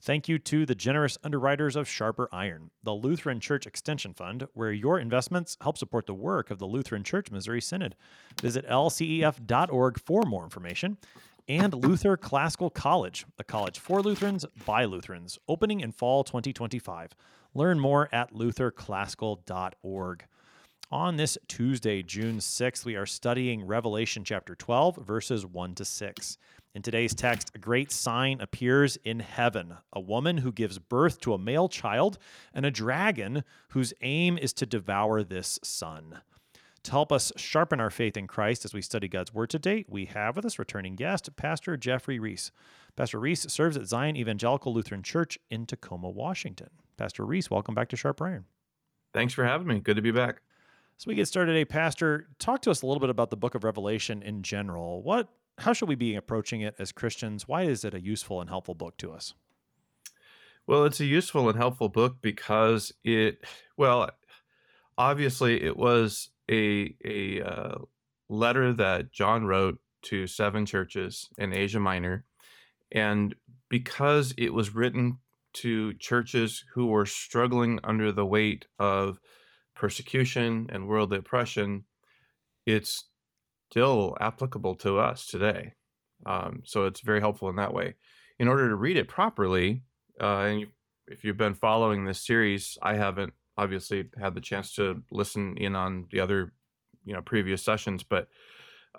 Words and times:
Thank 0.00 0.28
you 0.28 0.38
to 0.38 0.64
the 0.64 0.76
generous 0.76 1.18
underwriters 1.24 1.74
of 1.74 1.88
Sharper 1.88 2.28
Iron, 2.30 2.70
the 2.84 2.92
Lutheran 2.92 3.40
Church 3.40 3.66
Extension 3.66 4.14
Fund, 4.14 4.46
where 4.54 4.70
your 4.70 5.00
investments 5.00 5.56
help 5.60 5.76
support 5.76 6.06
the 6.06 6.14
work 6.14 6.52
of 6.52 6.60
the 6.60 6.66
Lutheran 6.66 7.02
Church 7.02 7.32
Missouri 7.32 7.60
Synod. 7.60 7.96
Visit 8.40 8.66
lcef.org 8.68 10.00
for 10.00 10.22
more 10.22 10.44
information. 10.44 10.98
And 11.48 11.74
Luther 11.74 12.16
Classical 12.16 12.70
College, 12.70 13.26
a 13.38 13.44
college 13.44 13.80
for 13.80 14.00
Lutherans 14.00 14.44
by 14.64 14.84
Lutherans, 14.84 15.38
opening 15.48 15.80
in 15.80 15.90
fall 15.92 16.22
2025. 16.22 17.12
Learn 17.54 17.80
more 17.80 18.08
at 18.12 18.32
lutherclassical.org. 18.32 20.24
On 20.90 21.16
this 21.16 21.36
Tuesday, 21.48 22.02
June 22.02 22.38
6th, 22.38 22.84
we 22.84 22.96
are 22.96 23.04
studying 23.04 23.66
Revelation 23.66 24.24
chapter 24.24 24.54
12, 24.54 24.96
verses 24.96 25.44
1 25.44 25.74
to 25.74 25.84
6. 25.84 26.38
In 26.78 26.82
today's 26.82 27.12
text, 27.12 27.50
a 27.56 27.58
great 27.58 27.90
sign 27.90 28.40
appears 28.40 28.96
in 28.98 29.18
heaven 29.18 29.74
a 29.92 29.98
woman 29.98 30.38
who 30.38 30.52
gives 30.52 30.78
birth 30.78 31.20
to 31.22 31.34
a 31.34 31.36
male 31.38 31.68
child, 31.68 32.18
and 32.54 32.64
a 32.64 32.70
dragon 32.70 33.42
whose 33.70 33.92
aim 34.00 34.38
is 34.38 34.52
to 34.52 34.64
devour 34.64 35.24
this 35.24 35.58
son. 35.64 36.20
To 36.84 36.90
help 36.92 37.10
us 37.10 37.32
sharpen 37.34 37.80
our 37.80 37.90
faith 37.90 38.16
in 38.16 38.28
Christ 38.28 38.64
as 38.64 38.74
we 38.74 38.80
study 38.80 39.08
God's 39.08 39.34
Word 39.34 39.50
today, 39.50 39.86
we 39.88 40.04
have 40.04 40.36
with 40.36 40.44
us 40.44 40.56
returning 40.56 40.94
guest, 40.94 41.34
Pastor 41.34 41.76
Jeffrey 41.76 42.20
Ries. 42.20 42.52
Pastor 42.94 43.18
Ries 43.18 43.52
serves 43.52 43.76
at 43.76 43.88
Zion 43.88 44.16
Evangelical 44.16 44.72
Lutheran 44.72 45.02
Church 45.02 45.36
in 45.50 45.66
Tacoma, 45.66 46.08
Washington. 46.08 46.70
Pastor 46.96 47.26
Ries, 47.26 47.50
welcome 47.50 47.74
back 47.74 47.88
to 47.88 47.96
Sharp 47.96 48.22
Iron. 48.22 48.44
Thanks 49.12 49.34
for 49.34 49.44
having 49.44 49.66
me. 49.66 49.80
Good 49.80 49.96
to 49.96 50.02
be 50.02 50.12
back. 50.12 50.42
So 50.96 51.08
we 51.08 51.16
get 51.16 51.26
started 51.26 51.54
today, 51.54 51.64
Pastor. 51.64 52.28
Talk 52.38 52.62
to 52.62 52.70
us 52.70 52.82
a 52.82 52.86
little 52.86 53.00
bit 53.00 53.10
about 53.10 53.30
the 53.30 53.36
book 53.36 53.56
of 53.56 53.64
Revelation 53.64 54.22
in 54.22 54.44
general. 54.44 55.02
What 55.02 55.28
how 55.58 55.72
should 55.72 55.88
we 55.88 55.94
be 55.94 56.14
approaching 56.14 56.60
it 56.60 56.74
as 56.78 56.92
Christians? 56.92 57.48
Why 57.48 57.62
is 57.62 57.84
it 57.84 57.94
a 57.94 58.00
useful 58.00 58.40
and 58.40 58.48
helpful 58.48 58.74
book 58.74 58.96
to 58.98 59.12
us? 59.12 59.34
Well, 60.66 60.84
it's 60.84 61.00
a 61.00 61.06
useful 61.06 61.48
and 61.48 61.58
helpful 61.58 61.88
book 61.88 62.16
because 62.20 62.92
it 63.02 63.44
well, 63.76 64.10
obviously 64.96 65.62
it 65.62 65.76
was 65.76 66.30
a 66.50 66.94
a 67.04 67.42
uh, 67.42 67.78
letter 68.28 68.72
that 68.74 69.12
John 69.12 69.44
wrote 69.44 69.78
to 70.02 70.26
seven 70.26 70.66
churches 70.66 71.28
in 71.38 71.52
Asia 71.52 71.80
Minor, 71.80 72.24
and 72.92 73.34
because 73.68 74.34
it 74.36 74.52
was 74.52 74.74
written 74.74 75.18
to 75.54 75.94
churches 75.94 76.64
who 76.74 76.86
were 76.86 77.06
struggling 77.06 77.80
under 77.82 78.12
the 78.12 78.26
weight 78.26 78.66
of 78.78 79.18
persecution 79.74 80.68
and 80.70 80.86
worldly 80.86 81.18
oppression, 81.18 81.84
it's 82.66 83.04
still 83.70 84.16
applicable 84.20 84.74
to 84.76 84.98
us 84.98 85.26
today. 85.26 85.74
Um, 86.26 86.62
so 86.64 86.86
it's 86.86 87.00
very 87.00 87.20
helpful 87.20 87.48
in 87.48 87.56
that 87.56 87.74
way. 87.74 87.94
In 88.38 88.48
order 88.48 88.68
to 88.68 88.76
read 88.76 88.96
it 88.96 89.08
properly, 89.08 89.82
uh, 90.20 90.40
and 90.40 90.60
you, 90.60 90.66
if 91.06 91.24
you've 91.24 91.36
been 91.36 91.54
following 91.54 92.04
this 92.04 92.24
series, 92.24 92.78
I 92.82 92.94
haven't 92.94 93.32
obviously 93.56 94.08
had 94.20 94.34
the 94.34 94.40
chance 94.40 94.74
to 94.74 95.02
listen 95.10 95.56
in 95.56 95.74
on 95.74 96.06
the 96.10 96.20
other, 96.20 96.52
you 97.04 97.12
know, 97.12 97.22
previous 97.22 97.62
sessions. 97.62 98.02
But 98.02 98.28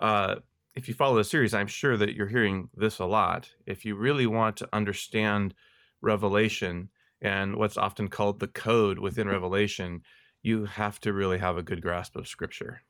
uh, 0.00 0.36
if 0.74 0.88
you 0.88 0.94
follow 0.94 1.16
the 1.16 1.24
series, 1.24 1.54
I'm 1.54 1.66
sure 1.66 1.96
that 1.96 2.14
you're 2.14 2.28
hearing 2.28 2.68
this 2.74 2.98
a 2.98 3.06
lot. 3.06 3.50
If 3.66 3.84
you 3.84 3.96
really 3.96 4.26
want 4.26 4.56
to 4.58 4.68
understand 4.72 5.54
Revelation 6.02 6.90
and 7.20 7.56
what's 7.56 7.76
often 7.76 8.08
called 8.08 8.40
the 8.40 8.48
code 8.48 8.98
within 8.98 9.28
Revelation, 9.28 10.02
you 10.42 10.64
have 10.64 11.00
to 11.00 11.12
really 11.12 11.38
have 11.38 11.56
a 11.56 11.62
good 11.62 11.82
grasp 11.82 12.16
of 12.16 12.28
Scripture. 12.28 12.82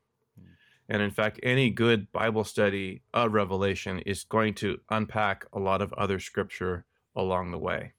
And 0.91 1.01
in 1.01 1.13
fact, 1.13 1.39
any 1.45 1.71
good 1.71 2.11
Bible 2.11 2.43
study 2.43 3.03
of 3.15 3.33
Revelation 3.33 4.01
is 4.01 4.25
going 4.25 4.55
to 4.55 4.79
unpack 4.91 5.47
a 5.53 5.61
lot 5.61 5.83
of 5.83 5.93
other 5.93 6.19
scripture 6.19 6.85
along 7.15 7.53
the 7.53 7.59
way. 7.59 7.93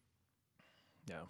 Yeah. 1.08 1.22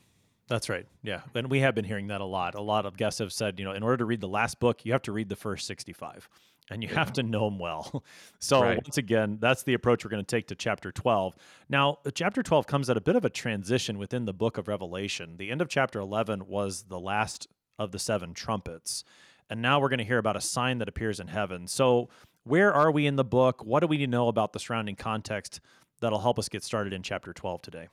That's 0.47 0.69
right. 0.69 0.87
Yeah. 1.03 1.21
And 1.35 1.51
we 1.51 1.59
have 1.59 1.75
been 1.75 1.85
hearing 1.85 2.07
that 2.07 2.19
a 2.19 2.25
lot. 2.25 2.55
A 2.55 2.61
lot 2.61 2.87
of 2.87 2.97
guests 2.97 3.19
have 3.19 3.31
said, 3.31 3.59
you 3.59 3.63
know, 3.63 3.73
in 3.73 3.83
order 3.83 3.97
to 3.97 4.05
read 4.05 4.21
the 4.21 4.27
last 4.27 4.59
book, 4.59 4.83
you 4.83 4.91
have 4.91 5.03
to 5.03 5.11
read 5.11 5.29
the 5.29 5.35
first 5.35 5.67
65 5.67 6.27
and 6.71 6.81
you 6.81 6.89
yeah. 6.89 6.95
have 6.95 7.13
to 7.13 7.23
know 7.23 7.45
them 7.45 7.59
well. 7.59 8.03
So, 8.39 8.63
right. 8.63 8.77
once 8.83 8.97
again, 8.97 9.37
that's 9.39 9.61
the 9.61 9.75
approach 9.75 10.03
we're 10.03 10.09
going 10.09 10.25
to 10.25 10.35
take 10.35 10.47
to 10.47 10.55
chapter 10.55 10.91
12. 10.91 11.35
Now, 11.69 11.99
chapter 12.15 12.41
12 12.41 12.65
comes 12.65 12.89
at 12.89 12.97
a 12.97 13.01
bit 13.01 13.15
of 13.15 13.23
a 13.23 13.29
transition 13.29 13.99
within 13.99 14.25
the 14.25 14.33
book 14.33 14.57
of 14.57 14.67
Revelation. 14.67 15.37
The 15.37 15.51
end 15.51 15.61
of 15.61 15.69
chapter 15.69 15.99
11 15.99 16.47
was 16.47 16.85
the 16.89 16.99
last 16.99 17.47
of 17.77 17.91
the 17.91 17.99
seven 17.99 18.33
trumpets. 18.33 19.03
And 19.51 19.61
now 19.61 19.81
we're 19.81 19.89
going 19.89 19.99
to 19.99 20.05
hear 20.05 20.17
about 20.17 20.37
a 20.37 20.41
sign 20.41 20.77
that 20.77 20.87
appears 20.87 21.19
in 21.19 21.27
heaven. 21.27 21.67
So, 21.67 22.07
where 22.45 22.73
are 22.73 22.89
we 22.89 23.05
in 23.05 23.17
the 23.17 23.25
book? 23.25 23.65
What 23.65 23.81
do 23.81 23.87
we 23.87 24.07
know 24.07 24.29
about 24.29 24.53
the 24.53 24.59
surrounding 24.59 24.95
context 24.95 25.59
that'll 25.99 26.21
help 26.21 26.39
us 26.39 26.47
get 26.47 26.63
started 26.63 26.93
in 26.93 27.03
chapter 27.03 27.33
12 27.33 27.61
today? 27.61 27.89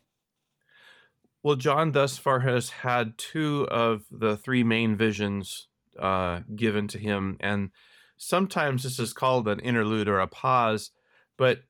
Well, 1.43 1.57
John 1.57 1.91
thus 1.91 2.17
far 2.17 2.41
has 2.41 2.71
had 2.71 3.19
two 3.19 3.67
of 3.71 4.05
the 4.09 4.37
three 4.37 4.63
main 4.63 4.97
visions 4.97 5.67
uh, 5.99 6.41
given 6.55 6.87
to 6.89 6.99
him. 6.99 7.37
And 7.41 7.71
sometimes 8.17 8.85
this 8.85 9.01
is 9.01 9.13
called 9.13 9.49
an 9.49 9.59
interlude 9.59 10.09
or 10.09 10.21
a 10.21 10.29
pause, 10.29 10.93
but 11.37 11.65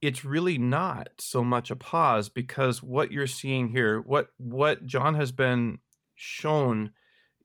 it's 0.00 0.24
really 0.24 0.56
not 0.56 1.08
so 1.18 1.42
much 1.42 1.72
a 1.72 1.76
pause 1.76 2.28
because 2.28 2.80
what 2.80 3.10
you're 3.10 3.26
seeing 3.26 3.70
here, 3.70 4.00
what 4.00 4.28
what 4.38 4.86
John 4.86 5.16
has 5.16 5.32
been 5.32 5.78
shown 6.14 6.92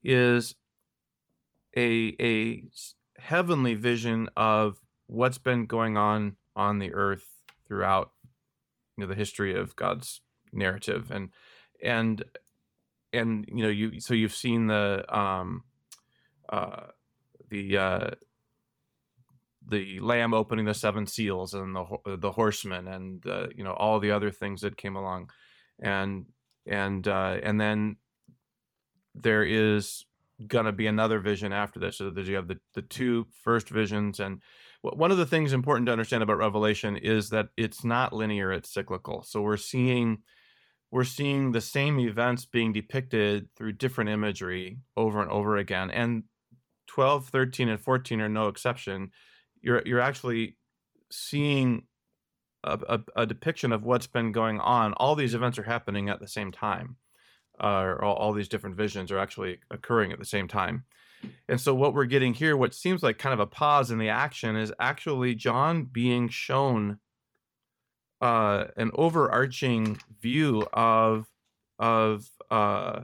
is 0.04 0.54
a 1.76 2.16
a 2.20 2.64
heavenly 3.18 3.74
vision 3.74 4.28
of 4.36 4.80
what's 5.06 5.38
been 5.38 5.66
going 5.66 5.96
on 5.96 6.36
on 6.56 6.78
the 6.78 6.92
earth 6.92 7.28
throughout 7.66 8.12
you 8.96 9.02
know 9.04 9.08
the 9.08 9.14
history 9.14 9.54
of 9.54 9.76
God's 9.76 10.20
narrative 10.52 11.10
and 11.10 11.30
and 11.82 12.24
and 13.12 13.44
you 13.48 13.62
know 13.62 13.68
you 13.68 14.00
so 14.00 14.14
you've 14.14 14.34
seen 14.34 14.66
the 14.66 15.04
um 15.16 15.64
uh 16.48 16.86
the 17.48 17.76
uh 17.76 18.10
the 19.68 20.00
lamb 20.00 20.34
opening 20.34 20.64
the 20.64 20.74
seven 20.74 21.06
seals 21.06 21.54
and 21.54 21.74
the 21.74 22.16
the 22.18 22.32
horsemen 22.32 22.88
and 22.88 23.26
uh, 23.26 23.46
you 23.54 23.62
know 23.62 23.72
all 23.72 24.00
the 24.00 24.10
other 24.10 24.30
things 24.30 24.60
that 24.62 24.76
came 24.76 24.96
along. 24.96 25.30
And 25.80 26.26
and 26.66 27.06
uh 27.06 27.38
and 27.42 27.60
then 27.60 27.96
there 29.14 29.44
is 29.44 30.04
going 30.46 30.66
to 30.66 30.72
be 30.72 30.86
another 30.86 31.20
vision 31.20 31.52
after 31.52 31.80
this. 31.80 31.98
So 31.98 32.12
you 32.14 32.36
have 32.36 32.48
the, 32.48 32.58
the 32.74 32.82
two 32.82 33.26
first 33.42 33.68
visions. 33.68 34.20
And 34.20 34.40
one 34.82 35.10
of 35.10 35.18
the 35.18 35.26
things 35.26 35.52
important 35.52 35.86
to 35.86 35.92
understand 35.92 36.22
about 36.22 36.38
Revelation 36.38 36.96
is 36.96 37.30
that 37.30 37.48
it's 37.56 37.84
not 37.84 38.12
linear, 38.12 38.52
it's 38.52 38.72
cyclical. 38.72 39.22
So 39.22 39.40
we're 39.40 39.56
seeing 39.56 40.18
we're 40.90 41.04
seeing 41.04 41.52
the 41.52 41.60
same 41.62 41.98
events 41.98 42.44
being 42.44 42.72
depicted 42.72 43.48
through 43.56 43.72
different 43.72 44.10
imagery 44.10 44.76
over 44.94 45.22
and 45.22 45.30
over 45.30 45.56
again. 45.56 45.90
And 45.90 46.24
12, 46.88 47.28
13, 47.28 47.70
and 47.70 47.80
14 47.80 48.20
are 48.20 48.28
no 48.28 48.48
exception. 48.48 49.10
You're 49.62 49.82
you're 49.86 50.00
actually 50.00 50.58
seeing 51.10 51.84
a, 52.64 52.78
a, 52.88 53.22
a 53.22 53.26
depiction 53.26 53.72
of 53.72 53.84
what's 53.84 54.06
been 54.06 54.32
going 54.32 54.60
on. 54.60 54.92
All 54.94 55.14
these 55.14 55.34
events 55.34 55.58
are 55.58 55.62
happening 55.64 56.10
at 56.10 56.20
the 56.20 56.28
same 56.28 56.52
time 56.52 56.96
uh, 57.62 57.94
all, 58.00 58.14
all 58.14 58.32
these 58.32 58.48
different 58.48 58.76
visions 58.76 59.10
are 59.10 59.18
actually 59.18 59.58
occurring 59.70 60.12
at 60.12 60.18
the 60.18 60.24
same 60.24 60.48
time. 60.48 60.84
And 61.48 61.60
so, 61.60 61.74
what 61.74 61.94
we're 61.94 62.06
getting 62.06 62.34
here, 62.34 62.56
what 62.56 62.74
seems 62.74 63.02
like 63.02 63.18
kind 63.18 63.32
of 63.32 63.40
a 63.40 63.46
pause 63.46 63.90
in 63.92 63.98
the 63.98 64.08
action, 64.08 64.56
is 64.56 64.72
actually 64.80 65.36
John 65.36 65.84
being 65.84 66.28
shown 66.28 66.98
uh, 68.20 68.64
an 68.76 68.90
overarching 68.94 70.00
view 70.20 70.66
of 70.72 71.26
of 71.78 72.28
uh, 72.50 73.02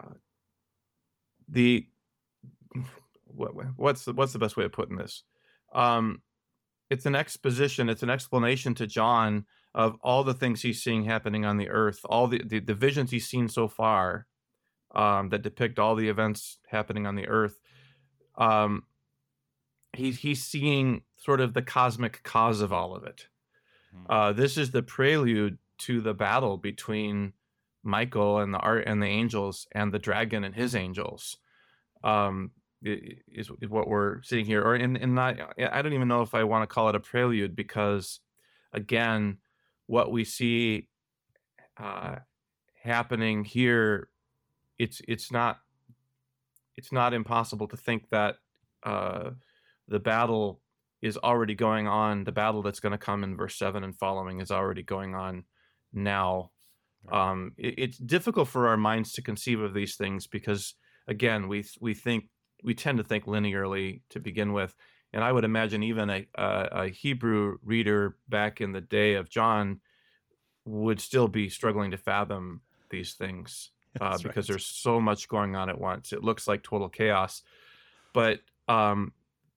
uh, 0.00 0.14
the 1.48 1.86
what, 3.26 3.52
what's 3.76 4.04
the, 4.04 4.12
what's 4.12 4.32
the 4.32 4.38
best 4.38 4.56
way 4.56 4.64
of 4.64 4.72
putting 4.72 4.96
this? 4.96 5.24
Um, 5.74 6.22
it's 6.90 7.06
an 7.06 7.16
exposition. 7.16 7.88
It's 7.88 8.02
an 8.04 8.10
explanation 8.10 8.74
to 8.74 8.86
John 8.86 9.46
of 9.74 9.96
all 10.02 10.22
the 10.22 10.34
things 10.34 10.62
he's 10.62 10.82
seeing 10.82 11.04
happening 11.04 11.44
on 11.44 11.56
the 11.56 11.68
earth, 11.68 12.00
all 12.04 12.28
the, 12.28 12.40
the, 12.44 12.60
the 12.60 12.74
visions 12.74 13.10
he's 13.10 13.26
seen 13.26 13.48
so 13.48 13.66
far 13.66 14.26
um, 14.94 15.30
that 15.30 15.42
depict 15.42 15.78
all 15.78 15.96
the 15.96 16.08
events 16.08 16.58
happening 16.68 17.06
on 17.06 17.16
the 17.16 17.26
earth. 17.26 17.58
Um, 18.36 18.84
he's 19.92 20.18
he's 20.18 20.42
seeing 20.42 21.02
sort 21.16 21.40
of 21.40 21.54
the 21.54 21.62
cosmic 21.62 22.22
cause 22.22 22.60
of 22.60 22.72
all 22.72 22.94
of 22.94 23.04
it. 23.04 23.26
Mm-hmm. 23.94 24.12
Uh, 24.12 24.32
this 24.32 24.56
is 24.56 24.70
the 24.70 24.82
prelude 24.82 25.58
to 25.78 26.00
the 26.00 26.14
battle 26.14 26.56
between 26.56 27.32
Michael 27.82 28.38
and 28.38 28.54
the 28.54 28.58
art 28.58 28.84
and 28.86 29.02
the 29.02 29.06
angels 29.06 29.66
and 29.72 29.92
the 29.92 29.98
dragon 29.98 30.44
and 30.44 30.54
his 30.54 30.74
angels. 30.74 31.36
Um, 32.02 32.52
is, 32.82 33.50
is 33.62 33.70
what 33.70 33.88
we're 33.88 34.22
seeing 34.22 34.44
here, 34.44 34.62
or 34.62 34.76
in 34.76 34.96
in 34.96 35.14
not. 35.14 35.38
I 35.58 35.82
don't 35.82 35.94
even 35.94 36.08
know 36.08 36.22
if 36.22 36.34
I 36.34 36.44
want 36.44 36.68
to 36.68 36.72
call 36.72 36.88
it 36.90 36.94
a 36.94 37.00
prelude 37.00 37.56
because, 37.56 38.20
again, 38.72 39.38
what 39.86 40.10
we 40.10 40.24
see 40.24 40.88
uh, 41.76 42.16
happening 42.82 43.44
here, 43.44 44.08
it's 44.78 45.00
it's 45.06 45.30
not 45.30 45.58
it's 46.76 46.92
not 46.92 47.14
impossible 47.14 47.68
to 47.68 47.76
think 47.76 48.08
that 48.10 48.36
uh, 48.82 49.30
the 49.88 50.00
battle 50.00 50.60
is 51.02 51.16
already 51.18 51.54
going 51.54 51.86
on. 51.86 52.24
The 52.24 52.32
battle 52.32 52.62
that's 52.62 52.80
going 52.80 52.92
to 52.92 52.98
come 52.98 53.24
in 53.24 53.36
verse 53.36 53.56
seven 53.56 53.84
and 53.84 53.96
following 53.96 54.40
is 54.40 54.50
already 54.50 54.82
going 54.82 55.14
on 55.14 55.44
now. 55.92 56.50
Um, 57.12 57.52
it, 57.58 57.74
it's 57.78 57.98
difficult 57.98 58.48
for 58.48 58.68
our 58.68 58.76
minds 58.76 59.12
to 59.12 59.22
conceive 59.22 59.60
of 59.60 59.74
these 59.74 59.96
things 59.96 60.26
because, 60.26 60.74
again, 61.06 61.48
we 61.48 61.64
we 61.80 61.94
think 61.94 62.28
we 62.62 62.74
tend 62.74 62.98
to 62.98 63.04
think 63.04 63.26
linearly 63.26 64.00
to 64.10 64.20
begin 64.20 64.52
with, 64.52 64.74
and 65.14 65.22
I 65.22 65.30
would 65.30 65.44
imagine 65.44 65.84
even 65.84 66.10
a, 66.10 66.26
a, 66.34 66.68
a 66.72 66.88
Hebrew 66.88 67.58
reader 67.64 68.16
back 68.28 68.60
in 68.60 68.72
the 68.72 68.80
day 68.80 69.14
of 69.14 69.30
John 69.30 69.80
would 70.64 71.00
still 71.00 71.28
be 71.28 71.48
struggling 71.48 71.92
to 71.92 71.96
fathom 71.96 72.62
these 72.90 73.14
things 73.14 73.70
uh, 74.00 74.18
because 74.18 74.36
right. 74.36 74.46
there's 74.48 74.66
so 74.66 75.00
much 75.00 75.28
going 75.28 75.54
on 75.54 75.70
at 75.70 75.80
once. 75.80 76.12
It 76.12 76.24
looks 76.24 76.48
like 76.48 76.64
total 76.64 76.88
chaos, 76.88 77.42
but 78.12 78.40
um, 78.66 79.12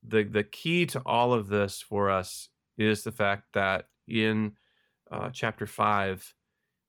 the 0.07 0.23
the 0.23 0.43
key 0.43 0.85
to 0.87 1.01
all 1.07 1.33
of 1.33 1.47
this 1.47 1.81
for 1.81 2.11
us 2.11 2.49
is 2.77 3.03
the 3.03 3.11
fact 3.11 3.45
that 3.53 3.87
in 4.07 4.53
uh, 5.09 5.31
chapter 5.33 5.65
five, 5.65 6.35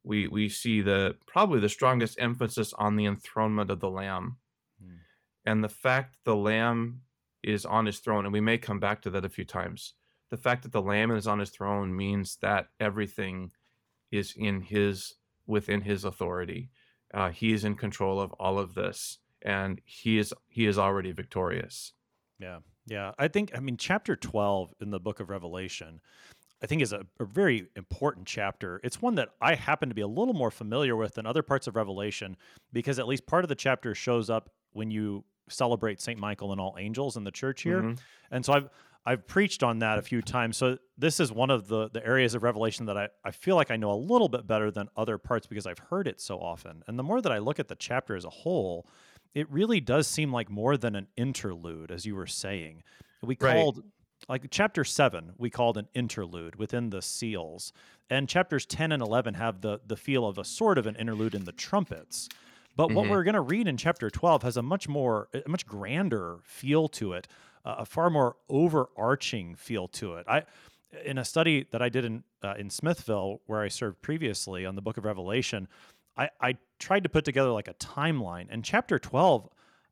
we 0.04 0.28
we 0.28 0.50
see 0.50 0.82
the 0.82 1.16
probably 1.26 1.60
the 1.60 1.70
strongest 1.70 2.20
emphasis 2.20 2.74
on 2.74 2.96
the 2.96 3.06
enthronement 3.06 3.70
of 3.70 3.80
the 3.80 3.88
Lamb, 3.90 4.36
mm. 4.84 4.98
and 5.46 5.64
the 5.64 5.70
fact 5.70 6.16
the 6.24 6.36
Lamb 6.36 7.00
is 7.42 7.64
on 7.64 7.86
his 7.86 7.98
throne, 7.98 8.24
and 8.24 8.32
we 8.32 8.40
may 8.40 8.58
come 8.58 8.80
back 8.80 9.02
to 9.02 9.10
that 9.10 9.24
a 9.24 9.28
few 9.28 9.44
times. 9.44 9.94
The 10.30 10.36
fact 10.36 10.62
that 10.62 10.72
the 10.72 10.82
Lamb 10.82 11.10
is 11.10 11.26
on 11.26 11.38
his 11.38 11.50
throne 11.50 11.96
means 11.96 12.36
that 12.42 12.68
everything 12.78 13.52
is 14.10 14.34
in 14.36 14.62
his 14.62 15.14
within 15.46 15.80
his 15.80 16.04
authority. 16.04 16.70
Uh, 17.12 17.30
he 17.30 17.52
is 17.52 17.64
in 17.64 17.74
control 17.74 18.20
of 18.20 18.32
all 18.34 18.58
of 18.58 18.74
this, 18.74 19.18
and 19.42 19.80
he 19.84 20.18
is 20.18 20.34
he 20.48 20.66
is 20.66 20.78
already 20.78 21.12
victorious. 21.12 21.92
Yeah, 22.38 22.58
yeah. 22.86 23.12
I 23.18 23.28
think 23.28 23.52
I 23.56 23.60
mean 23.60 23.76
chapter 23.76 24.16
twelve 24.16 24.74
in 24.80 24.90
the 24.90 25.00
book 25.00 25.20
of 25.20 25.30
Revelation. 25.30 26.00
I 26.62 26.66
think 26.66 26.82
is 26.82 26.92
a, 26.92 27.06
a, 27.20 27.24
very 27.24 27.68
important 27.76 28.26
chapter. 28.26 28.80
It's 28.82 29.00
one 29.00 29.14
that 29.14 29.28
I 29.40 29.54
happen 29.54 29.88
to 29.90 29.94
be 29.94 30.02
a 30.02 30.08
little 30.08 30.34
more 30.34 30.50
familiar 30.50 30.96
with 30.96 31.14
than 31.14 31.24
other 31.24 31.42
parts 31.42 31.68
of 31.68 31.76
Revelation 31.76 32.36
because 32.72 32.98
at 32.98 33.06
least 33.06 33.26
part 33.26 33.44
of 33.44 33.48
the 33.48 33.54
chapter 33.54 33.94
shows 33.94 34.28
up 34.28 34.50
when 34.72 34.90
you 34.90 35.24
celebrate 35.48 36.00
Saint 36.00 36.18
Michael 36.18 36.52
and 36.52 36.60
all 36.60 36.76
angels 36.78 37.16
in 37.16 37.24
the 37.24 37.30
church 37.30 37.62
here. 37.62 37.82
Mm-hmm. 37.82 37.94
And 38.30 38.44
so 38.44 38.52
I've 38.52 38.70
I've 39.08 39.26
preached 39.26 39.62
on 39.62 39.78
that 39.78 39.98
a 39.98 40.02
few 40.02 40.20
times. 40.20 40.58
So 40.58 40.76
this 40.98 41.18
is 41.18 41.32
one 41.32 41.50
of 41.50 41.66
the 41.68 41.88
the 41.88 42.04
areas 42.04 42.34
of 42.34 42.42
Revelation 42.42 42.86
that 42.86 42.98
I, 42.98 43.08
I 43.24 43.30
feel 43.30 43.56
like 43.56 43.70
I 43.70 43.76
know 43.76 43.90
a 43.90 43.96
little 43.96 44.28
bit 44.28 44.46
better 44.46 44.70
than 44.70 44.88
other 44.96 45.16
parts 45.16 45.46
because 45.46 45.66
I've 45.66 45.78
heard 45.78 46.06
it 46.06 46.20
so 46.20 46.38
often. 46.38 46.82
And 46.86 46.98
the 46.98 47.02
more 47.02 47.22
that 47.22 47.32
I 47.32 47.38
look 47.38 47.58
at 47.58 47.68
the 47.68 47.74
chapter 47.74 48.16
as 48.16 48.26
a 48.26 48.30
whole, 48.30 48.86
it 49.34 49.50
really 49.50 49.80
does 49.80 50.06
seem 50.06 50.30
like 50.30 50.50
more 50.50 50.76
than 50.76 50.94
an 50.94 51.06
interlude, 51.16 51.90
as 51.90 52.04
you 52.04 52.14
were 52.14 52.26
saying. 52.26 52.82
We 53.22 53.34
called 53.34 53.78
right. 53.78 53.84
like 54.28 54.50
chapter 54.50 54.84
seven, 54.84 55.32
we 55.38 55.48
called 55.48 55.78
an 55.78 55.88
interlude 55.94 56.56
within 56.56 56.90
the 56.90 57.00
seals. 57.00 57.72
And 58.10 58.28
chapters 58.28 58.66
10 58.66 58.92
and 58.92 59.02
11 59.02 59.34
have 59.34 59.62
the 59.62 59.80
the 59.86 59.96
feel 59.96 60.26
of 60.26 60.36
a 60.36 60.44
sort 60.44 60.76
of 60.76 60.86
an 60.86 60.96
interlude 60.96 61.34
in 61.34 61.44
the 61.44 61.52
trumpets. 61.52 62.28
But 62.78 62.86
mm-hmm. 62.86 62.96
what 62.96 63.10
we're 63.10 63.24
going 63.24 63.34
to 63.34 63.42
read 63.42 63.68
in 63.68 63.76
chapter 63.76 64.08
12 64.08 64.42
has 64.44 64.56
a 64.56 64.62
much 64.62 64.88
more, 64.88 65.28
a 65.34 65.46
much 65.46 65.66
grander 65.66 66.38
feel 66.44 66.88
to 66.88 67.12
it 67.12 67.28
a 67.64 67.84
far 67.84 68.10
more 68.10 68.36
overarching 68.48 69.54
feel 69.54 69.88
to 69.88 70.14
it. 70.14 70.26
I 70.28 70.44
in 71.04 71.18
a 71.18 71.24
study 71.24 71.66
that 71.70 71.82
I 71.82 71.88
did 71.88 72.04
in 72.04 72.24
uh, 72.42 72.54
in 72.58 72.70
Smithville, 72.70 73.42
where 73.46 73.60
I 73.60 73.68
served 73.68 74.00
previously 74.00 74.64
on 74.64 74.74
the 74.74 74.82
Book 74.82 74.96
of 74.96 75.04
Revelation, 75.04 75.68
I, 76.16 76.30
I 76.40 76.56
tried 76.78 77.02
to 77.02 77.08
put 77.08 77.24
together 77.24 77.50
like 77.50 77.68
a 77.68 77.74
timeline. 77.74 78.46
And 78.48 78.64
chapter 78.64 78.98
twelve, 78.98 79.48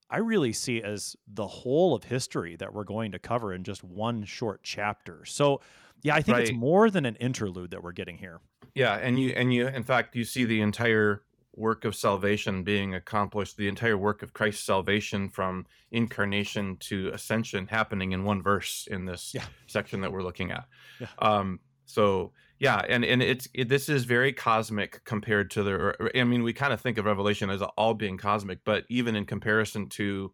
I 0.08 0.18
really 0.18 0.52
see 0.52 0.82
as 0.82 1.16
the 1.26 1.46
whole 1.46 1.94
of 1.94 2.04
history 2.04 2.56
that 2.56 2.72
we're 2.72 2.84
going 2.84 3.12
to 3.12 3.18
cover 3.18 3.52
in 3.52 3.62
just 3.62 3.84
one 3.84 4.24
short 4.24 4.60
chapter. 4.62 5.24
So, 5.26 5.60
yeah, 6.02 6.14
I 6.14 6.22
think 6.22 6.38
right. 6.38 6.48
it's 6.48 6.56
more 6.56 6.88
than 6.88 7.04
an 7.04 7.16
interlude 7.16 7.72
that 7.72 7.82
we're 7.82 7.92
getting 7.92 8.16
here. 8.16 8.40
Yeah, 8.74 8.94
and 8.94 9.18
you 9.18 9.30
and 9.30 9.52
you 9.52 9.66
in 9.66 9.82
fact 9.82 10.16
you 10.16 10.24
see 10.24 10.44
the 10.44 10.60
entire 10.60 11.22
work 11.56 11.84
of 11.84 11.96
salvation 11.96 12.62
being 12.62 12.94
accomplished, 12.94 13.56
the 13.56 13.68
entire 13.68 13.96
work 13.96 14.22
of 14.22 14.32
Christ's 14.32 14.64
salvation 14.64 15.28
from 15.28 15.66
incarnation 15.90 16.76
to 16.80 17.08
ascension 17.08 17.66
happening 17.66 18.12
in 18.12 18.24
one 18.24 18.42
verse 18.42 18.86
in 18.90 19.06
this 19.06 19.32
yeah. 19.34 19.44
section 19.66 20.02
that 20.02 20.12
we're 20.12 20.22
looking 20.22 20.50
at. 20.50 20.66
Yeah. 21.00 21.08
Um, 21.18 21.60
so 21.86 22.32
yeah, 22.58 22.82
and 22.88 23.04
and 23.04 23.22
it's 23.22 23.48
it, 23.54 23.68
this 23.68 23.88
is 23.88 24.04
very 24.04 24.32
cosmic 24.32 25.04
compared 25.04 25.50
to 25.52 25.62
the. 25.62 26.10
I 26.14 26.24
mean, 26.24 26.42
we 26.42 26.52
kind 26.52 26.72
of 26.72 26.80
think 26.80 26.98
of 26.98 27.04
Revelation 27.04 27.50
as 27.50 27.62
all 27.62 27.94
being 27.94 28.18
cosmic, 28.18 28.60
but 28.64 28.84
even 28.88 29.16
in 29.16 29.26
comparison 29.26 29.88
to 29.90 30.32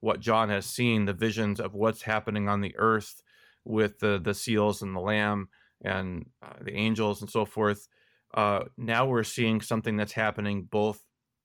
what 0.00 0.20
John 0.20 0.48
has 0.48 0.66
seen, 0.66 1.04
the 1.04 1.12
visions 1.12 1.60
of 1.60 1.74
what's 1.74 2.02
happening 2.02 2.48
on 2.48 2.60
the 2.60 2.74
earth 2.76 3.22
with 3.64 3.98
the 4.00 4.20
the 4.22 4.34
seals 4.34 4.82
and 4.82 4.94
the 4.94 5.00
Lamb 5.00 5.48
and 5.82 6.26
uh, 6.42 6.54
the 6.60 6.74
angels 6.74 7.20
and 7.20 7.30
so 7.30 7.44
forth 7.44 7.88
uh, 8.34 8.64
now 8.76 9.06
we're 9.06 9.24
seeing 9.24 9.60
something 9.60 9.96
that's 9.96 10.12
happening 10.12 10.62
both 10.62 11.02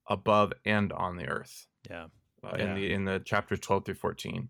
above 0.07 0.53
and 0.65 0.91
on 0.93 1.17
the 1.17 1.27
earth. 1.27 1.67
Yeah. 1.89 2.05
Uh, 2.43 2.55
yeah. 2.57 2.63
In 2.63 2.75
the 2.75 2.93
in 2.93 3.05
the 3.05 3.19
chapters 3.19 3.59
12 3.59 3.85
through 3.85 3.95
14. 3.95 4.49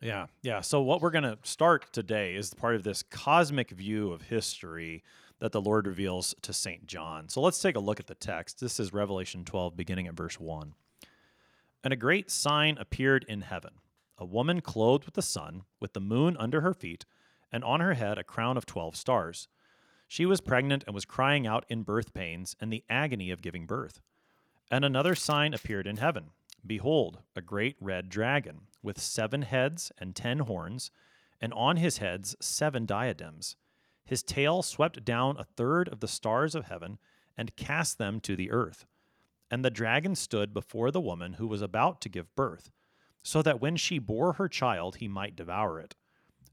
Yeah. 0.00 0.26
Yeah. 0.42 0.60
So 0.60 0.80
what 0.80 1.00
we're 1.00 1.10
going 1.10 1.24
to 1.24 1.38
start 1.42 1.92
today 1.92 2.34
is 2.34 2.54
part 2.54 2.74
of 2.74 2.84
this 2.84 3.02
cosmic 3.02 3.70
view 3.70 4.12
of 4.12 4.22
history 4.22 5.02
that 5.40 5.52
the 5.52 5.60
Lord 5.60 5.86
reveals 5.86 6.34
to 6.42 6.52
St. 6.52 6.86
John. 6.86 7.28
So 7.28 7.40
let's 7.40 7.60
take 7.60 7.76
a 7.76 7.80
look 7.80 8.00
at 8.00 8.06
the 8.06 8.14
text. 8.14 8.60
This 8.60 8.80
is 8.80 8.92
Revelation 8.92 9.44
12 9.44 9.76
beginning 9.76 10.06
at 10.06 10.14
verse 10.14 10.38
1. 10.38 10.74
And 11.84 11.92
a 11.92 11.96
great 11.96 12.30
sign 12.30 12.76
appeared 12.78 13.24
in 13.28 13.42
heaven, 13.42 13.74
a 14.16 14.24
woman 14.24 14.60
clothed 14.60 15.04
with 15.04 15.14
the 15.14 15.22
sun, 15.22 15.62
with 15.80 15.92
the 15.92 16.00
moon 16.00 16.36
under 16.38 16.60
her 16.60 16.74
feet, 16.74 17.04
and 17.52 17.62
on 17.62 17.80
her 17.80 17.94
head 17.94 18.18
a 18.18 18.24
crown 18.24 18.56
of 18.56 18.66
12 18.66 18.96
stars. 18.96 19.48
She 20.10 20.24
was 20.24 20.40
pregnant 20.40 20.84
and 20.86 20.94
was 20.94 21.04
crying 21.04 21.46
out 21.46 21.66
in 21.68 21.82
birth 21.82 22.14
pains 22.14 22.56
and 22.58 22.72
the 22.72 22.82
agony 22.88 23.30
of 23.30 23.42
giving 23.42 23.66
birth. 23.66 24.00
And 24.70 24.84
another 24.84 25.14
sign 25.14 25.52
appeared 25.52 25.86
in 25.86 25.98
heaven 25.98 26.30
Behold, 26.66 27.20
a 27.36 27.40
great 27.40 27.76
red 27.80 28.08
dragon, 28.08 28.62
with 28.82 29.00
seven 29.00 29.42
heads 29.42 29.92
and 29.98 30.16
ten 30.16 30.40
horns, 30.40 30.90
and 31.40 31.52
on 31.52 31.76
his 31.76 31.98
heads 31.98 32.34
seven 32.40 32.84
diadems. 32.84 33.56
His 34.04 34.22
tail 34.22 34.62
swept 34.62 35.04
down 35.04 35.36
a 35.36 35.44
third 35.44 35.88
of 35.88 36.00
the 36.00 36.08
stars 36.08 36.54
of 36.54 36.64
heaven 36.64 36.98
and 37.36 37.54
cast 37.54 37.98
them 37.98 38.18
to 38.20 38.34
the 38.34 38.50
earth. 38.50 38.86
And 39.50 39.64
the 39.64 39.70
dragon 39.70 40.14
stood 40.14 40.52
before 40.52 40.90
the 40.90 41.00
woman 41.00 41.34
who 41.34 41.46
was 41.46 41.62
about 41.62 42.00
to 42.00 42.08
give 42.08 42.34
birth, 42.34 42.70
so 43.22 43.42
that 43.42 43.60
when 43.60 43.76
she 43.76 43.98
bore 43.98 44.34
her 44.34 44.48
child, 44.48 44.96
he 44.96 45.06
might 45.06 45.36
devour 45.36 45.78
it. 45.78 45.94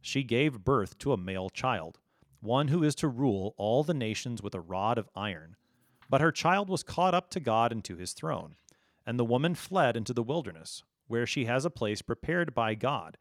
She 0.01 0.23
gave 0.23 0.63
birth 0.63 0.97
to 0.99 1.13
a 1.13 1.17
male 1.17 1.49
child 1.49 1.99
one 2.45 2.69
who 2.69 2.83
is 2.83 2.95
to 2.95 3.07
rule 3.07 3.53
all 3.57 3.83
the 3.83 3.93
nations 3.93 4.41
with 4.41 4.55
a 4.55 4.61
rod 4.61 4.97
of 4.97 5.09
iron. 5.15 5.55
But 6.09 6.21
her 6.21 6.31
child 6.31 6.69
was 6.69 6.83
caught 6.83 7.13
up 7.13 7.29
to 7.31 7.39
God 7.39 7.71
and 7.71 7.83
to 7.85 7.97
his 7.97 8.13
throne. 8.13 8.55
And 9.05 9.19
the 9.19 9.25
woman 9.25 9.55
fled 9.55 9.97
into 9.97 10.13
the 10.13 10.23
wilderness, 10.23 10.83
where 11.07 11.25
she 11.25 11.45
has 11.45 11.65
a 11.65 11.69
place 11.69 12.01
prepared 12.01 12.55
by 12.55 12.75
God, 12.75 13.17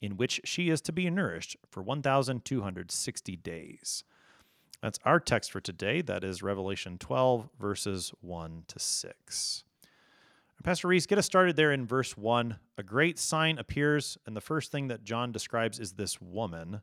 in 0.00 0.16
which 0.16 0.40
she 0.44 0.68
is 0.68 0.80
to 0.82 0.92
be 0.92 1.08
nourished 1.08 1.56
for 1.70 1.82
1,260 1.82 3.36
days. 3.36 4.04
That's 4.82 4.98
our 5.04 5.20
text 5.20 5.52
for 5.52 5.60
today. 5.60 6.02
That 6.02 6.24
is 6.24 6.42
Revelation 6.42 6.98
12, 6.98 7.50
verses 7.58 8.12
1 8.20 8.64
to 8.66 8.78
6. 8.78 9.64
Pastor 10.62 10.86
Ries, 10.88 11.06
get 11.06 11.18
us 11.18 11.26
started 11.26 11.56
there 11.56 11.72
in 11.72 11.86
verse 11.86 12.16
1. 12.16 12.56
A 12.78 12.82
great 12.84 13.18
sign 13.18 13.58
appears, 13.58 14.16
and 14.26 14.36
the 14.36 14.40
first 14.40 14.70
thing 14.70 14.88
that 14.88 15.02
John 15.02 15.32
describes 15.32 15.80
is 15.80 15.92
this 15.92 16.20
woman. 16.20 16.82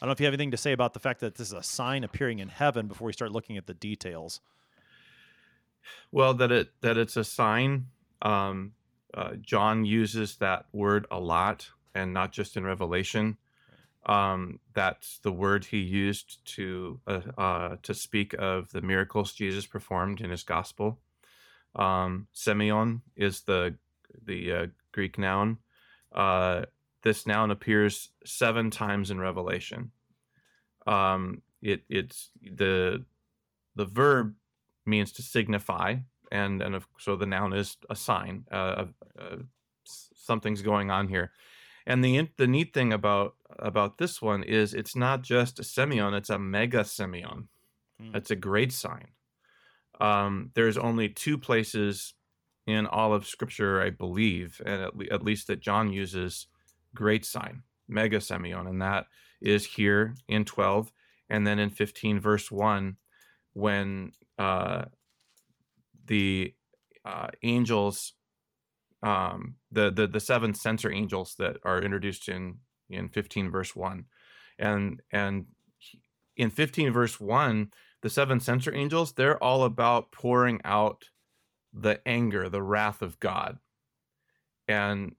I 0.00 0.06
don't 0.06 0.08
know 0.08 0.12
if 0.12 0.20
you 0.20 0.26
have 0.26 0.34
anything 0.34 0.52
to 0.52 0.56
say 0.56 0.72
about 0.72 0.94
the 0.94 1.00
fact 1.00 1.20
that 1.20 1.34
this 1.34 1.48
is 1.48 1.52
a 1.52 1.62
sign 1.62 2.04
appearing 2.04 2.38
in 2.38 2.48
heaven 2.48 2.86
before 2.86 3.06
we 3.06 3.12
start 3.12 3.32
looking 3.32 3.58
at 3.58 3.66
the 3.66 3.74
details. 3.74 4.40
Well, 6.10 6.32
that 6.34 6.50
it 6.50 6.70
that 6.80 6.96
it's 6.96 7.16
a 7.16 7.24
sign. 7.24 7.86
Um, 8.22 8.72
uh, 9.12 9.34
John 9.40 9.84
uses 9.84 10.36
that 10.36 10.66
word 10.72 11.06
a 11.10 11.20
lot, 11.20 11.68
and 11.94 12.14
not 12.14 12.32
just 12.32 12.56
in 12.56 12.64
Revelation. 12.64 13.36
Um, 14.06 14.60
that's 14.72 15.18
the 15.18 15.32
word 15.32 15.66
he 15.66 15.78
used 15.78 16.44
to 16.56 17.00
uh, 17.06 17.20
uh, 17.36 17.76
to 17.82 17.92
speak 17.92 18.34
of 18.38 18.70
the 18.70 18.80
miracles 18.80 19.34
Jesus 19.34 19.66
performed 19.66 20.22
in 20.22 20.30
his 20.30 20.42
gospel. 20.42 20.98
Um, 21.76 22.26
Semeion 22.34 23.02
is 23.16 23.42
the 23.42 23.76
the 24.24 24.52
uh, 24.52 24.66
Greek 24.92 25.18
noun. 25.18 25.58
Uh, 27.00 27.08
this 27.08 27.26
noun 27.26 27.50
appears 27.50 28.10
seven 28.24 28.70
times 28.70 29.10
in 29.10 29.20
Revelation. 29.20 29.90
Um, 30.86 31.42
it 31.62 31.82
it's 31.88 32.30
the 32.42 33.04
the 33.76 33.84
verb 33.84 34.34
means 34.86 35.12
to 35.12 35.22
signify, 35.22 35.96
and 36.32 36.62
and 36.62 36.82
so 36.98 37.16
the 37.16 37.26
noun 37.26 37.52
is 37.52 37.76
a 37.88 37.96
sign, 37.96 38.44
uh, 38.50 38.86
a 39.18 39.38
something's 39.84 40.62
going 40.62 40.90
on 40.90 41.08
here. 41.08 41.32
And 41.86 42.04
the 42.04 42.28
the 42.36 42.46
neat 42.46 42.72
thing 42.72 42.92
about 42.92 43.34
about 43.58 43.98
this 43.98 44.22
one 44.22 44.42
is 44.42 44.74
it's 44.74 44.96
not 44.96 45.22
just 45.22 45.58
a 45.58 45.62
semeion; 45.62 46.16
it's 46.16 46.30
a 46.30 46.38
mega 46.38 46.80
semeion. 46.80 47.48
Hmm. 48.00 48.14
It's 48.14 48.30
a 48.30 48.36
great 48.36 48.72
sign. 48.72 49.08
Um, 50.00 50.50
there's 50.54 50.78
only 50.78 51.08
two 51.10 51.36
places 51.36 52.14
in 52.66 52.86
all 52.86 53.12
of 53.12 53.26
Scripture, 53.26 53.82
I 53.82 53.90
believe, 53.90 54.62
and 54.64 54.82
at, 54.82 54.96
le- 54.96 55.12
at 55.12 55.22
least 55.22 55.46
that 55.48 55.60
John 55.60 55.92
uses 55.92 56.46
great 56.94 57.24
sign, 57.24 57.62
mega 57.88 58.18
semeion, 58.18 58.68
and 58.68 58.82
that 58.82 59.06
is 59.40 59.64
here 59.66 60.14
in 60.28 60.44
12, 60.44 60.92
and 61.28 61.46
then 61.46 61.58
in 61.58 61.70
15, 61.70 62.20
verse 62.20 62.50
1, 62.50 62.96
when 63.52 64.12
uh, 64.38 64.84
the 66.06 66.54
uh, 67.04 67.28
angels, 67.42 68.14
um, 69.02 69.56
the, 69.72 69.90
the 69.90 70.06
the 70.06 70.20
seven 70.20 70.52
censer 70.52 70.92
angels 70.92 71.34
that 71.38 71.56
are 71.64 71.80
introduced 71.80 72.28
in 72.28 72.58
in 72.90 73.08
15, 73.08 73.50
verse 73.50 73.74
1, 73.74 74.04
and 74.58 75.00
and 75.10 75.46
in 76.36 76.50
15, 76.50 76.92
verse 76.92 77.20
1, 77.20 77.70
the 78.02 78.10
seven 78.10 78.40
censer 78.40 78.74
angels, 78.74 79.12
they're 79.12 79.42
all 79.42 79.64
about 79.64 80.10
pouring 80.10 80.60
out 80.64 81.04
the 81.72 82.00
anger, 82.06 82.48
the 82.48 82.62
wrath 82.62 83.02
of 83.02 83.20
God. 83.20 83.58
And 84.66 85.16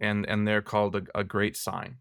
and 0.00 0.26
and 0.26 0.46
they're 0.46 0.62
called 0.62 0.96
a, 0.96 1.02
a 1.14 1.24
great 1.24 1.56
sign. 1.56 1.96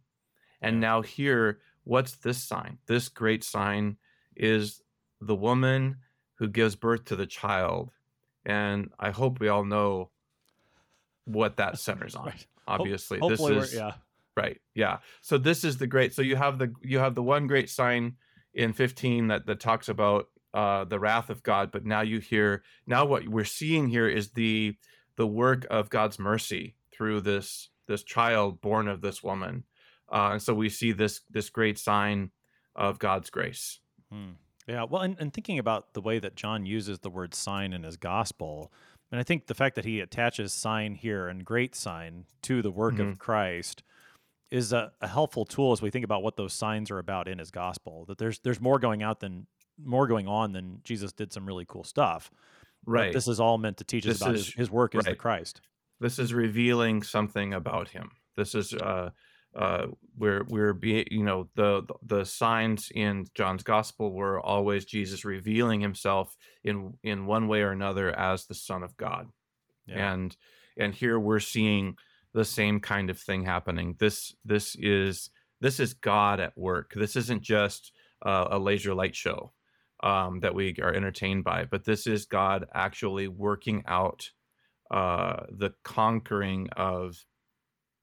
And 0.61 0.79
now 0.79 1.01
here, 1.01 1.59
what's 1.83 2.15
this 2.17 2.41
sign? 2.41 2.79
This 2.87 3.09
great 3.09 3.43
sign 3.43 3.97
is 4.35 4.81
the 5.21 5.35
woman 5.35 5.97
who 6.35 6.47
gives 6.47 6.75
birth 6.75 7.05
to 7.05 7.15
the 7.15 7.25
child. 7.25 7.91
And 8.45 8.91
I 8.99 9.11
hope 9.11 9.39
we 9.39 9.47
all 9.47 9.63
know 9.63 10.09
what 11.25 11.57
that 11.57 11.79
centers 11.79 12.15
on. 12.15 12.27
Right. 12.27 12.47
Obviously, 12.67 13.19
Hopefully, 13.19 13.55
this 13.55 13.69
is 13.69 13.75
yeah. 13.75 13.93
right. 14.35 14.59
Yeah. 14.73 14.97
So 15.21 15.37
this 15.37 15.63
is 15.63 15.77
the 15.77 15.87
great. 15.87 16.13
So 16.13 16.21
you 16.21 16.35
have 16.35 16.57
the 16.57 16.73
you 16.81 16.99
have 16.99 17.15
the 17.15 17.23
one 17.23 17.47
great 17.47 17.69
sign 17.69 18.15
in 18.53 18.73
15 18.73 19.27
that 19.27 19.45
that 19.45 19.59
talks 19.59 19.87
about 19.87 20.29
uh, 20.53 20.85
the 20.85 20.99
wrath 20.99 21.29
of 21.29 21.43
God, 21.43 21.71
but 21.71 21.85
now 21.85 22.01
you 22.01 22.19
hear 22.19 22.63
now 22.87 23.05
what 23.05 23.27
we're 23.27 23.43
seeing 23.43 23.89
here 23.89 24.07
is 24.07 24.31
the 24.31 24.75
the 25.15 25.27
work 25.27 25.67
of 25.69 25.89
God's 25.89 26.17
mercy 26.17 26.75
through 26.91 27.21
this 27.21 27.69
this 27.87 28.03
child 28.03 28.61
born 28.61 28.87
of 28.87 29.01
this 29.01 29.23
woman, 29.23 29.63
uh, 30.11 30.29
and 30.33 30.41
so 30.41 30.53
we 30.53 30.69
see 30.69 30.91
this 30.91 31.21
this 31.29 31.49
great 31.49 31.77
sign 31.79 32.31
of 32.75 32.99
God's 32.99 33.29
grace. 33.29 33.79
Hmm. 34.11 34.31
Yeah, 34.67 34.83
well, 34.83 35.03
and, 35.03 35.15
and 35.19 35.31
thinking 35.31 35.59
about 35.59 35.93
the 35.93 36.01
way 36.01 36.17
that 36.19 36.35
John 36.35 36.65
uses 36.65 36.99
the 36.99 37.09
word 37.09 37.35
sign 37.35 37.71
in 37.71 37.83
his 37.83 37.97
gospel, 37.97 38.71
and 39.11 39.19
I 39.19 39.23
think 39.23 39.45
the 39.47 39.53
fact 39.53 39.75
that 39.75 39.85
he 39.85 39.99
attaches 39.99 40.53
sign 40.53 40.95
here 40.95 41.27
and 41.27 41.45
great 41.45 41.75
sign 41.75 42.25
to 42.43 42.61
the 42.63 42.71
work 42.71 42.97
of 42.99 43.19
Christ 43.19 43.83
is 44.51 44.73
a, 44.73 44.91
a 45.01 45.07
helpful 45.07 45.45
tool 45.45 45.71
as 45.71 45.81
we 45.81 45.89
think 45.91 46.05
about 46.05 46.23
what 46.23 46.35
those 46.35 46.53
signs 46.53 46.89
are 46.91 46.97
about 46.99 47.27
in 47.27 47.37
his 47.39 47.51
gospel. 47.51 48.05
That 48.07 48.17
there's 48.17 48.39
there's 48.39 48.59
more 48.61 48.79
going 48.79 49.03
out 49.03 49.19
than 49.19 49.47
more 49.83 50.07
going 50.07 50.27
on 50.27 50.53
than 50.53 50.81
Jesus 50.83 51.11
did 51.11 51.31
some 51.33 51.45
really 51.45 51.65
cool 51.67 51.83
stuff. 51.83 52.31
But 52.85 52.91
Right. 52.91 53.13
this 53.13 53.27
is 53.27 53.39
all 53.39 53.57
meant 53.57 53.77
to 53.77 53.83
teach 53.83 54.05
us 54.05 54.13
This 54.13 54.21
about 54.21 54.33
his, 54.35 54.47
is- 54.49 54.53
his 54.53 54.71
work 54.71 54.95
as 54.95 55.05
the. 55.05 55.15
Christ. 55.15 55.61
This 55.99 56.19
is 56.19 56.33
revealing 56.33 57.03
something 57.03 57.53
about 57.53 57.89
him. 57.89 58.11
This 58.35 58.55
is 58.55 58.73
uh 58.73 59.09
uh 59.55 59.87
we're 60.17 60.43
we're 60.49 60.73
be 60.73 61.07
you 61.09 61.23
know 61.23 61.49
the 61.55 61.83
the 62.05 62.25
signs 62.25 62.91
in 62.93 63.25
john's 63.35 63.63
gospel 63.63 64.11
were 64.11 64.37
always 64.41 64.83
jesus 64.83 65.23
revealing 65.23 65.79
himself 65.79 66.35
in 66.65 66.93
in 67.03 67.25
one 67.25 67.47
way 67.47 67.61
or 67.61 67.71
another 67.71 68.17
as 68.19 68.45
the 68.45 68.53
son 68.53 68.83
of 68.83 68.97
god. 68.97 69.27
Yeah. 69.87 70.13
and 70.13 70.35
and 70.77 70.93
here 70.93 71.19
we're 71.19 71.39
seeing 71.39 71.95
the 72.33 72.43
same 72.45 72.81
kind 72.81 73.09
of 73.09 73.17
thing 73.17 73.45
happening. 73.45 73.95
This 73.97 74.35
this 74.43 74.75
is 74.77 75.29
this 75.61 75.79
is 75.79 75.93
god 75.93 76.39
at 76.41 76.57
work. 76.57 76.91
This 76.93 77.15
isn't 77.15 77.41
just 77.41 77.93
uh, 78.25 78.47
a 78.51 78.59
laser 78.59 78.93
light 78.93 79.15
show 79.15 79.53
um, 80.03 80.41
that 80.41 80.53
we 80.53 80.75
are 80.81 80.93
entertained 80.93 81.43
by 81.43 81.65
but 81.65 81.85
this 81.85 82.07
is 82.07 82.25
god 82.25 82.65
actually 82.73 83.27
working 83.27 83.83
out 83.87 84.29
uh, 84.91 85.45
the 85.49 85.73
conquering 85.83 86.69
of 86.75 87.25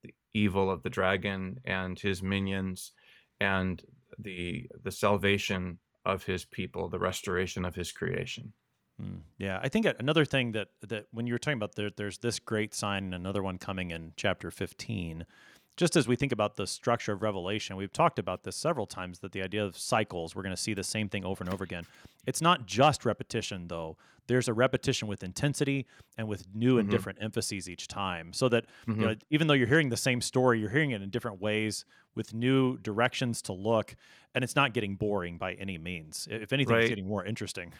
the 0.03 0.13
evil 0.33 0.69
of 0.69 0.83
the 0.83 0.89
dragon 0.89 1.59
and 1.65 1.99
his 1.99 2.21
minions 2.21 2.91
and 3.39 3.83
the 4.19 4.67
the 4.83 4.91
salvation 4.91 5.79
of 6.05 6.23
his 6.23 6.45
people 6.45 6.89
the 6.89 6.99
restoration 6.99 7.65
of 7.65 7.75
his 7.75 7.91
creation 7.91 8.53
Mm, 9.01 9.21
yeah, 9.37 9.59
I 9.61 9.69
think 9.69 9.85
another 9.99 10.25
thing 10.25 10.51
that 10.51 10.69
that 10.87 11.07
when 11.11 11.25
you 11.25 11.33
were 11.33 11.39
talking 11.39 11.57
about 11.57 11.75
there, 11.75 11.89
there's 11.89 12.19
this 12.19 12.39
great 12.39 12.73
sign 12.73 13.05
and 13.05 13.15
another 13.15 13.41
one 13.41 13.57
coming 13.57 13.91
in 13.91 14.13
chapter 14.15 14.51
15. 14.51 15.25
Just 15.75 15.95
as 15.95 16.07
we 16.07 16.15
think 16.15 16.31
about 16.31 16.55
the 16.55 16.67
structure 16.67 17.13
of 17.13 17.23
Revelation, 17.23 17.75
we've 17.75 17.91
talked 17.91 18.19
about 18.19 18.43
this 18.43 18.55
several 18.55 18.85
times 18.85 19.19
that 19.19 19.31
the 19.31 19.41
idea 19.41 19.65
of 19.65 19.75
cycles, 19.75 20.35
we're 20.35 20.43
going 20.43 20.55
to 20.55 20.61
see 20.61 20.75
the 20.75 20.83
same 20.83 21.09
thing 21.09 21.25
over 21.25 21.43
and 21.43 21.51
over 21.51 21.63
again. 21.63 21.85
It's 22.25 22.41
not 22.41 22.65
just 22.65 23.05
repetition, 23.05 23.67
though. 23.67 23.97
There's 24.27 24.47
a 24.47 24.53
repetition 24.53 25.07
with 25.09 25.23
intensity 25.23 25.85
and 26.17 26.27
with 26.27 26.47
new 26.53 26.77
and 26.77 26.87
Mhm. 26.87 26.89
different 26.89 27.19
emphases 27.21 27.69
each 27.69 27.87
time. 27.89 28.31
So 28.33 28.47
that 28.49 28.65
you 28.97 29.05
Mhm. 29.05 29.07
know, 29.07 29.15
even 29.29 29.47
though 29.47 29.53
you're 29.53 29.67
hearing 29.67 29.89
the 29.89 29.97
same 29.97 30.21
story, 30.21 30.59
you're 30.59 30.69
hearing 30.69 30.91
it 30.91 31.01
in 31.01 31.09
different 31.09 31.41
ways 31.41 31.83
with 32.15 32.33
new 32.33 32.77
directions 32.77 33.41
to 33.43 33.53
look, 33.53 33.95
and 34.33 34.43
it's 34.43 34.55
not 34.55 34.73
getting 34.73 34.95
boring 34.95 35.37
by 35.37 35.53
any 35.55 35.77
means. 35.77 36.27
If 36.31 36.53
anything, 36.53 36.77
it's 36.77 36.87
getting 36.87 37.07
more 37.07 37.25
interesting. 37.25 37.73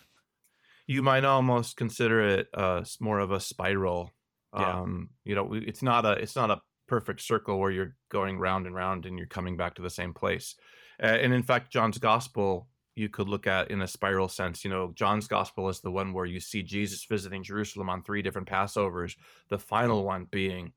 you 0.88 1.01
might 1.01 1.25
almost 1.25 1.77
consider 1.77 2.21
it 2.21 2.47
uh, 2.53 2.83
more 3.00 3.19
of 3.19 3.31
a 3.31 3.39
spiral 3.39 4.12
Yeah. 4.55 4.77
um 4.77 5.09
you 5.23 5.33
know 5.33 5.51
it's 5.53 5.81
not 5.81 6.05
a 6.05 6.12
it's 6.12 6.35
not 6.35 6.51
a 6.51 6.62
perfect 6.88 7.19
circle 7.21 7.59
where 7.59 7.71
you're 7.71 7.95
going 8.09 8.38
round 8.38 8.67
and 8.67 8.75
round 8.75 9.05
and 9.07 9.17
you're 9.17 9.25
coming 9.25 9.57
back 9.57 9.73
to 9.73 9.81
the 9.81 9.89
same 9.89 10.13
place 10.13 10.55
uh, 11.01 11.05
and 11.07 11.33
in 11.33 11.41
fact 11.41 11.71
john's 11.71 11.97
gospel 11.97 12.67
you 12.95 13.09
could 13.09 13.27
look 13.27 13.47
at 13.47 13.71
in 13.71 13.81
a 13.81 13.88
spiral 13.88 14.27
sense 14.27 14.63
you 14.63 14.69
know 14.69 14.91
john's 14.95 15.27
gospel 15.27 15.69
is 15.69 15.79
the 15.81 15.91
one 15.91 16.13
where 16.13 16.25
you 16.25 16.39
see 16.39 16.62
jesus 16.62 17.03
visiting 17.05 17.43
jerusalem 17.43 17.89
on 17.89 18.01
three 18.03 18.21
different 18.21 18.47
passovers 18.47 19.15
the 19.50 19.57
final 19.59 20.03
one 20.03 20.25
being 20.29 20.71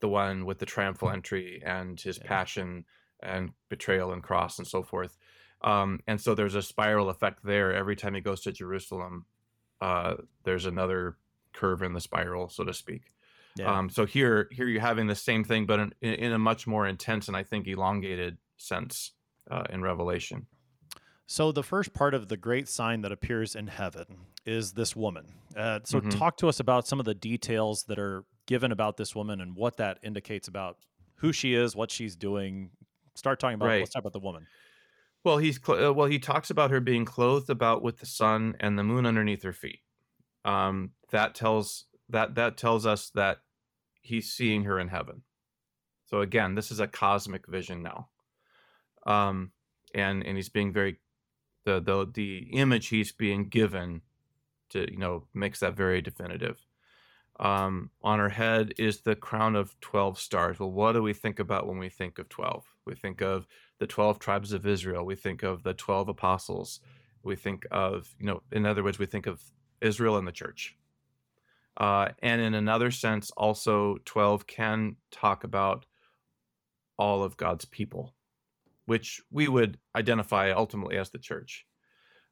the 0.00 0.08
one 0.08 0.44
with 0.44 0.58
the 0.58 0.66
triumphal 0.66 1.10
entry 1.10 1.62
and 1.64 2.00
his 2.00 2.18
Yeah. 2.18 2.26
passion 2.26 2.84
and 3.20 3.50
betrayal 3.68 4.12
and 4.12 4.22
cross 4.22 4.58
and 4.58 4.66
so 4.66 4.82
forth 4.82 5.16
um, 5.60 6.00
and 6.06 6.20
so 6.20 6.34
there's 6.34 6.54
a 6.54 6.62
spiral 6.62 7.08
effect 7.10 7.40
there 7.44 7.74
every 7.74 7.96
time 7.96 8.14
he 8.14 8.20
goes 8.20 8.40
to 8.42 8.52
jerusalem 8.52 9.26
uh, 9.80 10.14
there's 10.44 10.66
another 10.66 11.16
curve 11.52 11.82
in 11.82 11.92
the 11.92 12.00
spiral, 12.00 12.48
so 12.48 12.64
to 12.64 12.74
speak. 12.74 13.12
Yeah. 13.56 13.78
Um, 13.78 13.90
so 13.90 14.06
here, 14.06 14.48
here 14.52 14.66
you're 14.68 14.80
having 14.80 15.06
the 15.06 15.14
same 15.14 15.44
thing, 15.44 15.66
but 15.66 15.80
in, 15.80 15.92
in 16.00 16.14
in 16.14 16.32
a 16.32 16.38
much 16.38 16.66
more 16.66 16.86
intense 16.86 17.28
and 17.28 17.36
I 17.36 17.42
think 17.42 17.66
elongated 17.66 18.38
sense 18.56 19.12
uh, 19.50 19.64
in 19.70 19.82
Revelation. 19.82 20.46
So 21.30 21.52
the 21.52 21.62
first 21.62 21.92
part 21.92 22.14
of 22.14 22.28
the 22.28 22.38
great 22.38 22.68
sign 22.68 23.02
that 23.02 23.12
appears 23.12 23.54
in 23.54 23.66
heaven 23.66 24.06
is 24.46 24.72
this 24.72 24.96
woman. 24.96 25.26
Uh, 25.54 25.80
so 25.84 26.00
Mhm. 26.00 26.10
talk 26.10 26.38
to 26.38 26.48
us 26.48 26.58
about 26.58 26.86
some 26.86 26.98
of 26.98 27.04
the 27.04 27.14
details 27.14 27.84
that 27.84 27.98
are 27.98 28.24
given 28.46 28.72
about 28.72 28.96
this 28.96 29.14
woman 29.14 29.38
and 29.42 29.54
what 29.54 29.76
that 29.76 29.98
indicates 30.02 30.48
about 30.48 30.78
who 31.16 31.30
she 31.30 31.52
is, 31.52 31.76
what 31.76 31.90
she's 31.90 32.16
doing. 32.16 32.70
Start 33.14 33.38
talking 33.40 33.56
about. 33.56 33.66
Right. 33.66 33.80
Let's 33.80 33.92
talk 33.92 34.00
about 34.00 34.14
the 34.14 34.20
woman. 34.20 34.46
Well, 35.22 35.36
he's 35.36 35.62
cl- 35.62 35.88
uh, 35.90 35.92
well. 35.92 36.06
He 36.06 36.18
talks 36.18 36.48
about 36.48 36.70
her 36.70 36.80
being 36.80 37.04
clothed 37.04 37.50
about 37.50 37.82
with 37.82 37.98
the 37.98 38.06
sun 38.06 38.56
and 38.58 38.78
the 38.78 38.84
moon 38.84 39.04
underneath 39.04 39.42
her 39.42 39.52
feet. 39.52 39.82
Um, 40.46 40.94
that 41.10 41.34
tells 41.34 41.88
that 42.08 42.36
that 42.36 42.56
tells 42.56 42.86
us 42.86 43.10
that 43.10 43.42
he's 44.00 44.32
seeing 44.32 44.64
her 44.64 44.78
in 44.80 44.88
heaven. 44.88 45.24
So 46.06 46.22
again, 46.22 46.54
this 46.54 46.70
is 46.70 46.80
a 46.80 46.88
cosmic 46.88 47.46
vision 47.48 47.82
now, 47.82 48.08
um, 49.06 49.52
and 49.94 50.24
and 50.24 50.38
he's 50.38 50.48
being 50.48 50.72
very 50.72 51.00
the 51.68 51.80
the 51.80 52.10
the 52.12 52.38
image 52.52 52.88
he's 52.88 53.12
being 53.12 53.48
given 53.48 54.02
to 54.70 54.90
you 54.90 54.98
know 54.98 55.24
makes 55.34 55.60
that 55.60 55.76
very 55.76 56.00
definitive. 56.00 56.64
Um, 57.40 57.90
on 58.02 58.18
her 58.18 58.30
head 58.30 58.74
is 58.78 59.02
the 59.02 59.14
crown 59.14 59.54
of 59.54 59.78
twelve 59.80 60.18
stars. 60.18 60.58
Well, 60.58 60.72
what 60.72 60.92
do 60.92 61.02
we 61.02 61.12
think 61.12 61.38
about 61.38 61.66
when 61.68 61.78
we 61.78 61.88
think 61.88 62.18
of 62.18 62.28
twelve? 62.28 62.64
We 62.84 62.94
think 62.94 63.20
of 63.20 63.46
the 63.78 63.86
12 63.86 64.18
tribes 64.18 64.52
of 64.52 64.66
Israel. 64.66 65.04
We 65.04 65.14
think 65.14 65.42
of 65.42 65.62
the 65.62 65.74
12 65.74 66.08
apostles. 66.08 66.80
We 67.22 67.36
think 67.36 67.66
of, 67.70 68.14
you 68.18 68.26
know, 68.26 68.42
in 68.50 68.66
other 68.66 68.82
words, 68.82 68.98
we 68.98 69.06
think 69.06 69.26
of 69.26 69.42
Israel 69.80 70.16
and 70.16 70.26
the 70.26 70.32
church. 70.32 70.76
Uh, 71.76 72.08
and 72.22 72.40
in 72.40 72.54
another 72.54 72.90
sense, 72.90 73.30
also 73.36 73.98
12 74.04 74.46
can 74.46 74.96
talk 75.10 75.44
about 75.44 75.86
all 76.98 77.22
of 77.22 77.36
God's 77.36 77.64
people, 77.64 78.14
which 78.88 79.20
we 79.30 79.46
would 79.48 79.76
identify 79.94 80.50
ultimately 80.50 80.96
as 80.96 81.10
the 81.10 81.18
church. 81.18 81.66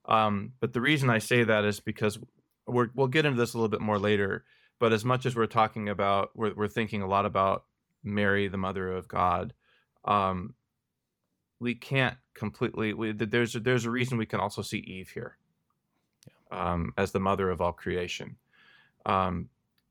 Um, 0.07 0.53
but 0.59 0.73
the 0.73 0.81
reason 0.81 1.11
I 1.11 1.19
say 1.19 1.45
that 1.45 1.67
is 1.67 1.81
because 1.81 2.19
we're, 2.67 2.89
we'll 2.95 3.09
get 3.09 3.27
into 3.27 3.39
this 3.39 3.53
a 3.53 3.59
little 3.59 3.69
bit 3.69 3.83
more 3.83 3.99
later. 3.99 4.43
But 4.79 4.95
as 4.95 5.05
much 5.05 5.27
as 5.27 5.37
we're 5.37 5.47
talking 5.47 5.91
about, 5.91 6.31
we're, 6.35 6.55
we're 6.55 6.69
thinking 6.69 7.03
a 7.03 7.07
lot 7.07 7.27
about 7.27 7.65
Mary, 8.03 8.49
the 8.49 8.57
mother 8.57 8.91
of 8.91 9.07
God. 9.07 9.53
Um, 10.07 10.55
we 11.61 11.75
can't 11.75 12.17
completely. 12.33 12.95
We, 12.95 13.13
there's 13.13 13.55
a, 13.55 13.61
there's 13.61 13.85
a 13.85 13.91
reason 13.91 14.17
we 14.17 14.25
can 14.25 14.41
also 14.41 14.63
see 14.63 14.79
Eve 14.79 15.11
here, 15.11 15.37
um, 16.51 16.95
as 16.97 17.13
the 17.13 17.21
mother 17.21 17.51
of 17.51 17.61
all 17.61 17.73
creation. 17.73 18.37
Um, 19.05 19.51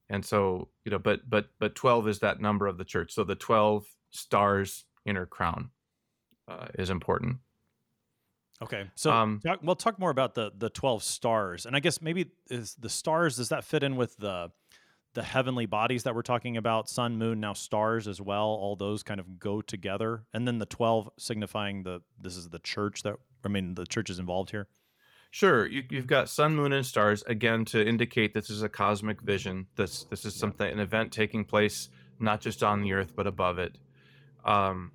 and 0.09 0.25
so 0.25 0.69
you 0.83 0.91
know, 0.91 0.99
but 0.99 1.29
but 1.29 1.49
but 1.59 1.75
twelve 1.75 2.07
is 2.07 2.19
that 2.19 2.41
number 2.41 2.65
of 2.65 2.77
the 2.77 2.85
church. 2.85 3.13
So 3.13 3.23
the 3.23 3.35
twelve 3.35 3.85
stars 4.09 4.85
in 5.05 5.15
her 5.15 5.25
crown 5.27 5.69
uh, 6.47 6.67
is 6.75 6.89
important. 6.89 7.37
Okay, 8.61 8.89
so 8.95 9.11
Um, 9.11 9.41
talk, 9.45 9.59
we'll 9.61 9.75
talk 9.75 9.99
more 9.99 10.11
about 10.11 10.33
the 10.33 10.51
the 10.57 10.69
twelve 10.69 11.03
stars, 11.03 11.65
and 11.65 11.75
I 11.75 11.79
guess 11.79 12.01
maybe 12.01 12.31
is 12.49 12.75
the 12.75 12.89
stars 12.89 13.35
does 13.37 13.49
that 13.49 13.63
fit 13.63 13.83
in 13.83 13.95
with 13.95 14.15
the 14.17 14.51
the 15.13 15.23
heavenly 15.23 15.65
bodies 15.65 16.03
that 16.03 16.13
we're 16.13 16.21
talking 16.21 16.57
about, 16.57 16.89
sun, 16.89 17.17
moon, 17.17 17.39
now 17.39 17.53
stars 17.53 18.07
as 18.07 18.19
well. 18.19 18.47
All 18.47 18.75
those 18.75 19.01
kind 19.01 19.19
of 19.19 19.39
go 19.39 19.61
together, 19.61 20.25
and 20.33 20.47
then 20.47 20.59
the 20.59 20.65
twelve 20.65 21.09
signifying 21.17 21.83
the 21.83 22.01
this 22.19 22.37
is 22.37 22.49
the 22.49 22.59
church 22.59 23.03
that 23.03 23.15
I 23.43 23.49
mean 23.49 23.73
the 23.73 23.85
church 23.85 24.09
is 24.09 24.19
involved 24.19 24.51
here. 24.51 24.67
Sure, 25.31 25.67
you, 25.67 25.83
you've 25.89 26.07
got 26.07 26.29
sun, 26.29 26.55
moon, 26.55 26.71
and 26.71 26.85
stars 26.85 27.23
again 27.27 27.65
to 27.65 27.85
indicate 27.85 28.33
this 28.33 28.49
is 28.49 28.63
a 28.63 28.69
cosmic 28.69 29.21
vision. 29.21 29.67
This 29.75 30.05
this 30.05 30.23
is 30.23 30.33
something 30.33 30.71
an 30.71 30.79
event 30.79 31.11
taking 31.11 31.43
place 31.43 31.89
not 32.19 32.39
just 32.39 32.63
on 32.63 32.81
the 32.81 32.93
earth 32.93 33.11
but 33.17 33.27
above 33.27 33.59
it. 33.59 33.77
Um, 34.45 34.91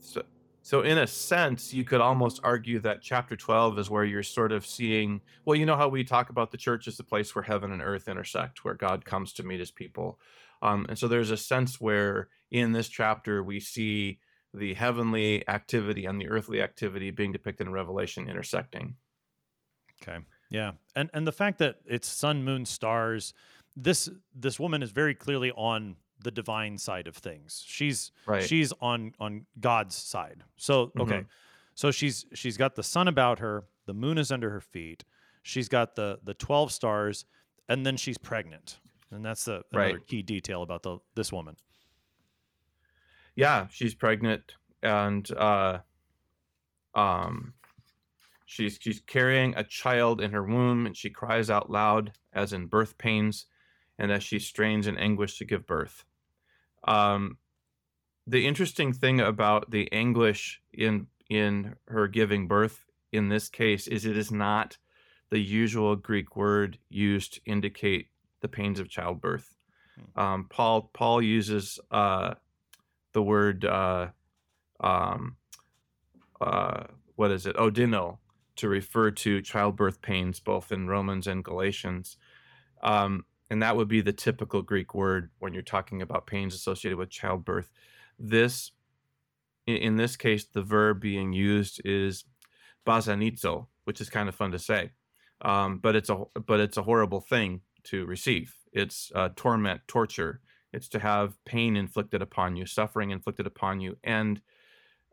so 0.00 0.22
so 0.66 0.80
in 0.80 0.98
a 0.98 1.06
sense, 1.06 1.72
you 1.72 1.84
could 1.84 2.00
almost 2.00 2.40
argue 2.42 2.80
that 2.80 3.00
chapter 3.00 3.36
twelve 3.36 3.78
is 3.78 3.88
where 3.88 4.02
you're 4.04 4.24
sort 4.24 4.50
of 4.50 4.66
seeing. 4.66 5.20
Well, 5.44 5.54
you 5.54 5.64
know 5.64 5.76
how 5.76 5.86
we 5.86 6.02
talk 6.02 6.28
about 6.28 6.50
the 6.50 6.56
church 6.56 6.88
as 6.88 6.96
the 6.96 7.04
place 7.04 7.36
where 7.36 7.44
heaven 7.44 7.70
and 7.70 7.80
earth 7.80 8.08
intersect, 8.08 8.64
where 8.64 8.74
God 8.74 9.04
comes 9.04 9.32
to 9.34 9.44
meet 9.44 9.60
His 9.60 9.70
people, 9.70 10.18
um, 10.62 10.84
and 10.88 10.98
so 10.98 11.06
there's 11.06 11.30
a 11.30 11.36
sense 11.36 11.80
where 11.80 12.30
in 12.50 12.72
this 12.72 12.88
chapter 12.88 13.44
we 13.44 13.60
see 13.60 14.18
the 14.52 14.74
heavenly 14.74 15.48
activity 15.48 16.04
and 16.04 16.20
the 16.20 16.28
earthly 16.28 16.60
activity 16.60 17.12
being 17.12 17.30
depicted 17.30 17.68
in 17.68 17.72
Revelation 17.72 18.28
intersecting. 18.28 18.96
Okay. 20.02 20.18
Yeah. 20.50 20.72
And 20.96 21.10
and 21.14 21.28
the 21.28 21.32
fact 21.32 21.58
that 21.58 21.76
it's 21.84 22.08
sun, 22.08 22.42
moon, 22.42 22.64
stars, 22.64 23.34
this 23.76 24.08
this 24.34 24.58
woman 24.58 24.82
is 24.82 24.90
very 24.90 25.14
clearly 25.14 25.52
on 25.52 25.94
the 26.20 26.30
divine 26.30 26.78
side 26.78 27.06
of 27.06 27.16
things. 27.16 27.62
She's 27.66 28.10
Right. 28.26 28.42
she's 28.42 28.72
on 28.80 29.14
on 29.20 29.46
God's 29.60 29.94
side. 29.94 30.42
So 30.56 30.92
okay. 30.98 31.20
Mhm. 31.20 31.26
So 31.74 31.90
she's 31.90 32.24
she's 32.34 32.56
got 32.56 32.74
the 32.74 32.82
sun 32.82 33.06
about 33.08 33.38
her, 33.40 33.64
the 33.86 33.94
moon 33.94 34.16
is 34.18 34.32
under 34.32 34.50
her 34.50 34.60
feet. 34.60 35.04
She's 35.42 35.68
got 35.68 35.94
the 35.94 36.18
the 36.24 36.34
12 36.34 36.72
stars 36.72 37.24
and 37.68 37.84
then 37.84 37.96
she's 37.96 38.18
pregnant. 38.18 38.78
And 39.10 39.24
that's 39.24 39.44
the 39.44 39.62
another 39.72 39.94
Right. 39.94 40.06
key 40.06 40.22
detail 40.22 40.62
about 40.62 40.82
the 40.82 40.98
this 41.14 41.32
woman. 41.32 41.56
yeah 43.34 43.66
she's 43.70 43.94
pregnant 43.94 44.54
and 44.82 45.30
uh 45.32 45.78
um 46.94 47.52
she's 48.46 48.78
she's 48.80 49.00
carrying 49.00 49.54
a 49.56 49.64
child 49.64 50.20
in 50.20 50.30
her 50.32 50.42
womb 50.42 50.86
and 50.86 50.96
she 50.96 51.10
cries 51.10 51.50
out 51.50 51.70
loud 51.70 52.12
as 52.32 52.52
in 52.52 52.66
birth 52.66 52.96
pains 52.98 53.46
and 53.98 54.10
as 54.12 54.22
she 54.22 54.38
strains 54.38 54.86
in 54.86 54.98
anguish 54.98 55.38
to 55.38 55.44
give 55.44 55.66
birth. 55.66 56.04
Um 56.84 57.38
the 58.26 58.46
interesting 58.46 58.92
thing 58.92 59.20
about 59.20 59.70
the 59.70 59.90
anguish 59.92 60.60
in 60.72 61.06
in 61.28 61.74
her 61.88 62.08
giving 62.08 62.48
birth 62.48 62.84
in 63.12 63.28
this 63.28 63.48
case 63.48 63.86
is 63.86 64.04
it 64.04 64.16
is 64.16 64.30
not 64.30 64.78
the 65.30 65.38
usual 65.38 65.96
greek 65.96 66.36
word 66.36 66.78
used 66.88 67.34
to 67.34 67.40
indicate 67.46 68.08
the 68.40 68.48
pains 68.48 68.78
of 68.78 68.88
childbirth. 68.88 69.56
Um, 70.14 70.46
paul 70.48 70.90
paul 70.92 71.22
uses 71.22 71.78
uh 71.90 72.34
the 73.16 73.22
word 73.22 73.64
uh, 73.64 74.08
um, 74.80 75.36
uh, 76.38 76.84
what 77.14 77.30
is 77.30 77.46
it? 77.46 77.56
Odino 77.56 78.18
to 78.56 78.68
refer 78.68 79.10
to 79.10 79.40
childbirth 79.40 80.02
pains 80.02 80.38
both 80.38 80.70
in 80.70 80.86
romans 80.86 81.26
and 81.26 81.42
galatians. 81.42 82.18
Um, 82.82 83.24
and 83.50 83.62
that 83.62 83.76
would 83.76 83.88
be 83.88 84.00
the 84.00 84.12
typical 84.12 84.62
greek 84.62 84.94
word 84.94 85.30
when 85.38 85.52
you're 85.52 85.62
talking 85.62 86.02
about 86.02 86.26
pains 86.26 86.54
associated 86.54 86.98
with 86.98 87.10
childbirth. 87.10 87.70
This 88.18 88.72
in, 89.66 89.96
this 89.96 90.16
case 90.16 90.44
the 90.44 90.62
verb 90.62 91.00
being 91.00 91.32
used 91.32 91.80
is 91.84 92.24
basanizo 92.86 93.66
which 93.84 94.00
is 94.00 94.08
kind 94.08 94.28
of 94.28 94.34
fun 94.34 94.52
to 94.52 94.58
say 94.58 94.90
um, 95.42 95.78
but 95.78 95.96
it's 95.96 96.08
a 96.08 96.24
but 96.46 96.60
it's 96.60 96.76
a 96.76 96.82
horrible 96.82 97.20
thing 97.20 97.60
to 97.84 98.04
receive. 98.06 98.54
It's 98.72 99.10
uh, 99.14 99.30
torment 99.36 99.82
torture. 99.86 100.40
It's 100.72 100.88
to 100.88 100.98
have 100.98 101.42
pain 101.44 101.76
inflicted 101.76 102.22
upon 102.22 102.56
you 102.56 102.66
suffering 102.66 103.10
inflicted 103.10 103.46
upon 103.46 103.80
you 103.80 103.96
and 104.04 104.40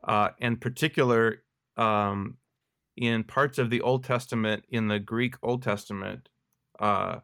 uh, 0.04 0.30
in 0.40 0.58
particular 0.58 1.44
um, 1.78 2.38
in 2.98 3.24
parts 3.24 3.58
of 3.58 3.70
the 3.70 3.82
old 3.82 4.04
testament 4.04 4.66
in 4.70 4.88
the 4.88 5.00
greek 5.00 5.36
old 5.42 5.64
testament 5.64 6.28
uh, 6.80 7.20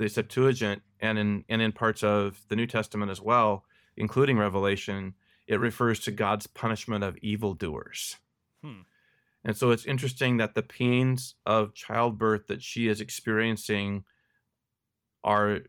the 0.00 0.08
septuagint 0.08 0.82
and 1.00 1.18
in 1.18 1.44
and 1.48 1.62
in 1.62 1.72
parts 1.72 2.02
of 2.02 2.40
the 2.48 2.56
new 2.56 2.66
testament 2.66 3.10
as 3.10 3.20
well 3.20 3.64
including 3.96 4.38
revelation 4.38 5.14
it 5.46 5.60
refers 5.60 6.00
to 6.00 6.10
god's 6.10 6.46
punishment 6.46 7.04
of 7.04 7.16
evildoers 7.18 8.16
Hmm. 8.62 8.82
and 9.44 9.56
so 9.56 9.70
it's 9.70 9.86
interesting 9.86 10.36
that 10.36 10.54
the 10.54 10.62
pains 10.62 11.34
of 11.46 11.74
childbirth 11.74 12.46
that 12.48 12.62
she 12.62 12.88
is 12.88 13.00
experiencing 13.00 14.04
are 15.24 15.60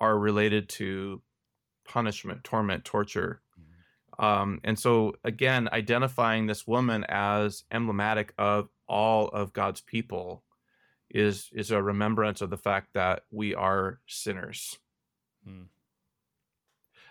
are 0.00 0.18
related 0.18 0.68
to 0.68 1.22
punishment, 1.90 2.44
torment, 2.44 2.84
torture. 2.84 3.42
Um, 4.18 4.60
and 4.64 4.78
so 4.78 5.14
again, 5.24 5.68
identifying 5.72 6.46
this 6.46 6.66
woman 6.66 7.04
as 7.08 7.64
emblematic 7.70 8.32
of 8.38 8.68
all 8.86 9.28
of 9.28 9.52
God's 9.52 9.80
people 9.80 10.44
is 11.10 11.50
is 11.52 11.70
a 11.70 11.82
remembrance 11.82 12.40
of 12.40 12.50
the 12.50 12.56
fact 12.56 12.88
that 12.94 13.22
we 13.30 13.54
are 13.54 14.00
sinners. 14.06 14.78
Hmm. 15.44 15.64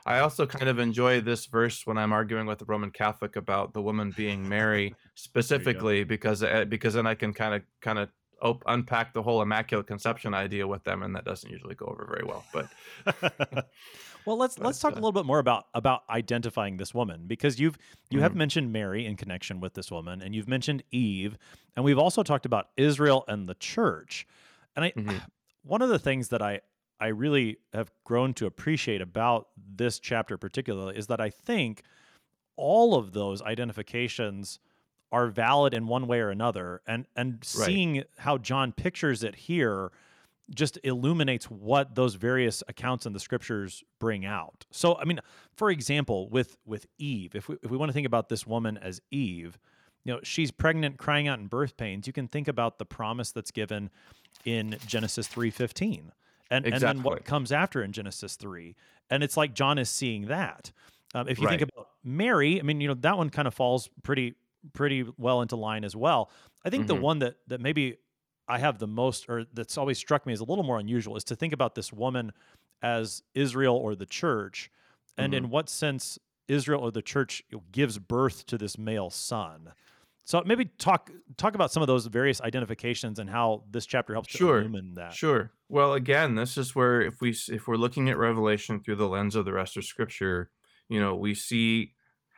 I 0.06 0.20
also 0.20 0.46
kind 0.46 0.70
of 0.70 0.80
enjoy 0.80 1.22
this 1.22 1.46
verse 1.46 1.86
when 1.86 1.98
I'm 1.98 2.14
arguing 2.14 2.48
with 2.48 2.62
a 2.62 2.66
Roman 2.66 2.90
Catholic 2.90 3.36
about 3.36 3.74
the 3.74 3.82
woman 3.82 4.14
being 4.16 4.48
Mary 4.50 4.96
specifically 5.16 6.04
because 6.04 6.42
uh, 6.44 6.66
because 6.66 6.94
then 6.94 7.06
I 7.06 7.16
can 7.16 7.34
kind 7.34 7.56
of 7.56 7.62
kind 7.82 8.00
of 8.00 8.10
op- 8.42 8.64
unpack 8.66 9.14
the 9.14 9.22
whole 9.22 9.42
immaculate 9.42 9.88
conception 9.88 10.34
idea 10.34 10.66
with 10.68 10.84
them 10.84 11.04
and 11.04 11.16
that 11.16 11.26
doesn't 11.26 11.50
usually 11.50 11.76
go 11.76 11.86
over 11.86 12.08
very 12.10 12.26
well. 12.26 12.46
But 12.54 13.68
well, 14.26 14.38
let's 14.38 14.60
let's 14.60 14.80
But, 14.80 14.80
talk 14.80 14.96
a 14.96 15.00
uh, 15.00 15.02
little 15.02 15.12
bit 15.12 15.26
more 15.26 15.40
about 15.40 15.68
about 15.74 16.04
identifying 16.10 16.78
this 16.78 16.94
woman 16.94 17.26
because 17.28 17.60
you've 17.60 17.78
you 18.10 18.22
have 18.22 18.34
Mhm. 18.34 18.36
mentioned 18.36 18.72
Mary 18.72 19.06
in 19.06 19.16
connection 19.16 19.60
with 19.60 19.74
this 19.74 19.92
woman, 19.92 20.22
and 20.22 20.36
you've 20.36 20.48
mentioned 20.48 20.84
Eve, 20.92 21.38
and 21.76 21.86
we've 21.86 21.98
also 21.98 22.24
talked 22.24 22.46
about 22.46 22.70
Israel 22.78 23.24
and 23.28 23.48
the 23.50 23.56
church. 23.56 24.28
And 24.76 24.86
I, 24.86 24.94
Mhm. 24.96 25.20
one 25.64 25.82
of 25.82 25.90
the 25.90 26.00
things 26.00 26.30
that 26.30 26.42
I 26.42 26.62
I 27.00 27.08
really 27.08 27.58
have 27.74 27.92
grown 28.04 28.34
to 28.36 28.46
appreciate 28.46 29.02
about 29.02 29.50
this 29.58 30.00
chapter 30.00 30.38
particularly 30.38 30.98
is 30.98 31.08
that 31.08 31.22
I 31.22 31.30
think 31.30 31.84
all 32.58 32.96
of 32.96 33.14
those 33.14 33.42
identifications 33.42 34.60
are 35.12 35.28
valid 35.28 35.74
in 35.74 35.88
one 35.88 36.08
way 36.08 36.20
or 36.20 36.30
another 36.30 36.82
and 36.88 37.08
and 37.16 37.44
seeing 37.44 38.04
how 38.20 38.38
John 38.38 38.72
pictures 38.74 39.24
it 39.24 39.36
here 39.36 39.92
just 40.54 40.78
illuminates 40.84 41.46
what 41.46 41.96
those 41.96 42.16
various 42.16 42.64
accounts 42.68 43.06
in 43.06 43.14
the 43.14 43.20
scriptures 43.20 43.84
bring 44.00 44.26
out. 44.26 44.66
So 44.72 44.98
I 44.98 45.06
mean, 45.06 45.20
for 45.56 45.70
example, 45.70 46.30
with 46.30 46.58
with 46.66 46.86
Eve, 46.98 47.36
if 47.36 47.48
we 47.48 47.58
if 47.64 47.70
we 47.72 47.78
want 47.78 47.90
to 47.90 47.94
think 47.94 48.08
about 48.08 48.30
this 48.30 48.46
woman 48.48 48.78
as 48.78 49.02
Eve, 49.12 49.60
you 50.06 50.14
know, 50.14 50.20
she's 50.24 50.52
pregnant 50.52 50.98
crying 50.98 51.28
out 51.28 51.40
in 51.40 51.48
birth 51.48 51.78
pains, 51.78 52.08
you 52.08 52.14
can 52.14 52.28
think 52.28 52.48
about 52.48 52.80
the 52.80 52.86
promise 52.86 53.32
that's 53.32 53.52
given 53.52 53.90
in 54.46 54.78
Genesis 54.88 55.28
3:15. 55.28 56.12
And 56.52 56.66
and 56.66 56.82
then 56.82 57.04
what 57.04 57.26
comes 57.26 57.52
after 57.52 57.84
in 57.84 57.92
Genesis 57.92 58.36
3. 58.36 58.76
And 59.12 59.24
it's 59.24 59.38
like 59.38 59.54
John 59.54 59.78
is 59.78 59.90
seeing 59.90 60.26
that. 60.28 60.72
Um, 61.14 61.28
if 61.28 61.40
you 61.40 61.48
think 61.48 61.62
about 61.74 61.90
Mary, 62.04 62.60
I 62.60 62.64
mean, 62.64 62.82
you 62.82 62.88
know, 62.88 62.94
that 62.96 63.18
one 63.18 63.30
kind 63.30 63.48
of 63.48 63.54
falls 63.54 63.90
pretty 64.04 64.36
pretty 64.74 65.06
well 65.18 65.42
into 65.42 65.56
line 65.56 65.84
as 65.84 65.96
well. 65.96 66.30
I 66.66 66.70
think 66.70 66.88
the 66.88 66.96
Mhm. 66.96 67.02
one 67.02 67.20
that 67.20 67.36
that 67.48 67.62
maybe 67.62 67.98
I 68.50 68.58
have 68.58 68.80
the 68.80 68.88
most, 68.88 69.28
or 69.30 69.46
that's 69.54 69.78
always 69.78 70.00
struck 70.00 70.26
me 70.26 70.34
as 70.34 70.40
a 70.40 70.44
little 70.44 70.64
more 70.64 70.80
unusual, 70.80 71.16
is 71.16 71.24
to 71.26 71.36
think 71.36 71.54
about 71.54 71.76
this 71.76 71.94
woman 71.94 72.34
as 72.82 73.22
Israel 73.36 73.76
or 73.76 73.96
the 73.96 74.08
church, 74.08 74.72
and 75.18 75.34
in 75.34 75.44
mm-hmm. 75.44 75.52
what 75.52 75.70
sense 75.70 76.18
Israel 76.48 76.82
or 76.82 76.92
the 76.92 77.02
church 77.02 77.44
gives 77.72 78.00
birth 78.00 78.46
to 78.48 78.58
this 78.58 78.78
male 78.78 79.10
son. 79.10 79.72
So 80.26 80.44
maybe 80.46 80.66
talk 80.66 81.10
talk 81.38 81.56
about 81.56 81.72
some 81.72 81.82
of 81.82 81.88
those 81.88 82.06
various 82.06 82.40
identifications 82.42 83.18
and 83.20 83.30
how 83.30 83.64
this 83.70 83.86
chapter 83.86 84.14
helps 84.14 84.30
Sure, 84.30 84.60
to 84.60 84.66
illumine 84.66 84.94
that. 84.96 85.14
Sure. 85.14 85.52
Well, 85.70 85.94
again, 85.94 86.36
this 86.36 86.58
is 86.58 86.76
where 86.76 87.02
if 87.02 87.22
we 87.22 87.36
if 87.50 87.68
we're 87.68 87.78
looking 87.78 88.10
at 88.10 88.18
Revelation 88.18 88.80
through 88.80 88.98
the 88.98 89.08
lens 89.08 89.36
of 89.36 89.46
the 89.46 89.54
rest 89.54 89.78
of 89.78 89.86
Scripture, 89.86 90.50
you 90.88 91.00
know, 91.00 91.16
we 91.16 91.34
see. 91.34 91.94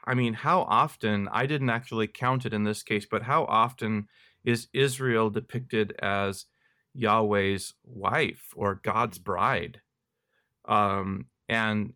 I 0.06 0.14
mean, 0.16 0.34
how 0.34 0.62
often? 0.62 1.28
I 1.32 1.46
didn't 1.46 1.70
actually 1.70 2.08
count 2.08 2.46
it 2.46 2.54
in 2.54 2.64
this 2.64 2.82
case, 2.82 3.06
but 3.06 3.24
how 3.24 3.44
often 3.46 4.08
is 4.44 4.68
Israel 4.74 5.30
depicted 5.30 5.94
as 6.00 6.46
Yahweh's 6.94 7.74
wife 7.84 8.54
or 8.56 8.76
God's 8.76 9.20
bride? 9.20 9.82
Um, 10.66 11.28
and 11.48 11.94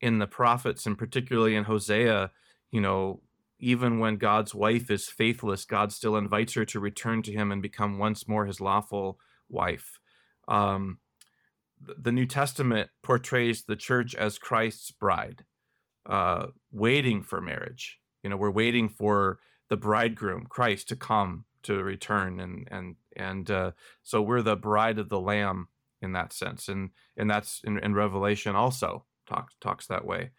in 0.00 0.18
the 0.18 0.26
prophets, 0.26 0.86
and 0.86 0.96
particularly 0.96 1.54
in 1.54 1.64
Hosea, 1.64 2.30
you 2.70 2.80
know, 2.80 3.22
even 3.58 3.98
when 3.98 4.16
God's 4.16 4.54
wife 4.54 4.90
is 4.90 5.08
faithless, 5.08 5.64
God 5.64 5.92
still 5.92 6.16
invites 6.16 6.54
her 6.54 6.64
to 6.66 6.80
return 6.80 7.22
to 7.22 7.32
Him 7.32 7.50
and 7.50 7.60
become 7.60 7.98
once 7.98 8.28
more 8.28 8.46
His 8.46 8.60
lawful 8.60 9.18
wife. 9.48 9.98
Um, 10.46 10.98
the 11.80 12.12
New 12.12 12.26
Testament 12.26 12.90
portrays 13.02 13.64
the 13.64 13.76
church 13.76 14.14
as 14.14 14.38
Christ's 14.38 14.90
bride, 14.90 15.44
uh, 16.06 16.46
waiting 16.70 17.22
for 17.22 17.40
marriage. 17.40 17.98
You 18.22 18.30
know, 18.30 18.36
we're 18.36 18.50
waiting 18.50 18.88
for 18.88 19.38
the 19.68 19.76
bridegroom, 19.76 20.46
Christ, 20.48 20.88
to 20.88 20.96
come 20.96 21.44
to 21.68 21.84
return, 21.84 22.40
and 22.40 22.68
and 22.70 22.96
and 23.16 23.50
uh, 23.50 23.70
so 24.02 24.22
we're 24.22 24.42
the 24.42 24.56
bride 24.56 24.98
of 24.98 25.08
the 25.08 25.20
Lamb 25.20 25.68
in 26.00 26.12
that 26.12 26.32
sense, 26.32 26.68
and 26.68 26.90
and 27.16 27.30
that's 27.30 27.60
in, 27.64 27.78
in 27.78 27.94
Revelation 27.94 28.56
also 28.56 29.04
talks 29.26 29.54
talks 29.60 29.86
that 29.86 30.04
way. 30.04 30.30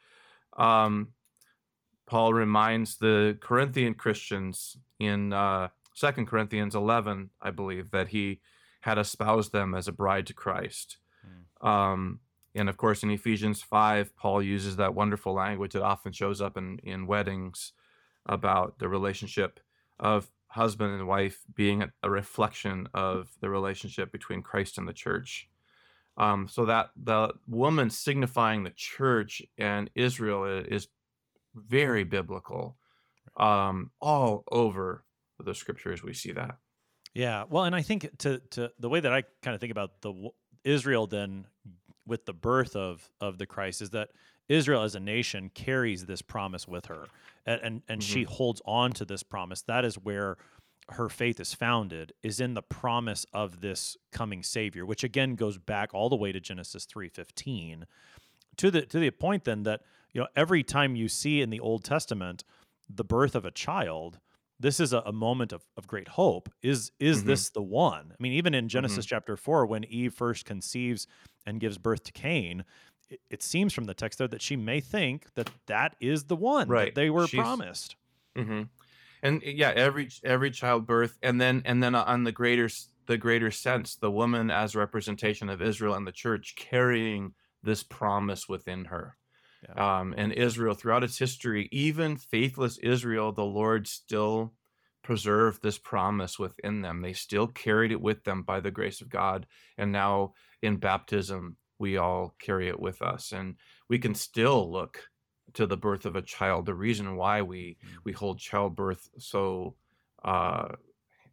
Um, 0.58 1.10
Paul 2.08 2.34
reminds 2.34 2.98
the 2.98 3.38
Corinthian 3.39 3.94
Christians 3.94 4.78
in 5.00 5.32
uh, 5.32 5.70
Second 5.94 6.26
Corinthians 6.26 6.74
11, 6.74 7.30
I 7.39 7.52
believe, 7.52 7.92
that 7.92 8.08
he 8.08 8.39
had 8.82 8.98
espoused 8.98 9.52
them 9.52 9.76
as 9.76 9.88
a 9.88 9.92
bride 9.92 10.26
to 10.28 10.34
Christ. 10.34 10.98
Mm. 11.63 11.68
Um, 11.68 12.20
and 12.56 12.68
of 12.68 12.78
course, 12.78 13.04
in 13.04 13.12
Ephesians 13.12 13.62
5, 13.62 14.15
Paul 14.15 14.42
uses 14.42 14.78
that 14.78 14.96
wonderful 14.96 15.34
language 15.34 15.74
that 15.74 15.84
often 15.84 16.12
shows 16.12 16.42
up 16.42 16.58
in, 16.58 16.80
in 16.80 17.06
weddings 17.06 17.74
about 18.26 18.80
the 18.80 18.88
relationship 18.88 19.60
of 20.00 20.32
husband 20.50 20.94
and 20.94 21.08
wife 21.08 21.44
being 21.56 21.84
a, 22.04 22.10
reflection 22.10 22.88
of 22.94 23.30
the 23.40 23.50
relationship 23.50 24.12
between 24.12 24.42
Christ 24.42 24.78
and 24.78 24.88
the 24.88 24.94
church. 24.94 25.48
Um, 26.18 26.48
so 26.50 26.66
that 26.66 26.90
the 27.02 27.34
woman 27.48 27.90
signifying 27.90 28.64
the 28.64 28.72
church 28.72 29.42
and 29.58 29.90
Israel 29.96 30.44
is 30.44 30.88
very 31.56 32.04
biblical. 32.04 32.76
Um, 33.38 33.92
all 34.02 34.44
over 34.52 35.06
the 35.40 35.56
scriptures, 35.56 36.04
we 36.04 36.14
see 36.14 36.34
that. 36.34 36.58
Yeah, 37.14 37.46
well, 37.50 37.64
and 37.64 37.76
I 37.76 37.82
think 37.82 38.10
to 38.20 38.40
to 38.52 38.72
the 38.80 38.90
way 38.90 39.00
that 39.00 39.14
I 39.14 39.24
kind 39.42 39.56
of 39.56 39.62
think 39.62 39.72
about 39.72 40.02
the 40.02 40.30
Israel 40.64 41.08
then 41.08 41.46
with 42.06 42.26
the 42.26 42.34
birth 42.34 42.76
of 42.76 43.10
of 43.22 43.38
the 43.38 43.46
Christ 43.46 43.82
is 43.82 43.92
that 43.92 44.10
Israel 44.50 44.84
as 44.84 44.96
a 44.96 45.00
nation 45.00 45.52
carries 45.54 46.06
this 46.06 46.22
promise 46.22 46.68
with 46.68 46.88
her, 46.88 47.06
and 47.46 47.62
and, 47.62 47.82
and 47.88 48.02
mm-hmm. 48.02 48.14
she 48.14 48.24
holds 48.24 48.62
on 48.66 48.92
to 48.94 49.06
this 49.06 49.24
promise. 49.24 49.62
That 49.62 49.86
is 49.86 49.96
where 49.96 50.38
her 50.90 51.08
faith 51.08 51.40
is 51.40 51.54
founded 51.54 52.14
is 52.24 52.40
in 52.40 52.56
the 52.56 52.62
promise 52.62 53.26
of 53.32 53.62
this 53.62 53.96
coming 54.12 54.42
savior 54.42 54.86
which 54.88 55.04
again 55.04 55.36
goes 55.36 55.60
back 55.60 55.94
all 55.94 56.10
the 56.10 56.16
way 56.16 56.32
to 56.32 56.40
Genesis 56.40 56.86
3:15 56.86 57.84
to 58.58 58.72
the 58.72 58.82
to 58.88 59.00
the 59.00 59.12
point 59.12 59.44
then 59.44 59.64
that 59.64 59.82
you 60.14 60.22
know 60.22 60.28
every 60.36 60.64
time 60.64 60.96
you 60.96 61.08
see 61.08 61.42
in 61.42 61.52
the 61.52 61.60
Old 61.60 61.84
Testament 61.84 62.44
the 62.90 63.04
birth 63.04 63.36
of 63.36 63.46
a 63.46 63.52
child 63.52 64.20
this 64.60 64.80
is 64.80 64.92
a, 64.92 65.00
a 65.06 65.14
moment 65.14 65.54
of, 65.54 65.66
of 65.78 65.88
great 65.88 66.10
hope 66.10 66.50
is 66.62 66.92
is 67.00 67.20
mm-hmm. 67.20 67.28
this 67.28 67.50
the 67.50 67.62
one 67.62 68.12
i 68.12 68.16
mean 68.20 68.34
even 68.34 68.54
in 68.54 68.68
genesis 68.68 69.06
mm-hmm. 69.06 69.16
chapter 69.16 69.38
4 69.38 69.66
when 69.66 69.86
eve 69.86 70.14
first 70.14 70.46
conceives 70.46 71.08
and 71.46 71.60
gives 71.60 71.78
birth 71.78 72.04
to 72.04 72.12
cain 72.12 72.64
it, 73.10 73.19
it, 73.30 73.43
seems 73.43 73.74
from 73.74 73.86
the 73.86 73.93
text 73.93 74.19
there 74.19 74.28
that 74.28 74.41
she 74.41 74.56
may 74.56 74.80
think 74.80 75.34
that 75.36 75.50
that 75.67 75.95
is 76.00 76.26
the 76.26 76.36
one 76.36 76.67
right. 76.67 76.93
that 76.93 76.95
they 76.95 77.10
were 77.10 77.28
She's, 77.28 77.39
promised 77.39 77.95
mm-hmm. 78.38 78.63
and 79.24 79.41
yeah 79.43 79.72
every 79.76 80.10
every 80.24 80.52
childbirth 80.52 81.17
and 81.22 81.39
then 81.39 81.62
and 81.65 81.82
then 81.82 81.95
on 81.95 82.24
the 82.24 82.32
greater 82.32 82.69
the 83.08 83.17
greater 83.17 83.52
sense 83.52 83.95
the 83.95 84.12
woman 84.12 84.52
as 84.52 84.76
representation 84.76 85.50
of 85.50 85.62
israel 85.62 85.95
and 85.95 86.06
the 86.06 86.12
church 86.12 86.56
carrying 86.56 87.34
this 87.63 87.84
promise 87.84 88.48
within 88.48 88.86
her 88.86 89.15
yeah. 89.67 90.00
Um, 90.00 90.13
and 90.17 90.32
Israel, 90.32 90.74
throughout 90.74 91.04
its 91.04 91.17
history, 91.17 91.67
even 91.72 92.15
faithless 92.15 92.78
Israel, 92.78 93.32
the 93.32 93.43
Lord 93.43 93.88
still 93.88 94.54
preserved 95.04 95.62
this 95.62 95.78
promise 95.78 96.38
within 96.38 96.82
them. 96.82 97.02
They 97.02 97.13
still 97.13 97.48
carried 97.48 97.91
it 97.91 98.02
with 98.02 98.24
them 98.24 98.43
by 98.43 98.60
the 98.60 98.72
grace 98.72 99.02
of 99.02 99.10
God. 99.10 99.48
And 99.78 99.91
now 99.91 100.34
in 100.62 100.78
baptism, 100.78 101.58
we 101.80 101.98
all 101.98 102.36
carry 102.39 102.68
it 102.68 102.80
with 102.80 103.02
us. 103.02 103.32
And 103.32 103.56
we 103.88 103.98
can 103.98 104.13
still 104.13 104.72
look 104.72 105.10
to 105.54 105.65
the 105.65 105.78
birth 105.78 106.06
of 106.06 106.15
a 106.15 106.22
child. 106.22 106.65
The 106.65 106.76
reason 106.76 107.15
why 107.15 107.42
we, 107.42 107.78
mm. 107.84 107.89
we 108.04 108.12
hold 108.12 108.39
childbirth 108.39 109.10
so 109.18 109.76
uh, 110.24 110.68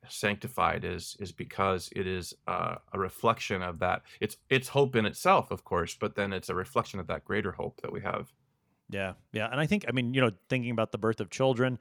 sanctified 0.09 0.85
is 0.85 1.17
is 1.21 1.33
because 1.33 1.89
it 1.95 2.07
is 2.07 2.35
uh, 2.47 2.77
a 2.93 2.99
reflection 2.99 3.63
of 3.63 3.79
that. 3.81 4.03
It's 4.21 4.37
it's 4.49 4.69
hope 4.69 4.97
in 4.97 5.07
itself, 5.07 5.51
of 5.51 5.65
course, 5.65 5.97
but 5.99 6.15
then 6.15 6.33
it's 6.33 6.49
a 6.49 6.55
reflection 6.55 7.01
of 7.01 7.07
that 7.09 7.25
greater 7.25 7.53
hope 7.53 7.81
that 7.83 7.93
we 7.93 8.01
have. 8.03 8.33
Yeah, 8.89 9.15
yeah, 9.33 9.49
and 9.51 9.61
I 9.61 9.67
think 9.67 9.85
I 9.89 9.93
mean 9.93 10.15
you 10.15 10.21
know 10.21 10.31
thinking 10.49 10.71
about 10.71 10.93
the 10.93 10.99
birth 10.99 11.21
of 11.21 11.31
children, 11.31 11.79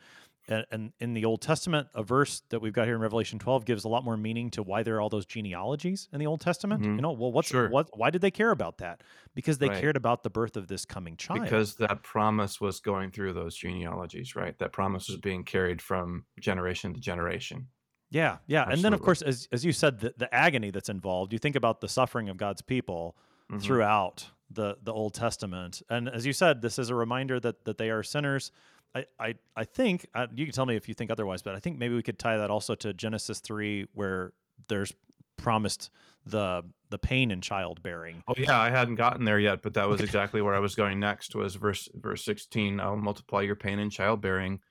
and, 0.47 0.65
and, 0.71 0.93
in 0.99 1.13
the 1.13 1.25
Old 1.25 1.41
Testament, 1.41 1.87
a 1.95 2.03
verse 2.03 2.43
that 2.49 2.59
we've 2.59 2.73
got 2.73 2.85
here 2.85 2.95
in 2.95 3.01
Revelation 3.01 3.39
12 3.39 3.65
gives 3.65 3.83
a 3.83 3.87
lot 3.87 4.03
more 4.03 4.17
meaning 4.17 4.51
to 4.51 4.63
why 4.63 4.83
there 4.83 4.95
are 4.97 5.01
all 5.01 5.09
those 5.09 5.25
genealogies 5.25 6.07
in 6.13 6.19
the 6.19 6.27
Old 6.27 6.41
Testament. 6.41 6.81
Mm-hmm. 6.81 6.95
You 6.95 7.01
know, 7.01 7.11
well, 7.11 7.31
what's 7.31 7.49
sure. 7.49 7.69
what? 7.69 7.89
Why 7.97 8.09
did 8.09 8.21
they 8.21 8.31
care 8.31 8.51
about 8.51 8.77
that? 8.77 9.01
Because 9.33 9.57
they 9.57 9.69
right. 9.69 9.81
cared 9.81 9.97
about 9.97 10.23
the 10.23 10.29
birth 10.29 10.55
of 10.55 10.67
this 10.67 10.85
coming 10.85 11.17
child. 11.17 11.41
Because 11.41 11.75
that 11.75 12.03
promise 12.03 12.61
was 12.61 12.79
going 12.79 13.11
through 13.11 13.33
those 13.33 13.55
genealogies, 13.55 14.35
right? 14.35 14.57
That 14.59 14.71
promise 14.71 15.09
was 15.09 15.17
being 15.17 15.43
carried 15.43 15.81
from 15.81 16.25
generation 16.39 16.93
to 16.93 16.99
generation. 16.99 17.67
Yeah, 18.11 18.37
yeah, 18.47 18.61
Absolutely. 18.61 18.73
and 18.73 18.85
then 18.85 18.93
of 18.93 19.01
course, 19.01 19.21
as 19.21 19.47
as 19.51 19.65
you 19.65 19.73
said, 19.73 19.99
the, 19.99 20.13
the 20.17 20.33
agony 20.33 20.71
that's 20.71 20.89
involved. 20.89 21.33
You 21.33 21.39
think 21.39 21.55
about 21.55 21.81
the 21.81 21.89
suffering 21.89 22.29
of 22.29 22.37
God's 22.37 22.61
people 22.61 23.17
mm-hmm. 23.51 23.59
throughout 23.59 24.29
the 24.51 24.77
the 24.83 24.93
Old 24.93 25.15
Testament, 25.15 25.81
and 25.89 26.07
as 26.07 26.25
you 26.25 26.33
said, 26.33 26.61
this 26.61 26.77
is 26.77 26.89
a 26.89 26.95
reminder 26.95 27.39
that 27.39 27.65
that 27.65 27.77
they 27.77 27.89
are 27.89 28.03
sinners. 28.03 28.51
I 28.95 29.05
I, 29.19 29.35
I 29.55 29.63
think 29.65 30.07
uh, 30.15 30.27
you 30.33 30.45
can 30.45 30.53
tell 30.53 30.65
me 30.65 30.75
if 30.75 30.87
you 30.87 30.95
think 30.95 31.11
otherwise, 31.11 31.41
but 31.41 31.53
I 31.53 31.59
think 31.59 31.77
maybe 31.77 31.95
we 31.95 32.01
could 32.01 32.17
tie 32.17 32.37
that 32.37 32.49
also 32.49 32.73
to 32.75 32.93
Genesis 32.93 33.39
three, 33.39 33.87
where 33.93 34.33
there's 34.67 34.93
promised 35.37 35.91
the 36.25 36.63
the 36.89 36.97
pain 36.97 37.31
in 37.31 37.41
childbearing. 37.41 38.23
Oh 38.27 38.35
yeah, 38.37 38.59
I 38.59 38.69
hadn't 38.69 38.95
gotten 38.95 39.25
there 39.25 39.39
yet, 39.39 39.61
but 39.61 39.73
that 39.73 39.87
was 39.89 40.01
exactly 40.01 40.41
where 40.41 40.55
I 40.55 40.59
was 40.59 40.75
going 40.75 40.99
next. 40.99 41.35
Was 41.35 41.55
verse 41.55 41.89
verse 41.93 42.23
sixteen? 42.23 42.79
I'll 42.79 42.95
multiply 42.95 43.41
your 43.41 43.55
pain 43.55 43.79
in 43.79 43.89
childbearing. 43.89 44.61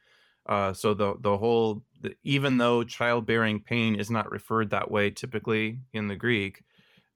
Uh, 0.47 0.73
so 0.73 0.95
the 0.95 1.15
the 1.21 1.37
whole 1.37 1.83
the, 2.01 2.15
even 2.23 2.59
though 2.59 2.83
childbearing 2.83 3.61
pain 3.61 3.95
is 3.95 4.11
not 4.11 4.31
referred 4.31 4.71
that 4.71 4.91
way 4.91 5.11
typically 5.11 5.81
in 5.93 6.09
the 6.09 6.17
Greek, 6.17 6.63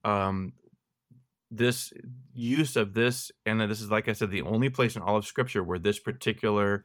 um, 0.05 0.53
this 1.51 1.93
use 2.35 2.77
of 2.77 2.95
this 2.95 3.33
and 3.47 3.61
this 3.61 3.81
is 3.81 3.91
like 3.91 4.09
I 4.09 4.13
said 4.13 4.31
the 4.31 4.43
only 4.43 4.69
place 4.69 4.97
in 4.97 5.03
all 5.03 5.17
of 5.17 5.27
Scripture 5.27 5.63
where 5.63 5.79
this 5.79 5.99
particular 5.99 6.85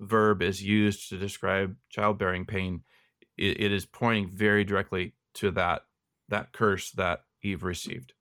verb 0.00 0.42
is 0.42 0.62
used 0.62 1.08
to 1.08 1.18
describe 1.18 1.76
childbearing 1.90 2.44
pain. 2.44 2.82
it, 3.36 3.60
it 3.60 3.72
is 3.72 3.86
pointing 3.86 4.30
very 4.30 4.64
directly 4.64 5.14
to 5.34 5.50
that 5.52 5.82
that 6.28 6.52
curse 6.52 6.90
that 6.92 7.24
Eve 7.42 7.64
received. 7.64 8.14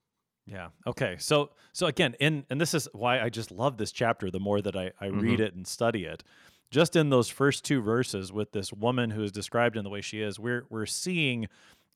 Yeah. 0.45 0.69
Okay. 0.85 1.15
So 1.19 1.51
so 1.71 1.85
again, 1.87 2.15
in 2.19 2.45
and 2.49 2.59
this 2.59 2.73
is 2.73 2.87
why 2.93 3.21
I 3.21 3.29
just 3.29 3.51
love 3.51 3.77
this 3.77 3.91
chapter 3.91 4.29
the 4.29 4.39
more 4.39 4.61
that 4.61 4.75
I, 4.75 4.91
I 4.99 5.07
mm-hmm. 5.07 5.19
read 5.19 5.39
it 5.39 5.55
and 5.55 5.65
study 5.65 6.05
it 6.05 6.23
just 6.73 6.95
in 6.95 7.11
those 7.11 7.29
first 7.29 7.63
two 7.63 7.81
verses 7.81 8.33
with 8.33 8.51
this 8.51 8.73
woman 8.73 9.11
who 9.11 9.21
is 9.21 9.31
described 9.31 9.77
in 9.77 9.83
the 9.83 9.91
way 9.91 10.01
she 10.01 10.21
is, 10.21 10.39
we're 10.39 10.65
we're 10.69 10.87
seeing 10.87 11.47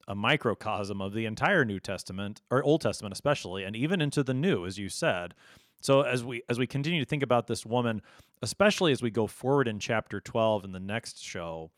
a 0.08 0.16
microcosm 0.16 1.02
of 1.02 1.14
the 1.14 1.26
entire 1.26 1.66
New 1.66 1.80
Testament 1.80 2.42
or 2.50 2.64
Old 2.64 2.82
Testament 2.82 3.14
especially, 3.14 3.64
and 3.64 3.76
even 3.76 4.02
into 4.02 4.24
the 4.24 4.34
New, 4.34 4.66
as 4.66 4.78
you 4.78 4.90
said. 4.90 5.34
So 5.82 6.02
as 6.02 6.24
we 6.24 6.44
as 6.50 6.58
we 6.58 6.68
continue 6.68 7.02
to 7.02 7.10
think 7.10 7.24
about 7.24 7.48
this 7.48 7.66
woman, 7.66 8.02
especially 8.42 8.92
as 8.92 9.02
we 9.02 9.12
go 9.12 9.28
forward 9.28 9.68
in 9.68 9.80
chapter 9.80 10.20
12 10.20 10.66
in 10.66 10.72
the 10.72 10.80
next 10.80 11.24
show, 11.24 11.72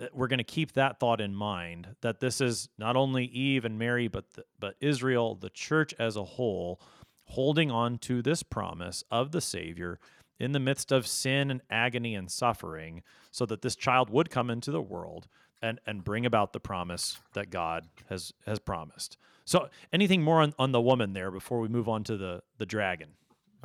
uh, 0.00 0.06
we're 0.12 0.28
going 0.28 0.38
to 0.38 0.44
keep 0.44 0.72
that 0.72 1.00
thought 1.00 1.20
in 1.20 1.34
mind 1.34 1.88
that 2.02 2.20
this 2.20 2.40
is 2.40 2.68
not 2.78 2.96
only 2.96 3.24
Eve 3.26 3.64
and 3.64 3.78
Mary 3.78 4.08
but 4.08 4.30
the, 4.32 4.44
but 4.58 4.76
Israel, 4.80 5.34
the 5.34 5.50
church 5.50 5.94
as 5.98 6.16
a 6.16 6.24
whole, 6.24 6.80
holding 7.24 7.70
on 7.70 7.98
to 7.98 8.22
this 8.22 8.42
promise 8.42 9.04
of 9.10 9.32
the 9.32 9.40
Savior 9.40 9.98
in 10.38 10.52
the 10.52 10.60
midst 10.60 10.92
of 10.92 11.06
sin 11.06 11.50
and 11.50 11.62
agony 11.70 12.14
and 12.14 12.30
suffering 12.30 13.02
so 13.30 13.46
that 13.46 13.62
this 13.62 13.74
child 13.74 14.10
would 14.10 14.30
come 14.30 14.50
into 14.50 14.70
the 14.70 14.82
world 14.82 15.28
and 15.62 15.80
and 15.86 16.04
bring 16.04 16.26
about 16.26 16.52
the 16.52 16.60
promise 16.60 17.18
that 17.34 17.50
God 17.50 17.88
has 18.08 18.32
has 18.46 18.58
promised. 18.58 19.16
So 19.44 19.68
anything 19.92 20.22
more 20.22 20.42
on, 20.42 20.54
on 20.58 20.72
the 20.72 20.80
woman 20.80 21.12
there 21.12 21.30
before 21.30 21.60
we 21.60 21.68
move 21.68 21.88
on 21.88 22.04
to 22.04 22.16
the 22.16 22.42
the 22.58 22.66
dragon? 22.66 23.10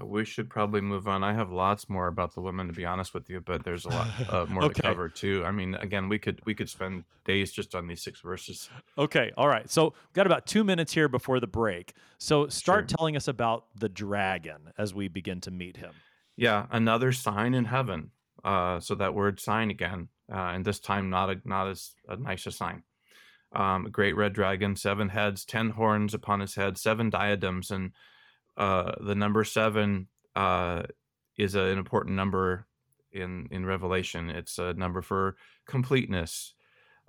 We 0.04 0.26
should 0.26 0.50
probably 0.50 0.82
move 0.82 1.08
on. 1.08 1.24
I 1.24 1.34
have 1.34 1.52
lots 1.52 1.88
more 1.90 2.08
about 2.08 2.34
the 2.34 2.42
woman 2.42 2.68
to 2.68 2.74
be 2.74 2.86
honest 2.86 3.14
with 3.14 3.30
you, 3.30 3.40
but 3.40 3.64
there's 3.64 3.86
a 3.86 3.90
lot 3.90 4.08
uh, 4.30 4.46
more 4.50 4.64
okay. 4.66 4.74
to 4.76 4.82
cover 4.82 5.10
too. 5.10 5.44
I 5.46 5.52
mean, 5.52 5.76
again, 5.76 6.10
we 6.10 6.18
could 6.18 6.42
we 6.46 6.56
could 6.56 6.70
spend 6.70 7.04
days 7.26 7.52
just 7.52 7.76
on 7.76 7.88
these 7.88 8.02
six 8.02 8.22
verses. 8.22 8.70
Okay, 8.98 9.32
all 9.38 9.48
right. 9.48 9.70
So 9.70 9.86
we've 9.86 10.14
got 10.14 10.26
about 10.26 10.46
two 10.46 10.64
minutes 10.64 10.94
here 10.94 11.08
before 11.08 11.40
the 11.40 11.48
break. 11.48 11.94
So 12.18 12.48
start 12.48 12.90
sure. 12.90 12.98
telling 12.98 13.16
us 13.16 13.28
about 13.28 13.66
the 13.76 13.90
dragon 13.90 14.72
as 14.78 14.94
we 14.94 15.08
begin 15.08 15.42
to 15.42 15.52
meet 15.52 15.78
him. 15.78 15.94
Yeah, 16.36 16.66
another 16.72 17.12
sign 17.12 17.54
in 17.54 17.66
heaven. 17.66 18.12
Uh, 18.44 18.80
so 18.80 18.96
that 18.96 19.14
word 19.14 19.40
sign 19.40 19.70
again, 19.70 20.08
uh, 20.32 20.52
and 20.54 20.66
this 20.66 20.80
time 20.80 21.10
not 21.10 21.30
a, 21.30 21.42
not 21.46 21.68
as 21.68 21.92
a 22.08 22.18
nice 22.18 22.46
a 22.46 22.52
sign. 22.52 22.84
Um, 23.54 23.88
a 23.88 23.90
great 23.90 24.16
red 24.16 24.34
dragon, 24.34 24.76
seven 24.76 25.10
heads, 25.10 25.44
ten 25.44 25.72
horns 25.72 26.14
upon 26.14 26.40
his 26.40 26.56
head, 26.56 26.78
seven 26.78 27.10
diadems, 27.10 27.70
and 27.70 27.92
uh, 28.56 28.94
the 29.02 29.16
number 29.16 29.44
seven 29.44 30.08
uh, 30.36 30.84
is 31.38 31.56
a, 31.56 31.62
an 31.62 31.78
important 31.78 32.16
number 32.16 32.66
in 33.12 33.48
in 33.52 33.66
Revelation. 33.66 34.30
It's 34.30 34.58
a 34.58 34.74
number 34.74 35.02
for 35.02 35.36
completeness, 35.68 36.54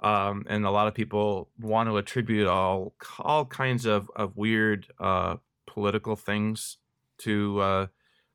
um, 0.00 0.44
and 0.48 0.66
a 0.66 0.70
lot 0.70 0.88
of 0.88 0.94
people 0.94 1.50
want 1.60 1.88
to 1.88 1.96
attribute 1.96 2.48
all 2.48 2.94
all 3.20 3.44
kinds 3.44 3.86
of 3.86 4.10
of 4.16 4.36
weird 4.36 4.88
uh, 4.98 5.36
political 5.66 6.16
things 6.16 6.78
to 7.18 7.60
uh, 7.60 7.86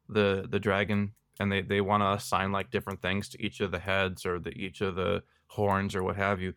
the 0.07 0.47
the 0.49 0.59
dragon, 0.59 1.11
and 1.39 1.51
they 1.51 1.61
they 1.61 1.81
want 1.81 2.01
to 2.01 2.11
assign 2.11 2.51
like 2.51 2.71
different 2.71 3.01
things 3.01 3.29
to 3.29 3.41
each 3.43 3.59
of 3.59 3.71
the 3.71 3.79
heads 3.79 4.25
or 4.25 4.39
the 4.39 4.51
each 4.51 4.81
of 4.81 4.95
the 4.95 5.23
horns 5.47 5.95
or 5.95 6.03
what 6.03 6.15
have 6.15 6.41
you. 6.41 6.53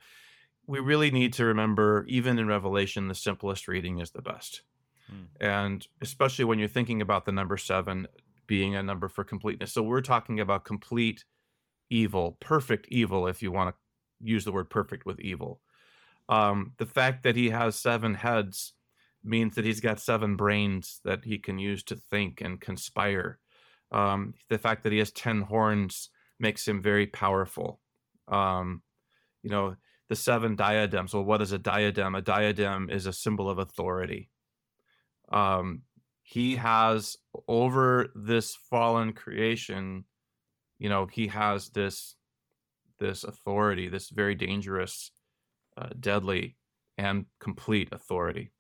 We 0.67 0.79
really 0.81 1.11
need 1.11 1.33
to 1.35 1.45
remember, 1.45 2.05
even 2.09 2.39
in 2.39 2.47
Revelation, 2.47 3.09
the 3.09 3.15
simplest 3.15 3.67
reading 3.67 3.99
is 3.99 4.11
the 4.11 4.23
best. 4.23 4.63
Hmm. 5.09 5.25
And 5.41 5.87
especially 6.01 6.45
when 6.45 6.59
you're 6.59 6.69
thinking 6.69 7.03
about 7.03 7.25
the 7.25 7.33
number 7.33 7.57
seven 7.57 8.07
being 8.47 8.75
a 8.75 8.83
number 8.83 9.09
for 9.09 9.25
completeness. 9.25 9.73
So 9.73 9.83
we're 9.83 10.01
talking 10.01 10.41
about 10.41 10.65
complete 10.65 11.25
evil, 11.89 12.37
perfect 12.41 12.87
evil, 12.89 13.27
if 13.27 13.43
you 13.43 13.53
want 13.53 13.75
to 13.75 14.27
use 14.27 14.45
the 14.45 14.53
word 14.53 14.71
perfect 14.71 15.07
with 15.07 15.21
evil. 15.21 15.61
Um, 16.29 16.73
the 16.79 16.87
fact 16.87 17.25
that 17.25 17.37
he 17.37 17.51
has 17.51 17.77
seven 17.77 18.15
heads 18.15 18.73
means 19.23 19.55
that 19.55 19.65
he's 19.65 19.81
got 19.81 20.01
seven 20.01 20.37
brains 20.37 21.01
that 21.05 21.25
he 21.25 21.39
can 21.39 21.59
use 21.59 21.83
to 21.85 21.97
think 21.97 22.41
and 22.41 22.61
conspire. 22.61 23.39
Um, 23.93 24.35
the 24.49 24.59
fact 24.59 24.85
that 24.85 24.93
he 24.93 24.99
has 24.99 25.11
10 25.13 25.43
horns 25.43 26.11
makes 26.39 26.67
him 26.67 26.83
very 26.83 27.07
powerful. 27.07 27.81
Um, 28.29 28.83
you 29.43 29.51
know, 29.51 29.77
the 30.09 30.17
seven 30.17 30.57
diadems. 30.57 31.15
Well, 31.15 31.25
what 31.25 31.43
is 31.43 31.53
a 31.53 31.59
diadem? 31.59 32.15
A 32.15 32.23
diadem 32.23 32.91
is 32.91 33.07
a 33.07 33.13
symbol 33.13 33.49
of 33.49 33.59
authority. 33.59 34.29
Um, 35.31 35.83
he 36.23 36.57
has 36.57 37.17
over 37.49 38.09
this 38.15 38.55
fallen 38.55 39.13
creation, 39.13 40.05
you 40.79 40.89
know, 40.89 41.07
he 41.07 41.29
has 41.29 41.71
this 41.71 42.17
this 42.99 43.25
authority, 43.25 43.89
this 43.89 44.11
very 44.11 44.35
dangerous, 44.35 45.11
uh, 45.77 45.89
deadly, 45.99 46.57
and 46.99 47.25
complete 47.39 47.89
authority. 47.93 48.53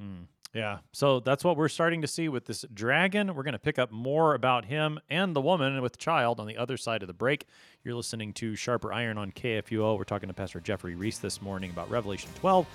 Hmm. 0.00 0.24
Yeah. 0.54 0.78
So 0.92 1.20
that's 1.20 1.44
what 1.44 1.56
we're 1.56 1.68
starting 1.68 2.00
to 2.02 2.08
see 2.08 2.28
with 2.28 2.46
this 2.46 2.64
dragon. 2.72 3.34
We're 3.34 3.42
going 3.42 3.52
to 3.52 3.58
pick 3.58 3.78
up 3.78 3.92
more 3.92 4.34
about 4.34 4.64
him 4.64 4.98
and 5.10 5.36
the 5.36 5.40
woman 5.40 5.80
with 5.82 5.98
child 5.98 6.40
on 6.40 6.46
the 6.46 6.56
other 6.56 6.76
side 6.76 7.02
of 7.02 7.06
the 7.06 7.14
break. 7.14 7.46
You're 7.84 7.94
listening 7.94 8.32
to 8.34 8.56
Sharper 8.56 8.92
Iron 8.92 9.18
on 9.18 9.30
KFUO. 9.30 9.96
We're 9.98 10.04
talking 10.04 10.28
to 10.28 10.34
Pastor 10.34 10.60
Jeffrey 10.60 10.94
Ries 10.94 11.18
this 11.18 11.42
morning 11.42 11.70
about 11.70 11.90
Revelation 11.90 12.30
12. 12.36 12.66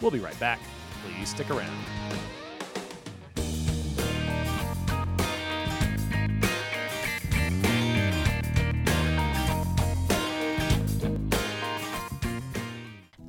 We'll 0.00 0.10
be 0.10 0.18
right 0.18 0.38
back. 0.38 0.60
Please 1.04 1.30
stick 1.30 1.50
around. 1.50 1.76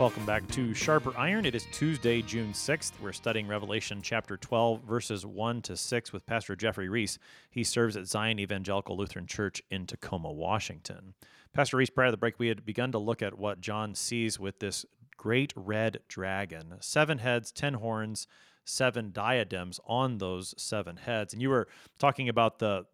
Welcome 0.00 0.24
back 0.24 0.48
to 0.52 0.72
Sharper 0.72 1.14
Iron. 1.18 1.44
It 1.44 1.54
is 1.54 1.66
Tuesday, 1.72 2.22
June 2.22 2.54
6th. 2.54 2.92
We're 3.02 3.12
studying 3.12 3.46
Revelation 3.46 4.00
chapter 4.00 4.38
12, 4.38 4.80
verses 4.80 5.26
1 5.26 5.60
to 5.60 5.76
6 5.76 6.10
with 6.10 6.24
Pastor 6.24 6.56
Jeffrey 6.56 6.88
Ries. 6.88 7.18
He 7.50 7.62
serves 7.62 7.98
at 7.98 8.06
Zion 8.06 8.38
Evangelical 8.38 8.96
Lutheran 8.96 9.26
Church 9.26 9.62
in 9.70 9.84
Tacoma, 9.84 10.32
Washington. 10.32 11.12
Pastor 11.52 11.76
Ries, 11.76 11.90
prior 11.90 12.06
to 12.06 12.12
the 12.12 12.16
break, 12.16 12.38
we 12.38 12.48
had 12.48 12.64
begun 12.64 12.92
to 12.92 12.98
look 12.98 13.20
at 13.20 13.38
what 13.38 13.60
John 13.60 13.94
sees 13.94 14.40
with 14.40 14.58
this 14.58 14.86
great 15.18 15.52
red 15.54 15.98
dragon 16.08 16.76
seven 16.80 17.18
heads, 17.18 17.52
ten 17.52 17.74
horns, 17.74 18.26
seven 18.64 19.10
diadems 19.12 19.80
on 19.84 20.16
those 20.16 20.54
seven 20.56 20.96
heads. 20.96 21.34
And 21.34 21.42
you 21.42 21.50
were 21.50 21.68
talking 21.98 22.30
about 22.30 22.58
the 22.58 22.86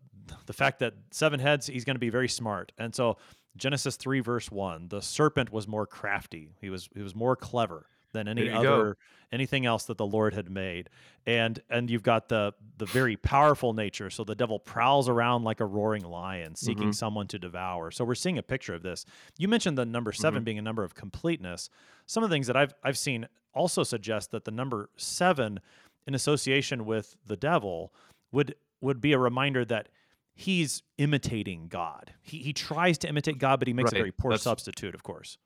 the 0.47 0.53
fact 0.53 0.81
that 0.81 0.95
seven 1.13 1.39
heads, 1.39 1.69
he's 1.69 1.85
going 1.85 1.95
to 1.95 2.01
be 2.01 2.11
very 2.11 2.29
smart. 2.29 2.73
And 2.79 2.93
so 2.93 3.17
Genesis 3.57 3.97
3 3.97 4.21
verse 4.21 4.51
1, 4.51 4.89
the 4.89 5.01
serpent 5.01 5.53
was 5.53 5.67
more 5.67 5.87
crafty. 5.87 6.51
He 6.61 6.71
was 6.71 6.89
he 6.95 7.03
was 7.03 7.15
more 7.15 7.37
clever 7.37 7.87
than 8.13 8.29
any 8.29 8.51
other 8.51 8.95
go. 8.95 8.95
anything 9.31 9.67
else 9.67 9.85
that 9.85 9.99
the 9.99 10.07
Lord 10.07 10.35
had 10.35 10.51
made. 10.51 10.89
And 11.27 11.61
and 11.69 11.91
you've 11.91 12.03
got 12.03 12.29
the 12.29 12.55
the 12.79 12.87
very 12.87 13.17
powerful 13.17 13.73
nature. 13.73 14.11
So 14.11 14.25
the 14.25 14.35
devil 14.35 14.59
prowls 14.59 15.09
around 15.09 15.45
like 15.45 15.61
a 15.61 15.67
roaring 15.67 16.05
lion 16.05 16.55
seeking 16.55 16.85
mm-hmm. 16.85 16.93
someone 16.93 17.27
to 17.29 17.39
devour. 17.39 17.91
So 17.91 18.05
we're 18.05 18.15
seeing 18.15 18.39
a 18.39 18.43
picture 18.43 18.75
of 18.75 18.83
this. 18.83 19.05
You 19.39 19.49
mentioned 19.49 19.79
the 19.79 19.87
number 19.87 20.13
7 20.13 20.39
mm-hmm. 20.39 20.45
being 20.45 20.59
a 20.59 20.63
number 20.63 20.85
of 20.85 20.95
completeness. 20.95 21.69
Some 22.07 22.23
of 22.23 22.31
the 22.31 22.35
things 22.35 22.47
that 22.47 22.57
I've 22.57 22.75
I've 22.83 22.99
seen 22.99 23.29
also 23.55 23.83
suggest 23.83 24.31
that 24.33 24.45
the 24.45 24.51
number 24.51 24.91
7 24.97 25.61
in 26.07 26.15
association 26.15 26.85
with 26.85 27.17
the 27.27 27.37
devil 27.37 27.93
would 28.33 28.55
would 28.81 29.01
be 29.01 29.13
a 29.13 29.19
reminder 29.19 29.65
that 29.65 29.89
he's 30.37 30.83
imitating 30.99 31.67
God. 31.67 32.13
He 32.23 32.39
he 32.39 32.53
tries 32.53 32.99
to 32.99 33.09
imitate 33.09 33.39
God, 33.39 33.59
but 33.59 33.67
he 33.67 33.75
makes 33.75 33.93
right. 33.93 33.99
a 33.99 34.03
very 34.03 34.13
poor 34.13 34.33
that's, 34.33 34.45
substitute, 34.45 34.95
of 34.95 35.03
course. 35.03 35.39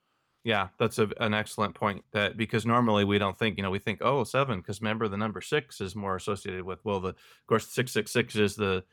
Yeah, 0.42 0.68
that's 0.78 0.98
a, 0.98 1.08
an 1.20 1.32
excellent 1.32 1.74
point. 1.74 2.04
That 2.12 2.36
because 2.36 2.66
normally 2.66 3.04
we 3.04 3.18
don't 3.18 3.38
think, 3.38 3.56
you 3.56 3.62
know, 3.62 3.70
we 3.70 3.78
think, 3.78 4.00
oh, 4.02 4.24
seven, 4.24 4.58
because 4.60 4.80
remember 4.80 5.08
the 5.08 5.16
number 5.16 5.40
six 5.40 5.80
is 5.80 5.94
more 5.94 6.16
associated 6.16 6.64
with 6.64 6.84
well, 6.84 7.00
the 7.00 7.10
of 7.10 7.46
course 7.46 7.68
six 7.68 7.92
six 7.92 8.10
six 8.10 8.36
is 8.36 8.56
the 8.56 8.84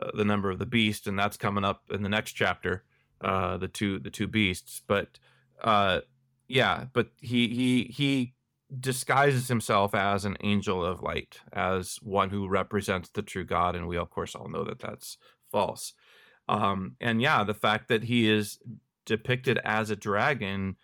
uh, 0.00 0.10
the 0.14 0.24
number 0.24 0.50
of 0.50 0.58
the 0.58 0.66
beast, 0.66 1.06
and 1.06 1.18
that's 1.18 1.36
coming 1.36 1.64
up 1.64 1.82
in 1.90 2.02
the 2.02 2.08
next 2.08 2.32
chapter, 2.32 2.84
uh, 3.22 3.56
the 3.56 3.68
two 3.68 3.98
the 3.98 4.10
two 4.10 4.28
beasts. 4.28 4.82
But 4.86 5.18
uh, 5.62 6.00
yeah, 6.46 6.86
but 6.92 7.08
he 7.20 7.48
he 7.48 7.84
he 7.84 8.34
disguises 8.80 9.48
himself 9.48 9.94
as 9.94 10.26
an 10.26 10.36
angel 10.42 10.84
of 10.84 11.02
light, 11.02 11.40
as 11.54 11.96
one 12.02 12.28
who 12.28 12.48
represents 12.48 13.08
the 13.08 13.22
true 13.22 13.44
God, 13.44 13.74
and 13.74 13.88
we 13.88 13.96
of 13.96 14.10
course 14.10 14.34
all 14.34 14.48
know 14.48 14.64
that 14.64 14.78
that's 14.78 15.16
false. 15.50 15.92
Um, 16.48 16.96
and 17.00 17.20
yeah, 17.20 17.44
the 17.44 17.54
fact 17.54 17.88
that 17.88 18.04
he 18.04 18.30
is 18.30 18.58
depicted 19.04 19.58
as 19.64 19.90
a 19.90 19.96
dragon, 19.96 20.76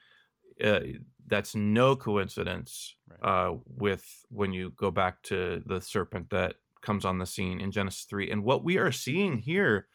uh, 0.62 0.80
that's 1.26 1.54
no 1.54 1.96
coincidence 1.96 2.96
right. 3.08 3.46
uh, 3.48 3.54
with 3.66 4.24
when 4.28 4.52
you 4.52 4.70
go 4.76 4.90
back 4.90 5.22
to 5.24 5.62
the 5.64 5.80
serpent 5.80 6.30
that 6.30 6.56
comes 6.82 7.04
on 7.04 7.18
the 7.18 7.26
scene 7.26 7.60
in 7.60 7.70
Genesis 7.70 8.04
3. 8.04 8.30
And 8.30 8.44
what 8.44 8.62
we 8.62 8.76
are 8.76 8.92
seeing 8.92 9.38
here 9.38 9.86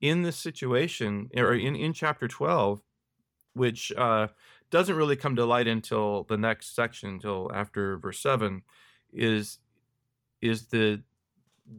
in 0.00 0.22
this 0.22 0.36
situation, 0.36 1.28
or 1.36 1.52
in, 1.54 1.74
in 1.76 1.92
chapter 1.92 2.28
12, 2.28 2.80
which 3.54 3.92
uh, 3.98 4.28
doesn't 4.70 4.96
really 4.96 5.16
come 5.16 5.36
to 5.36 5.44
light 5.44 5.66
until 5.66 6.24
the 6.24 6.36
next 6.36 6.74
section, 6.74 7.10
until 7.10 7.50
after 7.52 7.98
verse 7.98 8.20
7, 8.20 8.62
is 9.12 9.58
is 10.40 10.68
the 10.68 11.02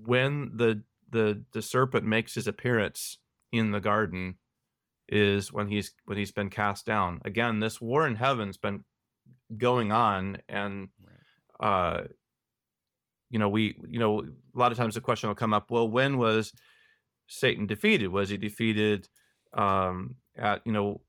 when 0.05 0.51
the 0.55 0.83
the 1.11 1.43
the 1.53 1.61
serpent 1.61 2.05
makes 2.05 2.35
his 2.35 2.47
appearance 2.47 3.17
in 3.51 3.71
the 3.71 3.79
garden 3.79 4.35
is 5.09 5.51
when 5.51 5.67
he's 5.67 5.93
when 6.05 6.17
he's 6.17 6.31
been 6.31 6.49
cast 6.49 6.85
down. 6.85 7.21
Again, 7.25 7.59
this 7.59 7.81
war 7.81 8.07
in 8.07 8.15
heaven's 8.15 8.57
been 8.57 8.83
going 9.57 9.91
on, 9.91 10.37
and 10.47 10.89
uh, 11.59 12.03
you 13.29 13.39
know 13.39 13.49
we 13.49 13.75
you 13.87 13.99
know 13.99 14.21
a 14.21 14.59
lot 14.59 14.71
of 14.71 14.77
times 14.77 14.95
the 14.95 15.01
question 15.01 15.29
will 15.29 15.35
come 15.35 15.53
up. 15.53 15.69
Well, 15.69 15.87
when 15.87 16.17
was 16.17 16.53
Satan 17.27 17.67
defeated? 17.67 18.07
Was 18.07 18.29
he 18.29 18.37
defeated 18.37 19.09
um, 19.53 20.15
at 20.37 20.61
you 20.65 20.71
know 20.71 21.01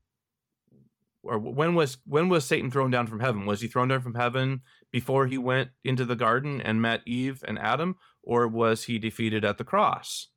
or 1.23 1.39
when 1.39 1.73
was 1.73 1.97
when 2.05 2.27
was 2.29 2.45
Satan 2.45 2.69
thrown 2.69 2.91
down 2.91 3.07
from 3.07 3.21
heaven? 3.21 3.45
Was 3.45 3.61
he 3.61 3.67
thrown 3.67 3.87
down 3.87 4.01
from 4.01 4.15
heaven 4.15 4.61
before 4.91 5.27
he 5.27 5.37
went 5.37 5.69
into 5.83 6.05
the 6.05 6.15
garden 6.15 6.61
and 6.61 6.81
met 6.81 7.01
Eve 7.05 7.43
and 7.47 7.57
Adam, 7.57 7.95
or 8.23 8.47
was 8.47 8.85
he 8.85 8.97
defeated 8.97 9.45
at 9.45 9.57
the 9.57 9.63
cross? 9.63 10.27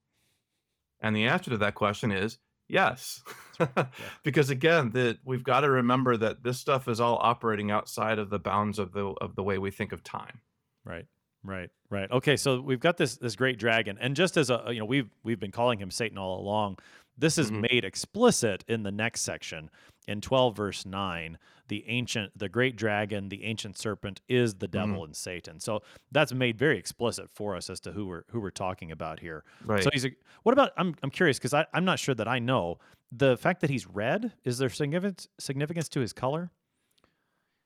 And 1.00 1.14
the 1.14 1.24
answer 1.24 1.50
to 1.50 1.58
that 1.58 1.74
question 1.74 2.10
is 2.10 2.38
yes. 2.68 3.22
yeah. 3.60 3.86
because 4.24 4.50
again, 4.50 4.90
that 4.90 5.18
we've 5.24 5.44
got 5.44 5.60
to 5.60 5.70
remember 5.70 6.16
that 6.16 6.42
this 6.42 6.58
stuff 6.58 6.88
is 6.88 7.00
all 7.00 7.18
operating 7.22 7.70
outside 7.70 8.18
of 8.18 8.30
the 8.30 8.38
bounds 8.38 8.78
of 8.78 8.92
the 8.92 9.06
of 9.20 9.36
the 9.36 9.42
way 9.42 9.58
we 9.58 9.70
think 9.70 9.92
of 9.92 10.02
time. 10.02 10.40
Right. 10.84 11.06
Right, 11.44 11.70
right. 11.90 12.10
Okay, 12.10 12.36
so 12.36 12.60
we've 12.60 12.80
got 12.80 12.96
this 12.96 13.18
this 13.18 13.36
great 13.36 13.56
dragon, 13.56 13.96
and 14.00 14.16
just 14.16 14.36
as 14.36 14.50
a 14.50 14.64
you 14.68 14.80
know 14.80 14.84
we've 14.84 15.08
we've 15.22 15.38
been 15.38 15.52
calling 15.52 15.78
him 15.78 15.92
Satan 15.92 16.18
all 16.18 16.40
along. 16.40 16.78
This 17.16 17.38
is 17.38 17.50
mm-hmm. 17.50 17.66
made 17.70 17.84
explicit 17.84 18.64
in 18.66 18.82
the 18.82 18.90
next 18.90 19.22
section 19.22 19.70
in 20.08 20.20
12 20.20 20.56
verse 20.56 20.84
9 20.84 21.38
the 21.68 21.84
ancient, 21.88 22.36
the 22.38 22.48
great 22.48 22.76
dragon, 22.76 23.28
the 23.28 23.44
ancient 23.44 23.78
serpent 23.78 24.20
is 24.28 24.54
the 24.54 24.66
mm-hmm. 24.66 24.90
devil 24.90 25.04
and 25.04 25.16
Satan. 25.16 25.60
So 25.60 25.82
that's 26.12 26.32
made 26.32 26.58
very 26.58 26.78
explicit 26.78 27.28
for 27.30 27.56
us 27.56 27.70
as 27.70 27.80
to 27.80 27.92
who 27.92 28.06
we're 28.06 28.22
who 28.30 28.40
we're 28.40 28.50
talking 28.50 28.92
about 28.92 29.20
here. 29.20 29.44
Right. 29.64 29.82
So 29.82 29.90
he's 29.92 30.04
a, 30.04 30.10
what 30.42 30.52
about? 30.52 30.72
I'm 30.76 30.94
I'm 31.02 31.10
curious 31.10 31.38
because 31.38 31.54
I'm 31.72 31.84
not 31.84 31.98
sure 31.98 32.14
that 32.14 32.28
I 32.28 32.38
know 32.38 32.78
the 33.12 33.36
fact 33.36 33.60
that 33.60 33.70
he's 33.70 33.86
red. 33.86 34.32
Is 34.44 34.58
there 34.58 34.68
significance 34.68 35.28
significance 35.38 35.88
to 35.90 36.00
his 36.00 36.12
color? 36.12 36.50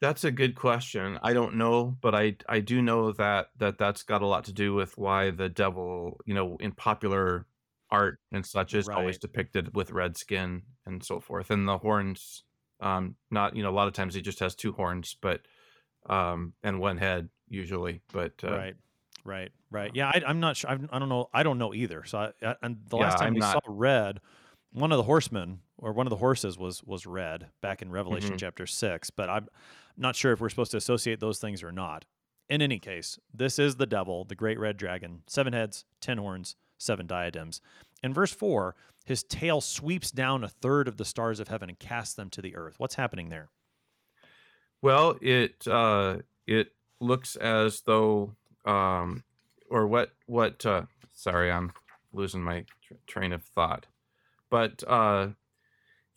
That's 0.01 0.25
a 0.25 0.31
good 0.31 0.55
question. 0.55 1.19
I 1.23 1.35
don't 1.35 1.57
know, 1.57 1.97
but 2.01 2.15
I 2.15 2.37
I 2.49 2.61
do 2.61 2.81
know 2.81 3.13
that 3.13 3.49
that 3.59 3.79
that's 3.79 4.03
got 4.03 4.23
a 4.23 4.27
lot 4.27 4.45
to 4.45 4.53
do 4.53 4.75
with 4.75 4.97
why 4.97 5.31
the 5.31 5.49
devil, 5.49 6.19
you 6.25 6.35
know, 6.35 6.57
in 6.61 6.73
popular 6.73 7.47
art 7.91 8.19
and 8.33 8.47
such 8.47 8.75
is 8.75 8.89
always 8.89 9.19
depicted 9.19 9.75
with 9.75 9.91
red 9.91 10.17
skin 10.17 10.63
and 10.87 11.03
so 11.05 11.21
forth. 11.21 11.51
And 11.51 11.67
the 11.69 11.79
horns, 11.79 12.45
um, 12.81 13.17
not 13.31 13.55
you 13.57 13.63
know, 13.63 13.71
a 13.71 13.77
lot 13.77 13.89
of 13.89 13.95
times 13.95 14.15
he 14.15 14.23
just 14.23 14.41
has 14.41 14.55
two 14.55 14.73
horns, 14.73 15.17
but 15.21 15.43
um, 16.09 16.55
and 16.63 16.81
one 16.81 16.97
head 16.97 17.29
usually. 17.49 18.01
But 18.13 18.33
uh, 18.45 18.53
right. 18.57 18.75
Right. 19.25 19.51
Right. 19.71 19.91
Yeah. 19.95 20.09
I, 20.09 20.23
I'm 20.27 20.41
not 20.41 20.57
sure. 20.57 20.71
I'm, 20.71 20.89
I 20.91 20.99
don't 20.99 21.09
know. 21.11 21.29
I 21.35 21.43
don't 21.43 21.59
know 21.59 21.75
either. 21.75 22.05
So 22.05 22.19
I, 22.19 22.33
I, 22.43 22.55
and 22.63 22.79
the 22.89 22.97
Yeah, 22.97 23.03
last 23.05 23.19
time 23.19 23.29
I'm 23.29 23.35
we 23.35 23.41
not- 23.41 23.53
saw 23.53 23.61
red, 23.69 24.21
one 24.73 24.93
of 24.93 24.97
the 24.97 25.03
horsemen 25.05 25.61
or 25.77 25.93
one 25.93 26.07
of 26.07 26.11
the 26.11 26.17
horses 26.17 26.57
was 26.59 26.83
was 26.85 27.07
red 27.07 27.49
back 27.61 27.83
in 27.83 27.91
Revelation 27.91 28.33
Mhm. 28.35 28.39
chapter 28.39 28.67
six. 28.67 29.11
But 29.11 29.29
I'm 29.29 29.49
not 29.97 30.17
sure 30.17 30.33
if 30.33 30.41
we're 30.41 30.49
supposed 30.49 30.71
to 30.71 30.79
associate 30.79 31.21
those 31.21 31.39
things 31.39 31.63
or 31.63 31.71
not. 31.73 32.07
In 32.49 32.63
any 32.63 32.79
case, 32.79 33.19
this 33.33 33.59
is 33.59 33.77
the 33.77 33.87
devil, 33.87 34.25
the 34.25 34.35
great 34.35 34.59
red 34.59 34.77
dragon, 34.77 35.23
seven 35.27 35.53
heads, 35.53 35.85
ten 36.01 36.17
horns, 36.19 36.57
seven 36.79 37.07
diadems. 37.07 37.61
In 38.03 38.15
verse 38.15 38.33
four, 38.33 38.75
his 39.05 39.23
tail 39.23 39.61
sweeps 39.61 40.11
down 40.11 40.45
a 40.45 40.49
third 40.49 40.89
of 40.89 40.97
the 40.97 41.05
stars 41.05 41.41
of 41.41 41.49
heaven 41.49 41.69
and 41.69 41.79
casts 41.79 42.15
them 42.15 42.31
to 42.31 42.43
the 42.43 42.57
earth. 42.57 42.75
What's 42.79 42.95
happening 42.95 43.29
there? 43.29 43.49
Well, 44.83 45.19
it 45.21 45.67
uh, 45.69 46.19
it 46.47 46.69
looks 47.01 47.37
as 47.37 47.83
though, 47.83 48.37
um, 48.65 49.25
or 49.69 49.87
what 49.87 50.13
what? 50.27 50.65
Uh, 50.65 50.83
sorry, 51.13 51.51
I'm 51.51 51.73
losing 52.13 52.43
my 52.43 52.65
tr- 52.87 52.95
train 53.07 53.33
of 53.33 53.43
thought. 53.43 53.87
But 54.51 54.83
uh, 54.87 55.29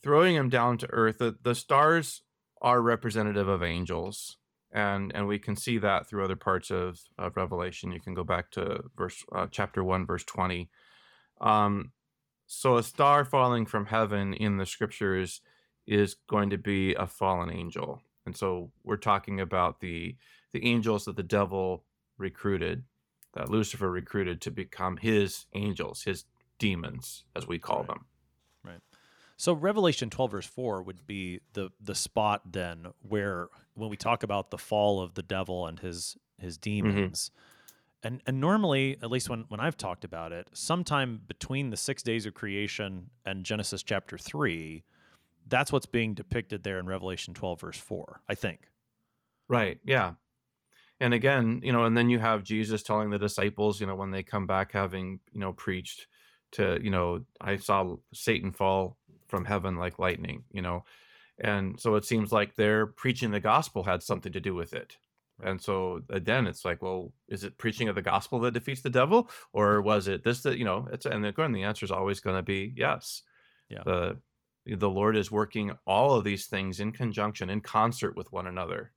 throwing 0.01 0.35
him 0.35 0.49
down 0.49 0.77
to 0.79 0.91
earth, 0.91 1.17
the, 1.17 1.37
the 1.43 1.55
stars 1.55 2.23
are 2.61 2.81
representative 2.81 3.47
of 3.47 3.61
angels, 3.61 4.37
and 4.71 5.11
and 5.13 5.27
we 5.27 5.39
can 5.39 5.55
see 5.55 5.77
that 5.79 6.07
through 6.07 6.23
other 6.23 6.37
parts 6.37 6.71
of, 6.71 7.01
of 7.17 7.35
Revelation. 7.35 7.91
You 7.91 7.99
can 7.99 8.13
go 8.13 8.23
back 8.23 8.51
to 8.51 8.83
verse 8.95 9.23
uh, 9.33 9.47
chapter 9.51 9.83
one, 9.83 10.05
verse 10.05 10.23
twenty. 10.23 10.69
Um, 11.41 11.91
so 12.45 12.77
a 12.77 12.83
star 12.83 13.25
falling 13.25 13.65
from 13.65 13.85
heaven 13.87 14.33
in 14.33 14.57
the 14.57 14.65
scriptures 14.65 15.41
is 15.87 16.15
going 16.29 16.49
to 16.51 16.57
be 16.57 16.93
a 16.93 17.05
fallen 17.07 17.49
angel 17.49 18.01
and 18.25 18.37
so 18.37 18.71
we're 18.85 18.95
talking 18.95 19.41
about 19.41 19.81
the 19.81 20.15
the 20.53 20.65
angels 20.65 21.03
that 21.05 21.17
the 21.17 21.23
devil 21.23 21.83
recruited 22.17 22.83
that 23.33 23.49
lucifer 23.49 23.89
recruited 23.89 24.39
to 24.39 24.49
become 24.51 24.95
his 24.95 25.45
angels 25.53 26.03
his 26.03 26.23
demons 26.57 27.25
as 27.35 27.45
we 27.47 27.59
call 27.59 27.79
Right. 27.79 27.87
them 27.87 28.05
Right. 28.63 28.79
So 29.35 29.51
Revelation 29.51 30.09
12 30.09 30.31
verse 30.31 30.45
4 30.45 30.83
would 30.83 31.05
be 31.05 31.41
the 31.51 31.69
the 31.81 31.95
spot 31.95 32.43
then 32.49 32.87
where 33.01 33.49
when 33.73 33.89
we 33.89 33.97
talk 33.97 34.23
about 34.23 34.51
the 34.51 34.57
fall 34.57 35.01
of 35.01 35.15
the 35.15 35.23
devil 35.23 35.67
and 35.67 35.79
his 35.79 36.15
his 36.37 36.57
demons. 36.57 37.29
And 38.03 38.21
and 38.27 38.39
normally, 38.41 38.97
at 39.01 39.09
least 39.09 39.29
when 39.29 39.45
when 39.47 39.59
I've 39.59 39.77
talked 39.77 40.03
about 40.03 40.31
it, 40.31 40.49
sometime 40.53 41.21
between 41.27 41.69
the 41.69 41.77
6 41.77 42.03
days 42.03 42.25
of 42.25 42.33
creation 42.33 43.09
and 43.25 43.45
Genesis 43.45 43.81
chapter 43.83 44.17
3, 44.17 44.83
that's 45.47 45.71
what's 45.71 45.85
being 45.85 46.13
depicted 46.13 46.63
there 46.63 46.79
in 46.79 46.85
Revelation 46.85 47.33
12 47.33 47.61
verse 47.61 47.77
4, 47.79 48.21
I 48.29 48.35
think. 48.35 48.69
right 49.47 49.79
yeah. 49.85 50.13
And 50.99 51.13
again 51.13 51.59
you 51.63 51.73
know 51.73 51.83
and 51.85 51.97
then 51.97 52.09
you 52.09 52.19
have 52.19 52.43
jesus 52.43 52.81
telling 52.83 53.09
the 53.09 53.19
disciples 53.19 53.81
you 53.81 53.87
know 53.87 53.95
when 53.95 54.11
they 54.11 54.23
come 54.23 54.47
back 54.47 54.71
having 54.71 55.19
you 55.33 55.39
know 55.41 55.51
preached 55.51 56.07
to 56.53 56.79
you 56.81 56.91
know 56.91 57.25
i 57.41 57.57
saw 57.57 57.95
satan 58.13 58.51
fall 58.53 58.97
from 59.27 59.45
heaven 59.45 59.75
like 59.75 59.99
lightning 59.99 60.43
you 60.51 60.61
know? 60.61 60.83
And 61.39 61.79
so 61.79 61.95
it 61.95 62.05
seems 62.05 62.31
like 62.31 62.55
their 62.55 62.85
preaching 62.85 63.31
the 63.31 63.39
gospel 63.39 63.83
had 63.83 64.03
something 64.03 64.31
to 64.33 64.39
do 64.39 64.53
with 64.55 64.73
it 64.73 64.97
and 65.43 65.61
so 65.61 66.01
then 66.09 66.47
it's 66.47 66.65
like 66.65 66.81
well 66.81 67.11
is 67.27 67.43
it 67.43 67.57
preaching 67.57 67.89
of 67.89 67.95
the 67.95 68.01
gospel 68.01 68.39
that 68.41 68.53
defeats 68.53 68.81
the 68.81 68.89
devil? 68.89 69.29
Or 69.53 69.81
was 69.81 70.07
it 70.07 70.23
this 70.23 70.41
that 70.43 70.57
you 70.57 70.65
know 70.65 70.87
it's 70.91 71.05
and 71.05 71.25
again 71.25 71.51
the 71.51 71.63
answer 71.63 71.85
is 71.85 71.91
always 71.91 72.19
going 72.19 72.35
to 72.37 72.43
be 72.43 72.73
yes. 72.75 73.21
Yeah. 73.69 73.83
the 73.85 74.17
the 74.65 74.89
lord 74.89 75.17
is 75.17 75.31
working 75.31 75.71
all 75.85 76.13
of 76.15 76.23
these 76.23 76.45
things 76.47 76.79
in 76.79 76.91
conjunction 76.91 77.49
in 77.49 77.61
concert 77.61 78.15
with 78.15 78.31
one 78.31 78.47
another. 78.47 78.93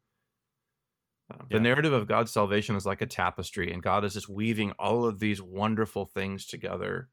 Uh, 1.33 1.43
the 1.51 1.59
narrative 1.59 1.93
of 1.93 2.07
god's 2.07 2.33
salvation 2.33 2.77
is 2.77 2.87
like 2.87 3.03
a 3.03 3.07
tapestry 3.07 3.73
and 3.73 3.83
god 3.83 4.05
is 4.05 4.15
just 4.15 4.29
weaving 4.29 4.71
all 4.79 5.05
of 5.05 5.19
these 5.19 5.43
wonderful 5.43 6.07
things 6.07 6.47
together 6.47 7.09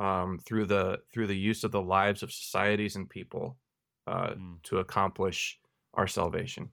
um, 0.00 0.38
through 0.46 0.64
the 0.64 0.98
through 1.12 1.26
the 1.26 1.36
use 1.36 1.64
of 1.64 1.70
the 1.72 1.82
lives 1.82 2.22
of 2.22 2.32
societies 2.32 2.96
and 2.96 3.10
people 3.10 3.58
uh, 4.06 4.30
Mm. 4.30 4.62
to 4.62 4.78
accomplish 4.78 5.58
our 5.92 6.06
salvation 6.06 6.70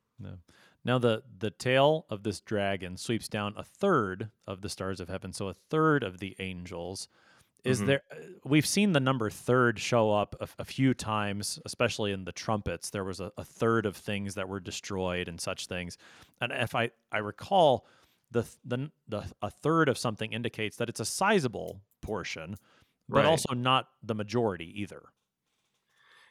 Now 0.86 1.00
the 1.00 1.24
the 1.40 1.50
tail 1.52 2.06
of 2.10 2.24
this 2.24 2.40
dragon 2.40 2.96
sweeps 2.96 3.28
down 3.28 3.56
a 3.58 3.64
third 3.64 4.30
of 4.48 4.62
the 4.62 4.70
stars 4.70 5.00
of 5.02 5.10
heaven, 5.10 5.34
so 5.34 5.50
a 5.50 5.54
third 5.54 6.04
of 6.04 6.20
the 6.20 6.36
angels. 6.40 7.10
Is 7.64 7.82
Mhm. 7.82 7.86
there? 7.88 8.04
uh, 8.12 8.16
We've 8.44 8.66
seen 8.66 8.92
the 8.94 9.00
number 9.00 9.30
third 9.32 9.80
show 9.80 10.12
up 10.14 10.36
a 10.60 10.64
few 10.66 10.94
times, 10.94 11.60
especially 11.66 12.12
in 12.12 12.24
the 12.24 12.32
trumpets. 12.32 12.92
There 12.92 13.04
was 13.04 13.20
a, 13.20 13.32
a 13.38 13.44
third 13.44 13.88
of 13.88 13.98
things 13.98 14.36
that 14.36 14.48
were 14.48 14.60
destroyed 14.60 15.28
and 15.28 15.42
such 15.42 15.66
things. 15.66 15.98
And 16.40 16.52
if 16.52 16.76
I 16.76 16.92
I 17.12 17.18
recall, 17.18 17.88
the 18.30 18.44
the 18.64 18.92
the 19.08 19.24
a 19.42 19.50
third 19.50 19.90
of 19.90 19.98
something 19.98 20.32
indicates 20.32 20.78
that 20.78 20.90
it's 20.90 21.00
a 21.00 21.06
sizable 21.06 21.82
portion, 22.02 22.58
but 23.10 23.18
Right. 23.20 23.26
also 23.26 23.56
not 23.56 23.90
the 24.04 24.14
majority 24.16 24.80
either. 24.82 25.10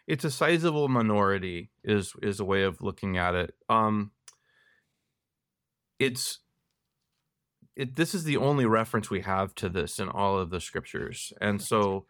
it's 0.07 0.25
a 0.25 0.31
sizable 0.31 0.87
minority 0.87 1.71
is 1.83 2.13
is 2.23 2.39
a 2.39 2.45
way 2.45 2.63
of 2.63 2.83
looking 2.83 3.17
at 3.17 3.35
it 3.35 3.55
um 3.71 4.13
it's 5.99 6.41
it 7.77 7.97
this 7.97 8.15
is 8.15 8.25
the 8.25 8.37
only 8.37 8.67
reference 8.67 9.11
we 9.11 9.21
have 9.21 9.55
to 9.55 9.69
this 9.69 9.99
in 9.99 10.09
all 10.09 10.39
of 10.39 10.51
the 10.51 10.61
scriptures 10.61 11.33
and 11.41 11.61
so 11.61 12.07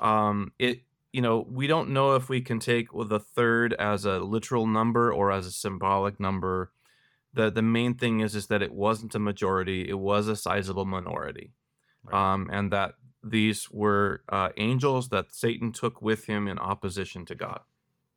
um 0.00 0.52
it 0.58 0.82
you 1.12 1.20
know 1.20 1.46
we 1.50 1.66
don't 1.66 1.90
know 1.90 2.14
if 2.14 2.28
we 2.28 2.40
can 2.40 2.58
take 2.58 2.88
the 2.92 3.20
third 3.20 3.72
as 3.74 4.04
a 4.04 4.18
literal 4.18 4.66
number 4.66 5.12
or 5.12 5.30
as 5.30 5.46
a 5.46 5.52
symbolic 5.52 6.18
number 6.18 6.72
the 7.34 7.50
the 7.50 7.62
main 7.62 7.94
thing 7.94 8.20
is 8.20 8.34
is 8.34 8.46
that 8.46 8.62
it 8.62 8.72
wasn't 8.72 9.14
a 9.14 9.18
majority 9.18 9.88
it 9.88 9.98
was 9.98 10.28
a 10.28 10.36
sizable 10.36 10.84
minority 10.86 11.52
Right. 12.04 12.32
um 12.32 12.48
and 12.52 12.72
that 12.72 12.94
these 13.22 13.70
were 13.70 14.22
uh, 14.28 14.48
angels 14.56 15.08
that 15.10 15.32
Satan 15.32 15.70
took 15.72 16.02
with 16.02 16.24
him 16.24 16.48
in 16.48 16.58
opposition 16.58 17.24
to 17.26 17.34
God. 17.34 17.60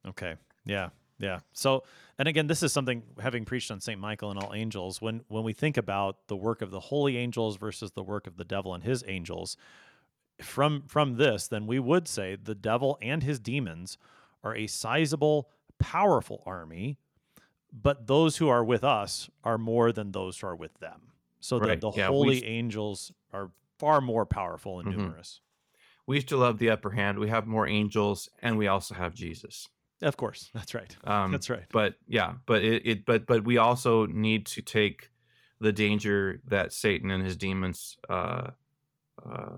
Okay. 0.08 0.36
Yeah. 0.66 0.90
Yeah. 1.20 1.40
So, 1.54 1.84
and 2.18 2.28
again, 2.28 2.48
this 2.48 2.64
is 2.64 2.72
something 2.72 3.04
having 3.20 3.46
preached 3.46 3.72
on 3.72 3.80
Saint 3.82 4.00
Michael 4.00 4.30
and 4.32 4.40
all 4.40 4.54
angels. 4.54 5.02
When 5.02 5.24
when 5.28 5.44
we 5.44 5.54
think 5.54 5.78
about 5.78 6.28
the 6.28 6.36
work 6.36 6.62
of 6.62 6.72
the 6.72 6.80
holy 6.80 7.18
angels 7.18 7.58
versus 7.58 7.92
the 7.92 8.04
work 8.04 8.28
of 8.28 8.38
the 8.38 8.46
devil 8.46 8.74
and 8.74 8.84
his 8.84 9.04
angels, 9.08 9.58
from 10.42 10.84
from 10.88 11.16
this, 11.18 11.48
then 11.48 11.68
we 11.68 11.80
would 11.80 12.08
say 12.08 12.36
the 12.36 12.56
devil 12.56 12.98
and 13.02 13.24
his 13.24 13.40
demons 13.40 13.98
are 14.44 14.56
a 14.56 14.68
sizable, 14.68 15.50
powerful 15.80 16.44
army, 16.46 16.98
but 17.74 18.08
those 18.08 18.38
who 18.38 18.48
are 18.48 18.64
with 18.64 18.84
us 18.84 19.30
are 19.44 19.58
more 19.58 19.92
than 19.92 20.12
those 20.12 20.40
who 20.40 20.48
are 20.48 20.56
with 20.56 20.74
them. 20.80 21.12
So 21.40 21.58
Right. 21.58 21.80
the, 21.80 21.92
the 21.92 21.98
Yeah, 21.98 22.08
holy 22.08 22.38
s- 22.38 22.44
angels 22.46 23.12
are 23.34 23.52
far 23.78 24.02
more 24.02 24.26
powerful 24.26 24.80
and 24.80 24.88
Mhm. 24.90 24.98
numerous. 24.98 25.42
We 26.08 26.22
still 26.22 26.44
have 26.44 26.60
the 26.60 26.70
upper 26.70 26.92
hand. 26.92 27.18
We 27.18 27.30
have 27.30 27.48
more 27.48 27.68
angels, 27.68 28.30
and 28.42 28.58
we 28.58 28.68
also 28.68 28.94
have 28.96 29.16
Jesus. 29.16 29.68
Of 30.02 30.18
course, 30.18 30.50
that's 30.54 30.74
right. 30.74 30.96
Um, 31.06 31.32
That's 31.32 31.50
right. 31.50 31.66
But 31.72 31.96
yeah, 32.08 32.34
but 32.46 32.64
it, 32.64 32.86
it 32.86 33.06
but 33.06 33.26
but 33.26 33.46
we 33.46 33.58
also 33.58 34.06
need 34.08 34.46
to 34.48 34.62
take 34.62 35.10
the 35.62 35.72
danger 35.72 36.42
that 36.48 36.74
Satan 36.74 37.12
and 37.12 37.24
his 37.24 37.38
demons 37.38 37.98
uh, 38.10 38.52
uh, 39.26 39.58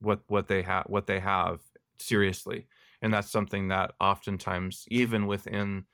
what 0.00 0.20
what 0.28 0.48
they 0.48 0.62
have 0.62 0.84
what 0.86 1.06
they 1.06 1.20
have 1.20 1.60
seriously, 1.98 2.66
and 3.02 3.12
that's 3.14 3.30
something 3.30 3.68
that 3.68 3.92
oftentimes 4.00 4.84
even 4.88 5.26
within 5.26 5.84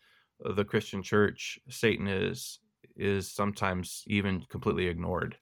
the 0.40 0.64
Christian 0.64 1.02
church, 1.02 1.58
Satan 1.68 2.08
is 2.08 2.58
is 2.96 3.30
sometimes 3.30 4.02
even 4.06 4.42
completely 4.48 4.86
ignored 4.86 5.36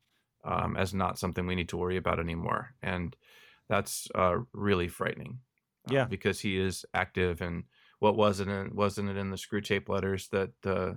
um, 0.44 0.76
as 0.76 0.92
not 0.94 1.18
something 1.18 1.46
we 1.46 1.54
need 1.54 1.68
to 1.68 1.76
worry 1.76 1.96
about 1.96 2.18
anymore, 2.18 2.74
and 2.82 3.14
that's 3.68 4.08
uh, 4.14 4.38
really 4.52 4.88
frightening. 4.88 5.38
uh, 5.88 5.94
Yeah. 5.94 6.04
because 6.06 6.40
he 6.40 6.56
is 6.58 6.84
active 6.94 7.40
and 7.42 7.64
what 8.02 8.16
wasn't 8.16 8.50
it 8.50 8.74
wasn't 8.74 9.08
it 9.08 9.16
in 9.16 9.30
the 9.30 9.36
Screwtape 9.36 9.88
letters 9.88 10.26
that 10.28 10.50
uh, 10.66 10.94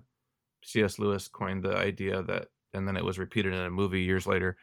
C.S. 0.63 0.97
Lewis 0.97 1.27
coined 1.27 1.63
the 1.63 1.77
idea 1.77 2.23
that, 2.23 2.47
and 2.73 2.87
then 2.87 2.97
it 2.97 3.05
was 3.05 3.19
repeated 3.19 3.53
in 3.53 3.59
a 3.59 3.69
movie 3.69 4.01
years 4.01 4.25
later. 4.25 4.57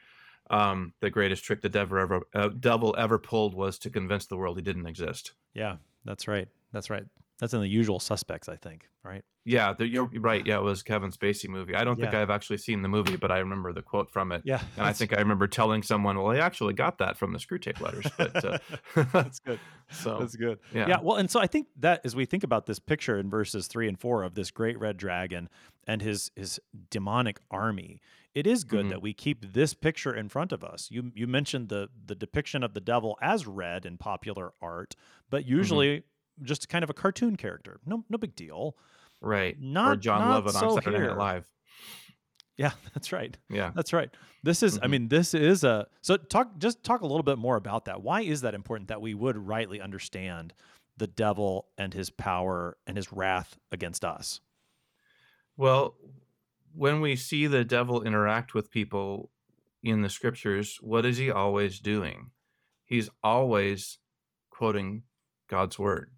Um, 0.51 0.93
the 0.99 1.09
greatest 1.09 1.45
trick 1.45 1.63
the 1.63 1.69
devil 1.69 1.99
ever 1.99 2.23
uh, 2.35 2.49
devil 2.49 2.97
ever 2.99 3.17
pulled 3.17 3.55
was 3.55 3.79
to 3.79 3.91
convince 3.91 4.27
the 4.27 4.37
world 4.37 4.57
he 4.57 4.63
didn't 4.63 4.89
exist. 4.89 5.35
Yeah, 5.55 5.77
that's 6.05 6.27
right. 6.27 6.49
That's 6.73 6.91
right. 6.91 7.05
That's 7.39 7.55
in 7.55 7.61
the 7.61 7.69
usual 7.69 8.01
suspects, 8.01 8.49
I 8.49 8.57
think, 8.57 8.89
right? 9.05 9.25
Yeah, 9.45 9.73
the, 9.73 9.89
you're 9.89 10.09
right. 10.21 10.47
Yeah, 10.47 10.59
it 10.59 10.63
was 10.63 10.85
Kevin 10.85 11.11
Spacey 11.11 11.49
movie. 11.49 11.75
I 11.75 11.83
don't 11.83 11.99
think 11.99 12.13
Yeah. 12.13 12.21
I've 12.23 12.31
actually 12.31 12.59
seen 12.59 12.83
the 12.83 12.89
movie, 12.89 13.17
but 13.17 13.33
I 13.33 13.39
remember 13.39 13.73
the 13.73 13.83
quote 13.83 14.09
from 14.09 14.31
it. 14.31 14.43
Yeah, 14.45 14.63
And 14.77 14.87
I 14.87 14.93
think 14.93 15.13
I 15.13 15.19
remember 15.19 15.49
telling 15.49 15.83
someone, 15.83 16.17
"Well, 16.17 16.29
I 16.31 16.39
actually 16.39 16.75
got 16.75 16.99
that 16.99 17.17
from 17.17 17.33
the 17.33 17.39
Screwtape 17.41 17.81
letters." 17.81 18.07
But 18.17 18.45
uh, 18.45 18.59
that's 19.13 19.41
good. 19.41 19.59
so 19.91 20.19
That's 20.21 20.37
good. 20.37 20.61
yeah. 20.73 20.87
Yeah. 20.89 20.99
Well, 21.03 21.17
and 21.17 21.29
so 21.29 21.41
I 21.41 21.49
think 21.49 21.67
that 21.81 22.03
as 22.05 22.15
we 22.15 22.25
think 22.25 22.45
about 22.45 22.67
this 22.67 22.79
picture 22.79 23.19
in 23.19 23.29
verses 23.31 23.67
three 23.67 23.89
and 23.89 23.99
four 23.99 24.23
of 24.23 24.35
this 24.35 24.53
great 24.53 24.79
red 24.79 24.97
dragon 24.97 25.49
and 25.89 26.01
his 26.03 26.31
his 26.37 26.61
demonic 26.91 27.41
army, 27.51 28.01
it 28.37 28.47
is 28.47 28.63
good 28.63 28.87
Mhm. 28.87 28.91
that 28.91 29.03
we 29.03 29.13
keep 29.13 29.53
this 29.53 29.75
picture 29.75 30.15
in 30.15 30.29
front 30.29 30.53
of 30.53 30.63
us. 30.63 30.89
You 30.89 31.11
you 31.17 31.27
mentioned 31.27 31.69
the 31.69 31.89
the 32.07 32.15
depiction 32.15 32.63
of 32.63 32.75
the 32.75 32.81
devil 32.81 33.19
as 33.21 33.45
red 33.49 33.87
in 33.87 33.99
popular 33.99 34.53
art, 34.63 34.95
but 35.31 35.43
Mm-hmm. 35.43 35.51
usually 35.53 36.03
just 36.43 36.69
kind 36.69 36.85
of 36.85 36.91
a 36.91 36.95
cartoon 36.95 37.35
character. 37.37 37.81
No 37.85 38.05
no 38.09 38.19
big 38.19 38.37
deal. 38.37 38.77
Right. 39.23 39.57
or 39.57 39.61
Not- 39.61 40.01
John 40.01 40.21
not 40.29 40.45
Lovitz 40.45 40.53
so 40.61 40.71
on 40.71 40.83
Saturday 40.83 40.97
here. 40.99 41.07
Night 41.09 41.17
Live. 41.19 41.49
Yeah, 42.57 42.73
that's 42.95 43.13
right. 43.13 43.37
Yeah. 43.49 43.71
That's 43.75 43.93
right. 43.93 44.11
This 44.43 44.63
is, 44.63 44.79
I 44.79 44.87
Mhm. 44.87 44.91
mean, 44.91 45.09
this 45.09 45.33
is 45.35 45.65
a, 45.65 45.87
so 46.03 46.17
talk, 46.17 46.59
just 46.59 46.83
talk 46.85 47.01
a 47.01 47.07
little 47.07 47.23
bit 47.23 47.39
more 47.39 47.57
about 47.57 47.85
that. 47.87 48.03
Why 48.03 48.23
is 48.23 48.41
that 48.43 48.55
important 48.55 48.89
that 48.89 49.01
we 49.01 49.15
would 49.15 49.37
rightly 49.37 49.81
understand 49.81 50.53
the 50.97 51.07
devil 51.07 51.69
and 51.79 51.95
his 51.95 52.11
power 52.11 52.77
and 52.87 52.97
his 52.97 53.13
wrath 53.13 53.57
against 53.71 54.05
us? 54.05 54.41
Well, 55.57 55.97
when 56.75 57.01
we 57.01 57.17
see 57.17 57.47
the 57.47 57.65
devil 57.65 58.03
interact 58.03 58.53
with 58.55 58.71
people 58.71 59.31
in 59.83 60.03
the 60.03 60.09
scriptures, 60.09 60.79
what 60.81 61.05
is 61.07 61.19
he 61.19 61.31
always 61.31 61.79
doing? 61.81 62.31
He's 62.85 63.09
always 63.23 63.99
quoting 64.51 65.05
God's 65.49 65.79
word. 65.79 66.11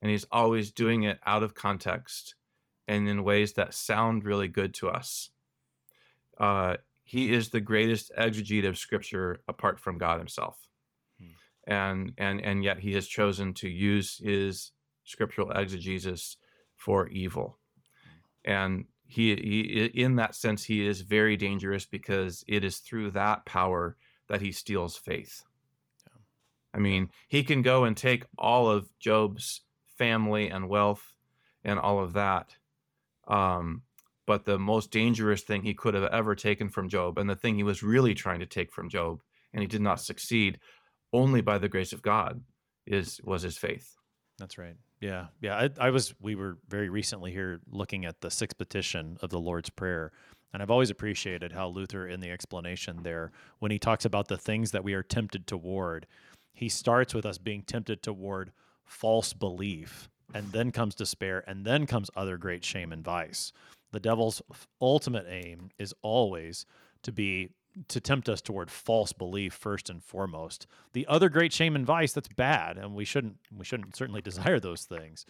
And 0.00 0.10
he's 0.10 0.26
always 0.30 0.70
doing 0.70 1.02
it 1.02 1.18
out 1.26 1.42
of 1.42 1.54
context 1.54 2.34
and 2.86 3.08
in 3.08 3.24
ways 3.24 3.52
that 3.54 3.74
sound 3.74 4.24
really 4.24 4.48
good 4.48 4.74
to 4.74 4.88
us. 4.88 5.30
Uh, 6.38 6.76
he 7.04 7.32
is 7.32 7.48
the 7.48 7.60
greatest 7.60 8.12
exegete 8.18 8.66
of 8.66 8.78
Scripture 8.78 9.40
apart 9.48 9.80
from 9.80 9.98
God 9.98 10.18
Himself, 10.18 10.68
Hmm. 11.18 11.26
and 11.66 12.12
and 12.18 12.40
and 12.40 12.62
yet 12.62 12.78
he 12.78 12.92
has 12.92 13.08
chosen 13.08 13.54
to 13.54 13.68
use 13.68 14.18
his 14.18 14.72
scriptural 15.04 15.50
exegesis 15.50 16.36
for 16.76 17.08
evil, 17.08 17.58
and 18.44 18.84
he, 19.06 19.34
he 19.34 19.86
in 19.94 20.16
that 20.16 20.34
sense 20.34 20.64
he 20.64 20.86
is 20.86 21.00
very 21.00 21.36
dangerous 21.36 21.86
because 21.86 22.44
it 22.46 22.62
is 22.62 22.78
through 22.78 23.10
that 23.12 23.46
power 23.46 23.96
that 24.28 24.42
he 24.42 24.52
steals 24.52 24.96
faith. 24.96 25.44
I 26.74 26.78
mean, 26.78 27.10
he 27.26 27.42
can 27.42 27.62
go 27.62 27.84
and 27.84 27.96
take 27.96 28.26
all 28.36 28.70
of 28.70 28.90
Job's 29.00 29.62
family 29.98 30.48
and 30.48 30.68
wealth 30.68 31.12
and 31.64 31.78
all 31.78 32.02
of 32.02 32.14
that. 32.14 32.54
Um, 33.26 33.82
but 34.26 34.44
the 34.44 34.58
most 34.58 34.90
dangerous 34.90 35.42
thing 35.42 35.62
he 35.62 35.74
could 35.74 35.94
have 35.94 36.04
ever 36.04 36.34
taken 36.34 36.68
from 36.68 36.88
Job, 36.88 37.18
and 37.18 37.28
the 37.28 37.36
thing 37.36 37.56
he 37.56 37.62
was 37.62 37.82
really 37.82 38.14
trying 38.14 38.40
to 38.40 38.46
take 38.46 38.72
from 38.72 38.88
Job, 38.88 39.20
and 39.52 39.62
he 39.62 39.66
did 39.66 39.80
not 39.80 40.00
succeed, 40.00 40.58
only 41.12 41.40
by 41.40 41.58
the 41.58 41.68
grace 41.68 41.92
of 41.92 42.02
God, 42.02 42.42
is 42.86 43.20
was 43.24 43.42
his 43.42 43.58
faith. 43.58 43.96
That's 44.38 44.58
right. 44.58 44.76
Yeah. 45.00 45.26
Yeah. 45.40 45.56
I, 45.56 45.86
I 45.86 45.90
was, 45.90 46.14
we 46.20 46.34
were 46.34 46.58
very 46.68 46.88
recently 46.88 47.32
here 47.32 47.60
looking 47.70 48.04
at 48.04 48.20
the 48.20 48.30
sixth 48.30 48.56
petition 48.58 49.18
of 49.22 49.30
the 49.30 49.40
Lord's 49.40 49.70
Prayer. 49.70 50.12
And 50.52 50.62
I've 50.62 50.70
always 50.70 50.90
appreciated 50.90 51.52
how 51.52 51.68
Luther, 51.68 52.06
in 52.06 52.20
the 52.20 52.30
explanation 52.30 53.02
there, 53.02 53.32
when 53.58 53.70
he 53.70 53.78
talks 53.78 54.04
about 54.04 54.28
the 54.28 54.38
things 54.38 54.70
that 54.70 54.84
we 54.84 54.94
are 54.94 55.02
tempted 55.02 55.46
toward, 55.46 56.06
he 56.52 56.68
starts 56.68 57.14
with 57.14 57.26
us 57.26 57.38
being 57.38 57.62
tempted 57.62 58.02
toward 58.02 58.52
false 58.88 59.32
belief, 59.32 60.08
and 60.34 60.50
then 60.52 60.72
comes 60.72 60.94
despair, 60.94 61.44
and 61.46 61.64
then 61.64 61.86
comes 61.86 62.10
other 62.16 62.36
great 62.36 62.64
shame 62.64 62.92
and 62.92 63.04
vice. 63.04 63.52
The 63.92 64.00
devil's 64.00 64.42
ultimate 64.80 65.26
aim 65.28 65.70
is 65.78 65.94
always 66.02 66.66
to 67.02 67.12
be 67.12 67.50
to 67.86 68.00
tempt 68.00 68.28
us 68.28 68.40
toward 68.40 68.70
false 68.70 69.12
belief 69.12 69.54
first 69.54 69.88
and 69.88 70.02
foremost. 70.02 70.66
The 70.94 71.06
other 71.06 71.28
great 71.28 71.52
shame 71.52 71.76
and 71.76 71.86
vice 71.86 72.12
that's 72.12 72.28
bad, 72.28 72.76
and 72.76 72.94
we 72.94 73.04
shouldn't 73.04 73.36
we 73.56 73.64
shouldn't 73.64 73.94
certainly 73.96 74.20
desire 74.30 74.58
those 74.58 74.84
things, 74.84 75.24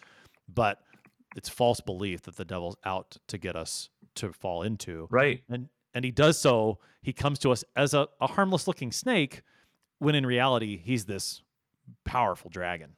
but 0.53 0.81
it's 1.35 1.49
false 1.49 1.79
belief 1.79 2.23
that 2.23 2.37
the 2.37 2.45
devil's 2.45 2.75
out 2.85 3.17
to 3.27 3.37
get 3.37 3.55
us 3.55 3.89
to 4.15 4.33
fall 4.33 4.63
into 4.63 5.07
Right. 5.11 5.43
and 5.49 5.69
and 5.93 6.03
he 6.03 6.11
does 6.11 6.39
so 6.39 6.79
he 7.01 7.13
comes 7.13 7.39
to 7.39 7.51
us 7.51 7.63
as 7.75 7.93
a, 7.93 8.07
a 8.19 8.27
harmless 8.27 8.67
looking 8.67 8.91
snake 8.91 9.43
when 9.99 10.15
in 10.15 10.25
reality 10.25 10.77
he's 10.77 11.05
this 11.05 11.41
powerful 12.03 12.49
dragon 12.49 12.95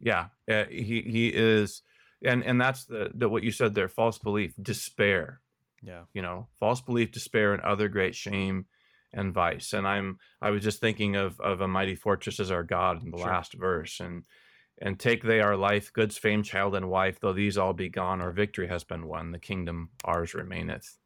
Yeah. 0.00 0.26
Uh, 0.50 0.64
he 0.70 1.02
he 1.02 1.28
is, 1.28 1.82
and 2.24 2.42
and 2.44 2.60
that's 2.60 2.84
the, 2.86 3.10
the 3.14 3.28
what 3.28 3.42
you 3.42 3.50
said 3.50 3.74
there. 3.74 3.88
False 3.88 4.18
belief, 4.18 4.54
despair. 4.60 5.40
yeah 5.82 6.02
you 6.12 6.22
know 6.22 6.48
false 6.58 6.80
belief 6.80 7.12
despair 7.12 7.52
and 7.54 7.62
other 7.62 7.88
great 7.88 8.14
shame 8.14 8.66
and 9.12 9.32
vice 9.32 9.72
and 9.72 9.86
i'm 9.86 10.18
i 10.42 10.50
was 10.50 10.62
just 10.64 10.80
thinking 10.80 11.14
of 11.14 11.38
of 11.40 11.60
a 11.60 11.68
mighty 11.68 11.94
fortress 11.94 12.40
as 12.40 12.50
our 12.50 12.64
god 12.64 13.00
in 13.02 13.10
the 13.12 13.16
Sure. 13.18 13.26
last 13.28 13.54
verse 13.54 14.00
and 14.00 14.24
and 14.82 14.98
take 14.98 15.22
they 15.22 15.40
our 15.40 15.56
life 15.56 15.92
goods 15.92 16.18
fame 16.18 16.42
child 16.42 16.74
and 16.74 16.90
wife 16.90 17.20
though 17.20 17.32
these 17.32 17.56
all 17.56 17.72
be 17.74 17.88
gone 17.88 18.20
our 18.20 18.32
victory 18.32 18.66
has 18.66 18.82
been 18.84 19.06
won 19.06 19.30
the 19.30 19.38
kingdom 19.38 19.90
ours 20.04 20.34
remaineth 20.34 20.98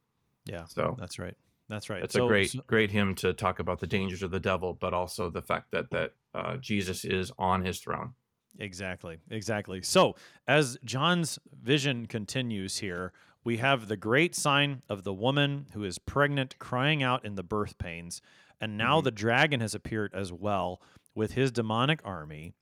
yeah 0.45 0.65
so 0.65 0.95
that's 0.99 1.19
right 1.19 1.37
that's 1.69 1.87
right 1.91 2.03
it's 2.03 2.15
So- 2.15 2.25
a 2.25 2.27
great 2.27 2.49
so- 2.49 2.63
great 2.65 2.89
hymn 2.91 3.13
to 3.15 3.31
talk 3.33 3.59
about 3.59 3.79
the 3.79 3.87
dangers 3.87 4.23
of 4.23 4.31
the 4.31 4.39
devil 4.51 4.73
but 4.73 4.93
also 4.93 5.29
the 5.29 5.43
fact 5.43 5.69
that 5.71 5.91
that 5.91 6.11
uh, 6.33 6.57
jesus 6.57 7.05
is 7.05 7.31
on 7.37 7.63
his 7.63 7.79
throne 7.79 8.15
Exactly, 8.59 9.17
exactly. 9.29 9.81
So, 9.81 10.15
as 10.47 10.77
John's 10.85 11.39
vision 11.61 12.05
continues 12.05 12.77
here, 12.79 13.11
we 13.43 13.57
have 13.57 13.87
the 13.87 13.97
great 13.97 14.35
sign 14.35 14.83
of 14.87 15.03
the 15.03 15.13
woman 15.13 15.67
who 15.73 15.83
is 15.83 15.97
pregnant 15.99 16.57
crying 16.59 17.01
out 17.03 17.25
in 17.25 17.35
the 17.35 17.43
birth 17.43 17.77
pains. 17.77 18.21
And 18.61 18.77
now 18.77 19.01
Mhm. 19.01 19.05
the 19.05 19.11
dragon 19.11 19.59
has 19.59 19.73
appeared 19.75 20.13
as 20.13 20.31
well 20.31 20.81
with 21.15 21.33
his 21.33 21.51
demonic 21.51 21.99
army. 22.05 22.53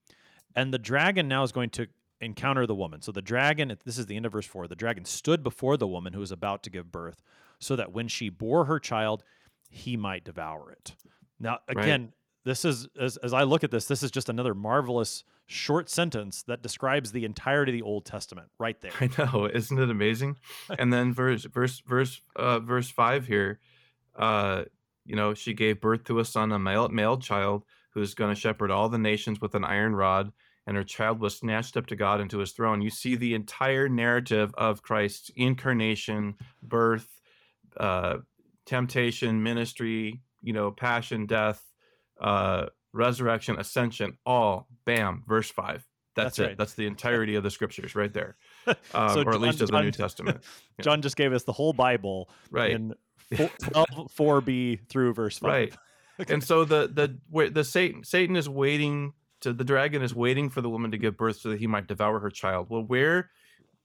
And 0.55 0.73
the 0.73 0.79
dragon 0.79 1.27
now 1.27 1.43
is 1.43 1.51
going 1.51 1.69
to 1.71 1.87
encounter 2.19 2.65
the 2.65 2.75
woman. 2.75 3.01
So, 3.01 3.11
the 3.11 3.21
dragon, 3.21 3.75
this 3.83 3.97
is 3.97 4.05
the 4.05 4.15
end 4.15 4.25
of 4.25 4.31
verse 4.31 4.45
4 4.47 4.67
the 4.67 4.75
dragon 4.75 5.05
stood 5.05 5.43
before 5.43 5.75
the 5.77 5.87
woman 5.87 6.13
who 6.13 6.19
was 6.21 6.31
about 6.31 6.63
to 6.63 6.69
give 6.69 6.91
birth, 6.91 7.21
so 7.59 7.75
that 7.75 7.91
when 7.91 8.07
she 8.07 8.29
bore 8.29 8.65
her 8.65 8.79
child, 8.79 9.23
he 9.69 9.95
might 9.97 10.23
devour 10.23 10.71
it. 10.71 10.95
Now, 11.39 11.59
Right. 11.67 11.77
again, 11.83 12.13
this 12.43 12.65
is 12.65 12.87
as, 12.99 13.17
as 13.17 13.33
I 13.33 13.43
look 13.43 13.63
at 13.63 13.69
this, 13.71 13.85
this 13.85 14.01
is 14.03 14.09
just 14.09 14.29
another 14.29 14.55
marvelous 14.55 15.23
short 15.51 15.89
sentence 15.89 16.43
that 16.43 16.61
describes 16.61 17.11
the 17.11 17.25
entirety 17.25 17.71
of 17.71 17.73
the 17.73 17.81
Old 17.81 18.05
Testament 18.05 18.49
right 18.59 18.79
there. 18.81 18.91
I 18.99 19.09
know, 19.17 19.45
isn't 19.53 19.77
it 19.77 19.89
amazing? 19.89 20.37
and 20.77 20.91
then 20.91 21.13
verse 21.13 21.45
verse 21.45 21.81
verse 21.85 22.21
uh 22.35 22.59
verse 22.59 22.89
5 22.89 23.27
here 23.27 23.59
uh 24.15 24.63
you 25.05 25.15
know, 25.15 25.33
she 25.33 25.53
gave 25.53 25.81
birth 25.81 26.03
to 26.05 26.19
a 26.19 26.25
son, 26.25 26.51
a 26.51 26.59
male 26.59 26.87
male 26.89 27.17
child 27.17 27.63
who's 27.93 28.13
going 28.13 28.33
to 28.33 28.39
shepherd 28.39 28.71
all 28.71 28.87
the 28.87 28.97
nations 28.97 29.41
with 29.41 29.55
an 29.55 29.63
iron 29.65 29.95
rod 29.95 30.31
and 30.67 30.77
her 30.77 30.83
child 30.83 31.19
was 31.19 31.37
snatched 31.37 31.75
up 31.75 31.87
to 31.87 31.95
God 31.95 32.21
into 32.21 32.37
his 32.37 32.51
throne. 32.51 32.81
You 32.81 32.89
see 32.91 33.15
the 33.15 33.33
entire 33.33 33.89
narrative 33.89 34.53
of 34.57 34.83
Christ's 34.83 35.31
incarnation, 35.35 36.35
birth, 36.61 37.19
uh 37.77 38.17
temptation, 38.65 39.41
ministry, 39.43 40.21
you 40.41 40.53
know, 40.53 40.71
passion, 40.71 41.25
death, 41.25 41.63
uh 42.19 42.67
resurrection, 42.93 43.57
ascension, 43.59 44.17
all 44.25 44.67
bam, 44.85 45.23
verse 45.27 45.49
5. 45.49 45.85
That's, 46.13 46.35
That's 46.35 46.39
it. 46.39 46.43
right. 46.43 46.57
That's 46.57 46.73
the 46.73 46.87
entirety 46.87 47.35
of 47.35 47.43
the 47.43 47.49
scriptures 47.49 47.95
right 47.95 48.13
there 48.13 48.35
um, 48.93 49.09
So 49.13 49.21
or 49.23 49.33
at 49.33 49.39
least 49.39 49.61
of 49.61 49.69
the 49.71 49.81
New 49.81 49.91
Testament. 50.03 50.41
Yeah. 50.77 50.83
John 50.83 51.01
just 51.01 51.15
gave 51.15 51.31
us 51.31 51.43
the 51.43 51.53
whole 51.53 51.71
Bible 51.73 52.29
Right, 52.49 52.71
in 52.71 52.93
12, 53.33 53.53
4b 54.17 54.87
through 54.89 55.13
verse 55.13 55.37
5. 55.37 55.49
right. 55.49 55.73
And 56.29 56.43
so 56.43 56.65
the 56.65 56.87
the 57.33 57.49
the 57.49 57.63
Satan 57.63 58.03
Satan 58.03 58.35
is 58.35 58.47
waiting 58.47 59.13
to 59.39 59.53
the 59.53 59.63
dragon 59.63 60.03
is 60.03 60.13
waiting 60.13 60.49
for 60.49 60.61
the 60.61 60.69
woman 60.69 60.91
to 60.91 60.97
give 60.97 61.17
birth 61.17 61.37
so 61.39 61.49
that 61.49 61.59
he 61.59 61.65
might 61.65 61.87
devour 61.87 62.19
her 62.19 62.29
child. 62.29 62.67
Well, 62.69 62.83
where 62.83 63.31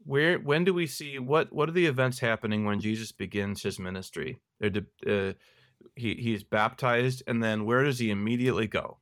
where 0.05 0.39
when 0.39 0.65
do 0.65 0.75
we 0.75 0.87
see 0.87 1.19
what 1.19 1.51
what 1.53 1.69
are 1.69 1.73
the 1.73 1.87
events 1.87 2.19
happening 2.19 2.65
when 2.67 2.79
Jesus 2.81 3.11
begins 3.13 3.63
his 3.63 3.79
ministry? 3.79 4.39
They're 4.61 4.71
de- 4.71 5.29
uh, 5.31 5.33
he 5.95 6.15
he's 6.15 6.43
baptized 6.43 7.23
and 7.27 7.43
then 7.43 7.65
where 7.65 7.85
does 7.85 7.99
he 7.99 8.11
immediately 8.11 8.67
go? 8.67 8.99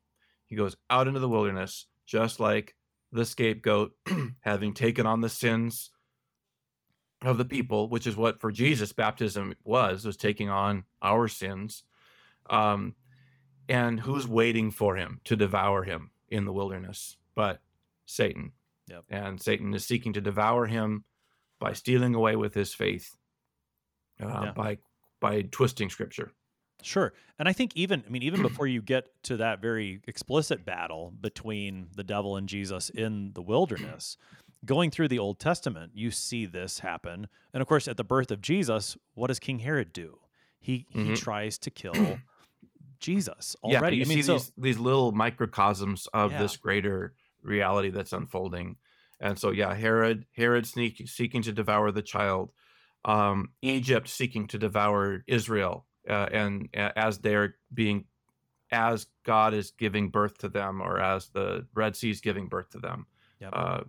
He 0.46 0.56
goes 0.56 0.76
out 0.90 1.08
into 1.08 1.20
the 1.20 1.28
wilderness 1.28 1.86
just 2.06 2.40
like 2.40 2.74
the 3.12 3.24
scapegoat 3.24 3.92
having 4.40 4.74
taken 4.74 5.06
on 5.06 5.20
the 5.20 5.28
sins 5.28 5.90
of 7.22 7.38
the 7.38 7.44
people, 7.44 7.88
which 7.88 8.06
is 8.06 8.16
what 8.16 8.40
for 8.40 8.50
Jesus 8.52 8.92
baptism 8.92 9.54
was, 9.64 10.04
was 10.04 10.16
taking 10.16 10.50
on 10.50 10.84
our 11.00 11.28
sins. 11.28 11.84
Um, 12.50 12.94
and 13.68 13.98
who's 14.00 14.28
waiting 14.28 14.70
for 14.70 14.96
him 14.96 15.20
to 15.24 15.36
devour 15.36 15.84
him 15.84 16.10
in 16.28 16.44
the 16.44 16.52
wilderness? 16.52 17.16
But 17.34 17.60
Satan. 18.04 18.52
Yep. 18.88 19.04
And 19.08 19.40
Satan 19.40 19.72
is 19.72 19.86
seeking 19.86 20.12
to 20.12 20.20
devour 20.20 20.66
him 20.66 21.04
by 21.58 21.72
stealing 21.72 22.14
away 22.14 22.36
with 22.36 22.52
his 22.52 22.74
faith, 22.74 23.16
uh, 24.20 24.26
Yeah. 24.44 24.52
by 24.52 24.78
by 25.20 25.42
twisting 25.42 25.88
scripture. 25.88 26.32
Sure. 26.84 27.14
And 27.38 27.48
I 27.48 27.52
think 27.52 27.72
even 27.74 28.04
I 28.06 28.10
mean 28.10 28.22
even 28.22 28.42
before 28.42 28.66
you 28.66 28.82
get 28.82 29.22
to 29.24 29.36
that 29.38 29.60
very 29.60 30.02
explicit 30.06 30.64
battle 30.64 31.10
between 31.20 31.88
the 31.96 32.04
devil 32.04 32.36
and 32.36 32.48
Jesus 32.48 32.90
in 32.90 33.32
the 33.32 33.42
wilderness, 33.42 34.16
going 34.64 34.90
through 34.90 35.08
the 35.08 35.18
Old 35.18 35.38
Testament, 35.38 35.92
you 35.94 36.10
see 36.10 36.46
this 36.46 36.80
happen. 36.80 37.28
And 37.52 37.60
of 37.62 37.68
course, 37.68 37.88
at 37.88 37.96
the 37.96 38.04
birth 38.04 38.30
of 38.30 38.40
Jesus, 38.40 38.96
what 39.14 39.28
does 39.28 39.38
King 39.38 39.60
Herod 39.60 39.92
do? 39.92 40.20
He 40.60 40.86
he 40.90 41.12
Mhm. 41.12 41.14
tries 41.14 41.58
to 41.58 41.70
kill 41.70 42.22
Jesus 43.00 43.56
Yeah, 43.64 43.80
already. 43.80 43.96
you 43.96 44.04
I 44.04 44.06
mean, 44.06 44.18
see 44.18 44.22
so 44.22 44.34
these 44.34 44.52
these 44.56 44.78
little 44.78 45.12
microcosms 45.12 46.06
of 46.08 46.32
Yeah. 46.32 46.38
this 46.38 46.56
greater 46.56 47.14
reality 47.42 47.90
that's 47.90 48.12
unfolding. 48.12 48.76
And 49.20 49.38
so 49.38 49.50
yeah, 49.50 49.74
Herod 49.74 50.26
Herod 50.36 50.66
sneak, 50.66 51.08
seeking 51.08 51.42
to 51.42 51.52
devour 51.52 51.90
the 51.90 52.02
child, 52.02 52.52
um, 53.04 53.52
Egypt 53.62 54.08
seeking 54.08 54.46
to 54.48 54.58
devour 54.58 55.24
Israel, 55.26 55.86
uh, 56.08 56.28
and 56.32 56.68
as 56.74 57.18
they're 57.18 57.56
being 57.72 58.04
as 58.70 59.06
God 59.24 59.54
is 59.54 59.70
giving 59.72 60.08
birth 60.10 60.38
to 60.38 60.48
them, 60.48 60.80
or 60.80 60.98
as 61.00 61.28
the 61.28 61.66
Red 61.74 61.94
Sea 61.96 62.10
is 62.10 62.20
giving 62.20 62.48
birth 62.48 62.70
to 62.70 62.78
them, 62.78 63.06
Yep. 63.40 63.50
uh, 63.54 63.80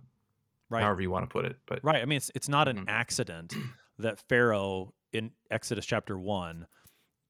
right, 0.70 0.82
however 0.82 1.00
you 1.02 1.10
want 1.10 1.24
to 1.28 1.32
put 1.32 1.44
it. 1.44 1.56
But 1.66 1.80
right. 1.82 2.02
I 2.02 2.04
mean, 2.04 2.18
it's 2.18 2.30
it's 2.34 2.48
not 2.48 2.68
an 2.68 2.78
Mhm. 2.78 2.88
accident 2.88 3.54
that 3.98 4.18
Pharaoh 4.28 4.94
in 5.12 5.32
Exodus 5.50 5.86
chapter 5.86 6.18
one 6.18 6.66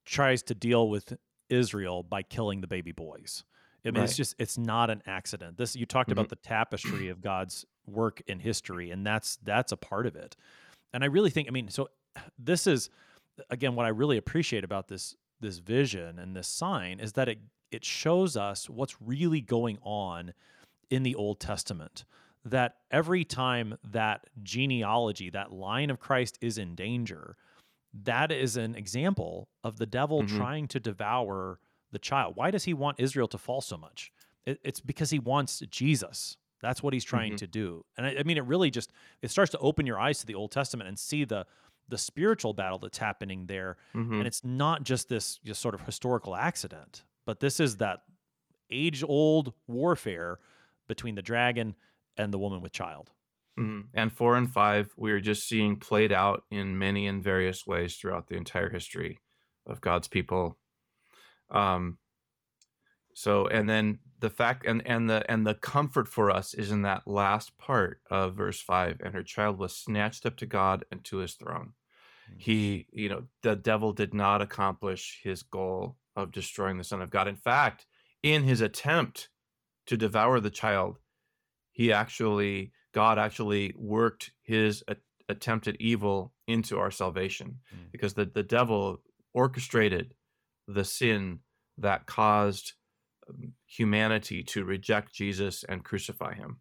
tries 0.05 0.43
to 0.45 0.55
deal 0.55 0.89
with 0.89 1.17
Israel 1.49 2.03
by 2.03 2.23
killing 2.23 2.61
the 2.61 2.67
baby 2.67 2.93
boys. 2.93 3.45
I 3.85 3.93
mean, 3.93 4.03
it's 4.03 4.17
just 4.17 4.35
it's 4.39 4.59
not 4.59 4.91
an 4.91 5.01
accident. 5.07 5.57
This 5.59 5.77
you 5.77 5.87
talked 5.87 6.09
Mhm. 6.11 6.15
about 6.15 6.29
the 6.29 6.37
tapestry 6.37 7.09
of 7.09 7.21
God's 7.21 7.65
work 7.87 8.21
in 8.27 8.41
history, 8.41 8.91
and 8.91 9.07
that's 9.07 9.37
that's 9.37 9.71
a 9.71 9.77
part 9.77 10.07
of 10.07 10.17
it. 10.17 10.35
And 10.93 11.05
I 11.05 11.07
really 11.07 11.31
think, 11.31 11.47
I 11.47 11.53
mean, 11.53 11.69
so 11.69 11.89
this 12.39 12.67
is 12.67 12.91
again 13.51 13.75
what 13.75 13.87
I 13.87 13.91
really 13.91 14.17
appreciate 14.17 14.65
about 14.65 14.89
this 14.89 15.17
this 15.41 15.59
vision 15.59 16.19
and 16.19 16.35
this 16.35 16.49
sign 16.49 16.99
is 17.01 17.13
that 17.15 17.29
it 17.29 17.39
it 17.71 17.85
shows 17.85 18.37
us 18.37 18.71
what's 18.71 19.01
really 19.03 19.41
going 19.41 19.79
on 19.83 20.33
in 20.89 21.03
the 21.03 21.15
Old 21.15 21.41
Testament. 21.41 22.05
That 22.45 22.77
every 22.93 23.25
time 23.25 23.77
that 23.83 24.29
genealogy, 24.43 25.31
that 25.31 25.51
line 25.53 25.91
of 25.91 25.99
Christ 25.99 26.39
is 26.41 26.59
in 26.59 26.77
danger, 26.77 27.37
that 27.93 28.31
is 28.31 28.57
an 28.57 28.75
example 28.77 29.49
of 29.65 29.79
the 29.79 29.87
devil 29.87 30.23
Mhm. 30.23 30.29
trying 30.29 30.69
to 30.69 30.81
devour 30.81 31.59
the 31.91 31.99
child. 31.99 32.37
Why 32.37 32.51
does 32.53 32.65
he 32.65 32.73
want 32.75 33.01
Israel 33.01 33.27
to 33.29 33.39
fall 33.39 33.61
so 33.61 33.77
much? 33.77 34.13
It, 34.45 34.61
it's 34.63 34.81
because 34.81 35.11
he 35.11 35.19
wants 35.19 35.61
Jesus. 35.71 36.37
That's 36.61 36.83
what 36.83 36.95
he's 36.95 37.05
trying 37.05 37.33
Mhm. 37.33 37.39
to 37.39 37.47
do. 37.49 37.85
And 37.97 38.07
I, 38.07 38.17
I 38.21 38.23
mean, 38.23 38.37
it 38.39 38.45
really 38.45 38.71
just 38.71 38.93
it 39.23 39.31
starts 39.31 39.51
to 39.53 39.59
open 39.59 39.87
your 39.87 39.99
eyes 39.99 40.21
to 40.21 40.27
the 40.27 40.35
Old 40.37 40.53
Testament 40.53 40.89
and 40.89 40.99
see 40.99 41.25
the 41.25 41.47
the 41.89 41.99
spiritual 41.99 42.53
battle 42.53 42.79
that's 42.79 42.99
happening 42.99 43.47
there. 43.47 43.77
mhm. 43.95 44.19
And 44.19 44.27
it's 44.27 44.45
not 44.45 44.83
just 44.85 45.09
this 45.09 45.39
just 45.39 45.61
sort 45.61 45.75
of 45.75 45.83
historical 45.83 46.35
accident, 46.37 47.05
but 47.25 47.41
this 47.41 47.61
is 47.61 47.77
that 47.79 48.03
age 48.71 49.05
old 49.05 49.55
warfare 49.67 50.39
between 50.89 51.15
the 51.15 51.23
dragon 51.23 51.77
and 52.17 52.33
the 52.33 52.39
woman 52.39 52.61
with 52.61 52.73
child. 52.73 53.13
Mhm. 53.59 53.89
And 53.95 54.13
four 54.13 54.37
and 54.37 54.53
five, 54.53 54.93
we're 54.97 55.21
just 55.21 55.49
seeing 55.49 55.79
played 55.79 56.13
out 56.13 56.45
in 56.51 56.79
many 56.79 57.07
and 57.07 57.23
various 57.23 57.67
ways 57.67 57.97
throughout 57.97 58.27
the 58.29 58.37
entire 58.37 58.69
history 58.71 59.21
of 59.67 59.81
God's 59.81 60.09
people. 60.09 60.59
Um, 61.51 61.99
so, 63.19 63.47
and 63.47 63.67
then 63.67 64.01
the 64.21 64.29
fact 64.29 64.67
and 64.67 64.87
and 64.87 65.09
the 65.09 65.25
and 65.31 65.47
the 65.47 65.55
comfort 65.55 66.07
for 66.07 66.31
us 66.31 66.53
is 66.53 66.71
in 66.71 66.83
that 66.83 67.09
last 67.09 67.57
part 67.57 68.03
of 68.11 68.35
verse 68.35 68.61
five. 68.61 69.01
And 69.03 69.15
her 69.15 69.23
child 69.23 69.59
was 69.59 69.75
snatched 69.75 70.27
up 70.27 70.37
to 70.37 70.45
God 70.45 70.85
and 70.93 71.03
to 71.05 71.17
His 71.17 71.33
throne. 71.33 71.73
Mm. 72.31 72.35
He, 72.37 72.87
you 72.93 73.09
know, 73.09 73.23
the 73.43 73.57
devil 73.57 73.95
did 73.95 74.13
not 74.13 74.43
accomplish 74.43 75.21
his 75.23 75.43
goal 75.43 75.97
of 76.15 76.31
destroying 76.31 76.77
the 76.77 76.85
Son 76.85 77.01
of 77.01 77.09
God. 77.09 77.27
In 77.27 77.37
fact, 77.37 77.87
in 78.23 78.43
his 78.43 78.61
attempt 78.61 79.31
to 79.87 79.97
devour 79.97 80.39
the 80.39 80.51
child, 80.51 80.99
he 81.73 81.91
actually 81.95 82.73
God 82.93 83.19
actually 83.19 83.73
worked 83.79 84.31
his 84.43 84.85
a- 84.89 84.97
attempted 85.27 85.79
evil 85.81 86.35
into 86.47 86.79
our 86.79 86.91
salvation 86.91 87.61
Mm. 87.75 87.93
because 87.93 88.13
the, 88.13 88.27
the 88.27 88.43
devil 88.43 89.01
orchestrated 89.33 90.13
the 90.69 90.85
sin 90.85 91.41
that 91.79 92.05
caused 92.05 92.75
humanity 93.67 94.43
to 94.43 94.65
reject 94.65 95.13
Jesus 95.15 95.65
and 95.65 95.85
crucify 95.85 96.35
him. 96.35 96.61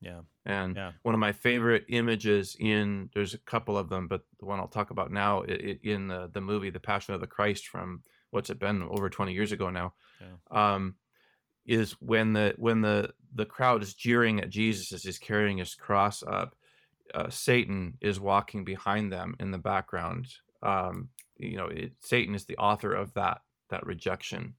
Yeah. 0.00 0.22
And 0.46 0.76
Yeah. 0.76 0.92
one 1.02 1.14
of 1.14 1.18
my 1.20 1.32
favorite 1.32 1.84
images 1.88 2.56
in 2.58 3.10
there's 3.14 3.34
a 3.34 3.38
couple 3.38 3.76
of 3.76 3.88
them, 3.88 4.08
but 4.08 4.22
the 4.38 4.46
one 4.46 4.58
I'll 4.58 4.68
talk 4.68 4.90
about 4.90 5.10
now 5.12 5.42
in 5.42 6.08
the 6.08 6.28
the 6.32 6.40
movie 6.40 6.70
The 6.70 6.80
Passion 6.80 7.14
of 7.14 7.20
the 7.20 7.26
Christ 7.26 7.68
from 7.68 8.02
what's 8.30 8.50
it 8.50 8.58
been 8.58 8.82
over 8.82 9.10
20 9.10 9.32
years 9.32 9.52
ago 9.52 9.70
now, 9.70 9.94
um, 10.50 10.96
is 11.66 11.92
when 12.00 12.32
the 12.32 12.54
when 12.56 12.80
the 12.80 13.12
the 13.34 13.44
crowd 13.46 13.82
is 13.82 13.94
jeering 13.94 14.40
at 14.40 14.48
Jesus 14.50 14.92
as 14.92 15.02
he's 15.02 15.18
carrying 15.18 15.58
his 15.58 15.74
cross 15.74 16.22
up. 16.22 16.56
Uh, 17.12 17.28
Satan 17.28 17.98
is 18.00 18.20
walking 18.20 18.64
behind 18.64 19.12
them 19.12 19.34
in 19.40 19.50
the 19.50 19.58
background. 19.58 20.28
Um, 20.62 21.10
you 21.36 21.56
know, 21.56 21.66
it, 21.66 21.92
Satan 22.00 22.34
is 22.36 22.44
the 22.44 22.56
author 22.56 22.94
of 22.94 23.12
that 23.14 23.42
that 23.68 23.84
rejection. 23.84 24.54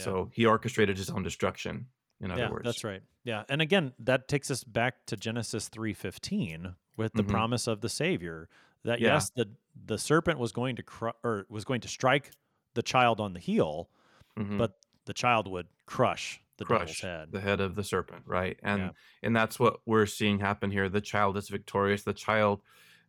Yeah. 0.00 0.04
So 0.04 0.30
he 0.32 0.46
orchestrated 0.46 0.96
his 0.96 1.10
own 1.10 1.22
destruction. 1.22 1.86
In 2.22 2.30
other 2.30 2.42
yeah, 2.42 2.50
words, 2.50 2.64
that's 2.64 2.84
right. 2.84 3.02
Yeah, 3.24 3.44
and 3.48 3.62
again, 3.62 3.92
that 4.00 4.28
takes 4.28 4.50
us 4.50 4.62
back 4.62 5.06
to 5.06 5.16
Genesis 5.16 5.68
three 5.68 5.94
fifteen 5.94 6.74
with 6.96 7.14
the 7.14 7.22
Mhm. 7.24 7.28
promise 7.30 7.66
of 7.66 7.80
the 7.80 7.88
Savior 7.88 8.48
that 8.84 9.00
Yeah. 9.00 9.14
yes, 9.14 9.30
the 9.30 9.48
the 9.86 9.96
serpent 9.96 10.38
was 10.38 10.52
going 10.52 10.76
to 10.76 10.82
cru- 10.82 11.12
or 11.24 11.46
was 11.48 11.64
going 11.64 11.80
to 11.80 11.88
strike 11.88 12.32
the 12.74 12.82
child 12.82 13.20
on 13.20 13.32
the 13.32 13.40
heel, 13.40 13.88
Mhm. 14.38 14.58
but 14.58 14.78
the 15.06 15.14
child 15.14 15.48
would 15.48 15.68
crush 15.86 16.42
the 16.58 16.64
devil's 16.66 16.82
crush 16.88 17.00
head. 17.00 17.32
the 17.32 17.40
head 17.40 17.58
of 17.60 17.74
the 17.74 17.82
serpent 17.82 18.22
right 18.26 18.60
and 18.62 18.82
Yeah. 18.82 18.90
and 19.22 19.34
that's 19.34 19.58
what 19.58 19.80
we're 19.86 20.04
seeing 20.04 20.40
happen 20.40 20.70
here 20.70 20.90
the 20.90 21.00
child 21.00 21.38
is 21.38 21.48
victorious 21.48 22.02
the 22.02 22.12
child 22.12 22.60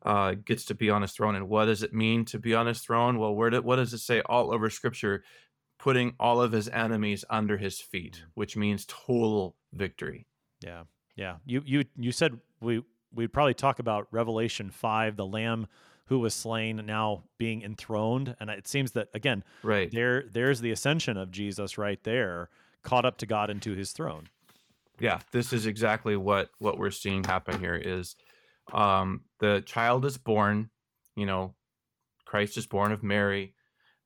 uh, 0.04 0.34
gets 0.34 0.64
to 0.66 0.74
be 0.74 0.90
on 0.90 1.02
his 1.04 1.12
throne 1.12 1.36
and 1.36 1.48
what 1.50 1.66
does 1.66 1.84
it 1.84 1.94
mean 1.94 2.24
to 2.26 2.40
be 2.40 2.56
on 2.56 2.66
his 2.66 2.80
throne 2.82 3.20
well 3.20 3.36
where 3.36 3.50
did, 3.50 3.64
what 3.66 3.76
does 3.76 3.94
it 3.94 3.98
say 4.00 4.22
all 4.22 4.54
over 4.54 4.70
scripture 4.70 5.24
putting 5.82 6.14
all 6.20 6.40
of 6.40 6.52
his 6.52 6.70
enemies 6.70 7.26
under 7.30 7.58
his 7.58 7.80
feet 7.80 8.24
which 8.36 8.56
means 8.56 8.86
total 8.86 9.56
victory 9.74 10.28
Yeah, 10.62 10.84
yeah. 11.16 11.38
You 11.46 11.62
you 11.66 11.86
you 11.98 12.12
said 12.12 12.40
we 12.60 12.84
we'd 13.14 13.34
probably 13.34 13.54
talk 13.56 13.80
about 13.80 14.08
Revelation 14.12 14.70
five, 14.70 15.16
the 15.18 15.26
Lamb 15.26 15.68
who 16.06 16.20
was 16.20 16.34
slain 16.34 16.82
now 16.86 17.24
being 17.38 17.62
enthroned, 17.64 18.36
and 18.40 18.50
it 18.50 18.68
seems 18.68 18.92
that 18.92 19.08
again 19.14 19.44
right 19.64 19.90
there 19.92 20.24
there's 20.32 20.62
the 20.62 20.72
ascension 20.72 21.18
of 21.18 21.32
Jesus 21.32 21.78
right 21.78 22.02
there, 22.04 22.50
caught 22.84 23.06
up 23.06 23.18
to 23.18 23.26
God 23.26 23.50
into 23.50 23.74
His 23.74 23.92
throne. 23.92 24.28
yeah 25.00 25.20
this 25.32 25.52
is 25.52 25.66
exactly 25.66 26.16
what 26.16 26.50
what 26.60 26.78
we're 26.78 26.92
seeing 27.04 27.24
happen 27.24 27.60
here 27.60 27.76
is 27.76 28.16
um 28.74 29.22
the 29.40 29.64
child 29.66 30.06
is 30.06 30.18
born 30.18 30.70
you 31.16 31.26
know 31.26 31.56
christ 32.26 32.56
is 32.58 32.68
born 32.68 32.92
of 32.92 33.02
mary 33.04 33.54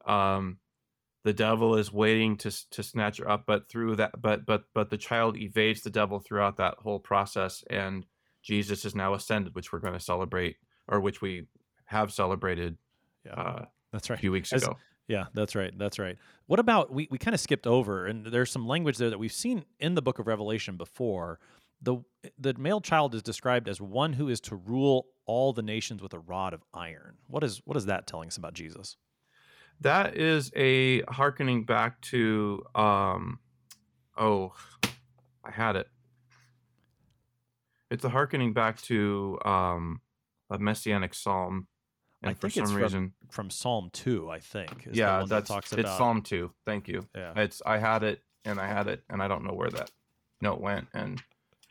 um 0.05 0.57
the 1.25 1.33
devil 1.33 1.75
is 1.75 1.91
waiting 1.91 2.37
to 2.37 2.49
to 2.69 2.81
snatch 2.81 3.17
her 3.17 3.29
up 3.29 3.43
but 3.45 3.67
through 3.67 3.97
that 3.97 4.11
but 4.21 4.45
but 4.45 4.63
but 4.73 4.89
the 4.89 4.97
child 4.97 5.35
evades 5.37 5.81
the 5.81 5.89
devil 5.89 6.19
throughout 6.19 6.55
that 6.57 6.75
whole 6.77 6.99
process 6.99 7.63
and 7.69 8.05
jesus 8.41 8.85
is 8.85 8.95
now 8.95 9.13
ascended 9.13 9.53
which 9.55 9.73
we're 9.73 9.79
going 9.79 9.93
to 9.93 9.99
celebrate 9.99 10.55
or 10.87 11.01
which 11.01 11.21
we 11.21 11.45
have 11.85 12.13
celebrated 12.13 12.77
Yeah, 13.25 13.33
uh, 13.33 13.65
that's 13.91 14.09
a 14.09 14.13
right. 14.13 14.19
few 14.19 14.31
weeks 14.31 14.53
As- 14.53 14.63
ago 14.63 14.77
Yeah, 15.07 15.25
that's 15.35 15.53
right. 15.55 15.71
That's 15.77 15.99
right. 15.99 16.17
What 16.47 16.59
about 16.59 16.91
we, 16.91 17.07
we 17.11 17.17
kind 17.19 17.35
of 17.35 17.39
skipped 17.39 17.67
over 17.67 18.07
and 18.07 18.25
there's 18.25 18.51
some 18.51 18.65
language 18.67 18.97
there 18.97 19.11
that 19.11 19.19
we've 19.19 19.31
seen 19.45 19.63
in 19.79 19.93
the 19.93 20.01
book 20.01 20.17
of 20.19 20.25
Revelation 20.25 20.77
before. 20.77 21.39
The 21.81 21.97
the 22.39 22.53
male 22.55 22.81
child 22.81 23.13
is 23.13 23.21
described 23.21 23.67
as 23.69 23.79
one 23.79 24.13
who 24.13 24.29
is 24.29 24.39
to 24.41 24.55
rule 24.55 25.05
all 25.27 25.53
the 25.53 25.61
nations 25.61 26.01
with 26.01 26.13
a 26.13 26.19
rod 26.19 26.53
of 26.55 26.61
iron. 26.73 27.17
What 27.27 27.43
is 27.43 27.61
what 27.65 27.77
is 27.77 27.85
that 27.85 28.07
telling 28.07 28.29
us 28.29 28.37
about 28.37 28.53
Jesus? 28.55 28.97
That 29.81 30.15
is 30.15 30.51
a 30.55 31.01
harkening 31.03 31.63
back 31.65 31.99
to 32.01 32.63
um 32.75 33.39
oh 34.17 34.53
i 35.43 35.51
had 35.51 35.75
it 35.75 35.87
it's 37.91 38.03
a 38.03 38.09
harkening 38.09 38.53
back 38.53 38.81
to 38.83 39.37
um 39.45 40.01
a 40.49 40.57
messianic 40.59 41.13
psalm 41.13 41.67
and 42.21 42.31
I 42.31 42.33
for 42.33 42.41
think 42.49 42.53
some 42.53 42.63
it's 42.63 42.71
from- 42.71 42.81
reason 42.81 43.13
From 43.29 43.49
Psalm 43.51 43.89
2, 43.91 44.29
I 44.31 44.39
think. 44.39 44.87
Is 44.87 44.93
the 44.93 44.97
yeah 44.99 45.19
one 45.19 45.29
that's 45.29 45.49
that 45.49 45.53
talks 45.53 45.71
it's 45.73 45.81
about 45.81 45.97
psalm 45.97 46.21
2 46.21 46.51
thank 46.65 46.87
you 46.87 47.05
Yeah. 47.15 47.33
it's 47.35 47.61
i 47.65 47.77
had 47.77 48.03
it 48.03 48.21
and 48.45 48.59
i 48.59 48.67
had 48.67 48.87
it 48.87 49.03
and 49.09 49.21
i 49.21 49.27
don't 49.27 49.43
know 49.43 49.53
where 49.53 49.69
that 49.71 49.91
note 50.41 50.61
went 50.61 50.87
and 50.93 51.21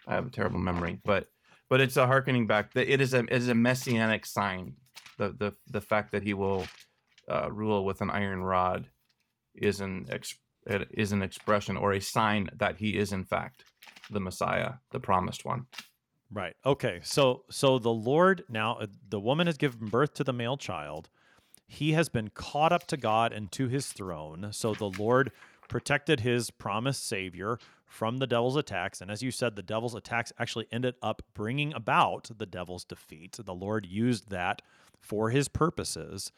i 0.06 0.14
have 0.14 0.26
a 0.26 0.30
terrible 0.30 0.58
memory 0.60 0.98
but 1.04 1.26
but 1.70 1.80
it's 1.80 1.96
a 1.96 2.06
harkening 2.06 2.46
back 2.46 2.72
that 2.74 2.92
it 2.92 3.00
is 3.00 3.14
a 3.14 3.20
it 3.20 3.32
is 3.32 3.48
a 3.48 3.54
messianic 3.54 4.26
sign 4.26 4.74
the 5.18 5.30
the 5.30 5.54
the 5.70 5.80
fact 5.80 6.12
that 6.12 6.22
he 6.22 6.34
will 6.34 6.64
uh, 7.28 7.50
rule 7.50 7.84
with 7.84 8.00
an 8.00 8.10
iron 8.10 8.42
rod 8.42 8.88
is 9.54 9.80
an 9.80 10.06
ex- 10.10 10.38
it 10.66 10.88
is 10.92 11.12
an 11.12 11.22
expression 11.22 11.76
or 11.76 11.92
a 11.92 12.00
sign 12.00 12.48
that 12.54 12.78
he 12.78 12.96
is 12.96 13.12
in 13.12 13.24
fact 13.24 13.64
the 14.10 14.20
messiah 14.20 14.74
the 14.90 15.00
promised 15.00 15.44
one 15.44 15.66
Right. 16.34 16.56
Okay. 16.66 17.00
So 17.04 17.44
so 17.48 17.78
the 17.78 17.92
Lord 17.92 18.44
now 18.48 18.76
uh, 18.76 18.86
the 19.08 19.20
woman 19.20 19.46
has 19.46 19.56
given 19.56 19.88
birth 19.88 20.14
to 20.14 20.24
the 20.24 20.32
male 20.32 20.56
child. 20.56 21.08
He 21.66 21.92
has 21.92 22.08
been 22.08 22.28
caught 22.28 22.72
up 22.72 22.86
to 22.88 22.96
God 22.96 23.32
and 23.32 23.50
to 23.52 23.68
his 23.68 23.86
throne. 23.86 24.48
So 24.50 24.74
the 24.74 24.90
Lord 24.90 25.30
protected 25.68 26.20
his 26.20 26.50
promised 26.50 27.06
savior 27.06 27.58
from 27.86 28.18
the 28.18 28.26
devil's 28.26 28.56
attacks. 28.56 29.00
And 29.00 29.10
as 29.10 29.22
you 29.22 29.30
said, 29.30 29.54
the 29.54 29.62
devil's 29.62 29.94
attacks 29.94 30.32
actually 30.38 30.66
ended 30.72 30.96
up 31.00 31.22
bringing 31.34 31.72
about 31.72 32.30
the 32.36 32.46
devil's 32.46 32.84
defeat. 32.84 33.38
The 33.42 33.54
Lord 33.54 33.86
used 33.86 34.30
that 34.30 34.60
for 35.00 35.30
his 35.30 35.48
purposes. 35.48 36.32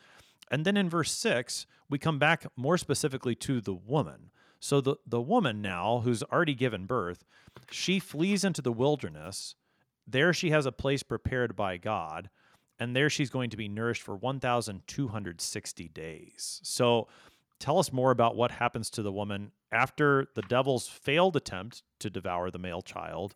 And 0.50 0.64
then 0.64 0.76
in 0.76 0.88
verse 0.88 1.12
6, 1.12 1.66
we 1.88 1.98
come 1.98 2.18
back 2.18 2.46
more 2.56 2.78
specifically 2.78 3.34
to 3.36 3.60
the 3.60 3.74
woman. 3.74 4.30
So 4.60 4.80
the, 4.80 4.96
the 5.06 5.20
woman 5.20 5.60
now, 5.60 6.00
who's 6.04 6.22
already 6.22 6.54
given 6.54 6.86
birth, 6.86 7.24
she 7.70 7.98
flees 7.98 8.44
into 8.44 8.62
the 8.62 8.72
wilderness. 8.72 9.54
There 10.06 10.32
she 10.32 10.50
has 10.50 10.66
a 10.66 10.72
place 10.72 11.02
prepared 11.02 11.56
by 11.56 11.76
God, 11.76 12.30
and 12.78 12.94
there 12.94 13.10
she's 13.10 13.30
going 13.30 13.50
to 13.50 13.56
be 13.56 13.68
nourished 13.68 14.02
for 14.02 14.16
1,260 14.16 15.88
days. 15.88 16.60
So 16.62 17.08
tell 17.58 17.78
us 17.78 17.92
more 17.92 18.10
about 18.10 18.36
what 18.36 18.50
happens 18.52 18.90
to 18.90 19.02
the 19.02 19.12
woman 19.12 19.52
after 19.72 20.28
the 20.34 20.42
devil's 20.42 20.88
failed 20.88 21.36
attempt 21.36 21.82
to 22.00 22.10
devour 22.10 22.50
the 22.50 22.58
male 22.58 22.82
child, 22.82 23.34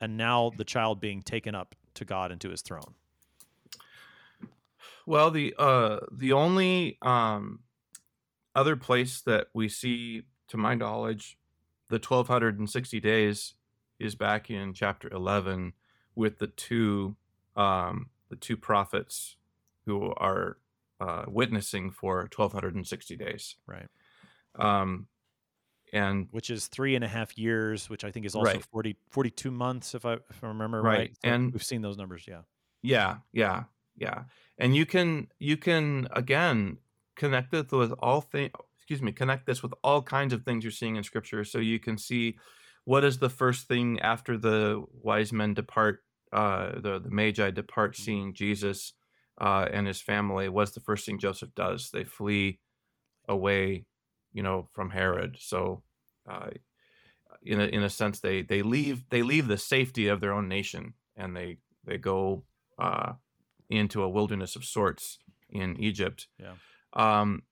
and 0.00 0.16
now 0.16 0.52
the 0.56 0.64
child 0.64 1.00
being 1.00 1.22
taken 1.22 1.54
up 1.54 1.74
to 1.94 2.04
God 2.04 2.30
into 2.30 2.50
his 2.50 2.62
throne. 2.62 2.94
Well, 5.06 5.30
the 5.30 5.54
uh 5.58 6.00
the 6.12 6.32
only 6.32 6.98
um 7.02 7.60
other 8.54 8.76
place 8.76 9.20
that 9.22 9.48
we 9.54 9.68
see, 9.68 10.22
to 10.48 10.56
my 10.56 10.74
knowledge, 10.74 11.38
the 11.88 11.98
twelve 11.98 12.28
hundred 12.28 12.58
and 12.58 12.68
sixty 12.70 13.00
days 13.00 13.54
is 13.98 14.14
back 14.14 14.50
in 14.50 14.74
chapter 14.74 15.08
eleven 15.12 15.72
with 16.14 16.38
the 16.38 16.46
two 16.48 17.16
um 17.56 18.10
the 18.28 18.36
two 18.36 18.56
prophets 18.56 19.36
who 19.86 20.12
are 20.16 20.58
uh, 21.00 21.24
witnessing 21.26 21.90
for 21.90 22.28
twelve 22.28 22.52
hundred 22.52 22.74
and 22.74 22.86
sixty 22.86 23.16
days. 23.16 23.56
Right. 23.66 23.88
Um, 24.54 25.08
and 25.92 26.28
which 26.30 26.48
is 26.50 26.68
three 26.68 26.94
and 26.94 27.04
a 27.04 27.08
half 27.08 27.36
years, 27.36 27.90
which 27.90 28.04
I 28.04 28.10
think 28.10 28.24
is 28.24 28.34
also 28.34 28.52
Right. 28.52 28.64
40, 28.70 28.96
42 29.10 29.50
months, 29.50 29.94
if 29.94 30.06
I 30.06 30.14
if 30.14 30.42
I 30.42 30.48
remember 30.48 30.80
Right. 30.80 30.98
right. 30.98 31.14
So 31.22 31.28
And- 31.30 31.52
we've 31.52 31.62
seen 31.62 31.82
those 31.82 31.96
numbers, 31.98 32.24
yeah. 32.28 32.42
Yeah, 32.82 33.18
yeah, 33.32 33.64
yeah. 33.96 34.24
And 34.58 34.76
you 34.76 34.86
can 34.86 35.28
you 35.38 35.56
can 35.56 36.08
again 36.12 36.78
connect 37.16 37.54
it 37.54 37.72
with 37.72 37.92
all 38.00 38.20
things. 38.20 38.50
Excuse 38.76 39.02
me, 39.02 39.12
connect 39.12 39.46
this 39.46 39.62
with 39.62 39.72
all 39.84 40.02
kinds 40.02 40.32
of 40.32 40.44
things 40.44 40.64
you're 40.64 40.70
seeing 40.70 40.96
in 40.96 41.04
Scripture, 41.04 41.44
so 41.44 41.58
you 41.58 41.78
can 41.78 41.96
see 41.96 42.36
what 42.84 43.04
is 43.04 43.18
the 43.18 43.30
first 43.30 43.68
thing 43.68 44.00
after 44.00 44.36
the 44.36 44.84
wise 45.02 45.32
men 45.32 45.54
depart, 45.54 46.02
uh, 46.32 46.72
the 46.80 46.98
the 46.98 47.10
magi 47.10 47.50
depart, 47.50 47.96
seeing 47.96 48.34
Jesus 48.34 48.92
uh, 49.40 49.68
and 49.72 49.86
his 49.86 50.00
family. 50.00 50.48
What's 50.48 50.72
the 50.72 50.80
first 50.80 51.06
thing 51.06 51.18
Joseph 51.18 51.54
does? 51.54 51.90
They 51.90 52.04
flee 52.04 52.58
away, 53.28 53.86
you 54.32 54.42
know, 54.42 54.68
from 54.72 54.90
Herod. 54.90 55.36
So, 55.38 55.82
uh, 56.28 56.50
in 57.42 57.60
a 57.60 57.64
in 57.64 57.82
a 57.82 57.90
sense, 57.90 58.20
they 58.20 58.42
they 58.42 58.62
leave 58.62 59.08
they 59.10 59.22
leave 59.22 59.46
the 59.46 59.58
safety 59.58 60.08
of 60.08 60.20
their 60.20 60.32
own 60.32 60.48
nation 60.48 60.94
and 61.16 61.36
they 61.36 61.58
they 61.84 61.98
go 61.98 62.44
uh, 62.78 63.12
into 63.76 64.02
a 64.02 64.08
wilderness 64.08 64.54
of 64.56 64.64
sorts 64.64 65.18
in 65.48 65.76
Egypt. 65.78 66.28
Yeah. 66.38 66.54
Um, 66.92 67.42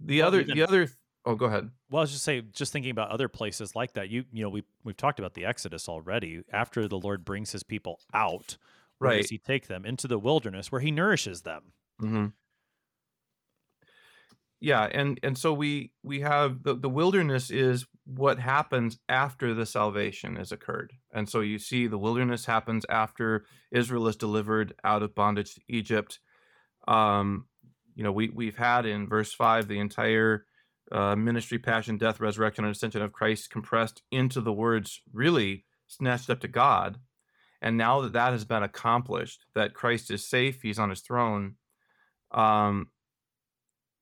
the 0.00 0.18
Well, 0.20 0.28
other, 0.28 0.40
even- 0.40 0.56
the 0.56 0.62
other. 0.62 0.88
Oh, 1.24 1.34
go 1.34 1.46
ahead. 1.46 1.70
Well, 1.90 2.00
I 2.00 2.02
was 2.02 2.12
just 2.12 2.24
saying, 2.24 2.50
just 2.52 2.72
thinking 2.72 2.92
about 2.92 3.10
other 3.10 3.28
places 3.28 3.74
like 3.74 3.94
that. 3.94 4.08
You 4.10 4.24
you 4.32 4.42
know, 4.44 4.48
we 4.48 4.62
we've 4.84 4.96
talked 4.96 5.18
about 5.18 5.34
the 5.34 5.44
Exodus 5.44 5.88
already. 5.88 6.42
After 6.52 6.86
the 6.86 6.98
Lord 6.98 7.24
brings 7.24 7.50
his 7.52 7.62
people 7.64 8.00
out, 8.14 8.56
Right. 9.00 9.22
does 9.22 9.30
he 9.30 9.38
take 9.38 9.66
them? 9.66 9.84
Into 9.84 10.06
the 10.06 10.18
wilderness 10.18 10.70
where 10.70 10.80
he 10.80 10.90
nourishes 10.90 11.42
them. 11.42 11.72
hmm 11.98 12.26
Yeah, 14.60 14.88
and 14.90 15.20
and 15.22 15.36
so 15.36 15.52
we 15.52 15.92
we 16.02 16.20
have 16.20 16.62
the 16.62 16.74
the 16.74 16.88
wilderness 16.88 17.50
is 17.50 17.86
what 18.04 18.38
happens 18.38 18.98
after 19.08 19.52
the 19.52 19.66
salvation 19.66 20.36
has 20.36 20.50
occurred, 20.50 20.94
and 21.12 21.28
so 21.28 21.40
you 21.40 21.58
see 21.58 21.86
the 21.86 21.98
wilderness 21.98 22.46
happens 22.46 22.86
after 22.88 23.44
Israel 23.70 24.08
is 24.08 24.16
delivered 24.16 24.74
out 24.82 25.02
of 25.02 25.14
bondage 25.14 25.54
to 25.54 25.60
Egypt. 25.68 26.20
Um, 26.88 27.46
you 27.94 28.02
know, 28.02 28.12
we 28.12 28.30
we've 28.30 28.56
had 28.56 28.86
in 28.86 29.08
verse 29.08 29.32
five 29.34 29.68
the 29.68 29.78
entire 29.78 30.46
uh, 30.90 31.16
ministry, 31.16 31.58
passion, 31.58 31.98
death, 31.98 32.20
resurrection, 32.20 32.64
and 32.64 32.74
ascension 32.74 33.02
of 33.02 33.12
Christ 33.12 33.50
compressed 33.50 34.02
into 34.10 34.40
the 34.40 34.52
words 34.52 35.02
really 35.12 35.64
snatched 35.86 36.30
up 36.30 36.40
to 36.40 36.48
God. 36.48 36.98
And 37.60 37.76
now 37.76 38.00
that 38.02 38.12
that 38.12 38.32
has 38.32 38.44
been 38.44 38.62
accomplished, 38.62 39.44
that 39.54 39.74
Christ 39.74 40.10
is 40.10 40.26
safe, 40.28 40.62
He's 40.62 40.78
on 40.78 40.90
His 40.90 41.00
throne. 41.00 41.56
Um, 42.32 42.88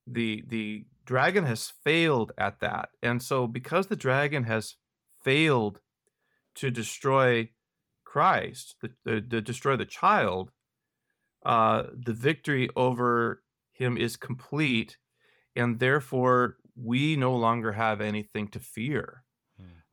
the 0.07 0.43
the 0.47 0.85
dragon 1.05 1.45
has 1.45 1.71
failed 1.83 2.31
at 2.37 2.59
that 2.59 2.89
and 3.01 3.21
so 3.21 3.47
because 3.47 3.87
the 3.87 3.95
dragon 3.95 4.43
has 4.43 4.75
failed 5.23 5.79
to 6.55 6.71
destroy 6.71 7.49
christ 8.03 8.75
the, 8.81 8.91
the, 9.03 9.21
to 9.21 9.41
destroy 9.41 9.75
the 9.75 9.85
child 9.85 10.51
uh 11.45 11.83
the 11.93 12.13
victory 12.13 12.69
over 12.75 13.43
him 13.75 13.97
is 13.97 14.15
complete 14.15 14.97
and 15.55 15.79
therefore 15.79 16.57
we 16.75 17.15
no 17.15 17.35
longer 17.35 17.71
have 17.73 18.01
anything 18.01 18.47
to 18.49 18.59
fear. 18.59 19.23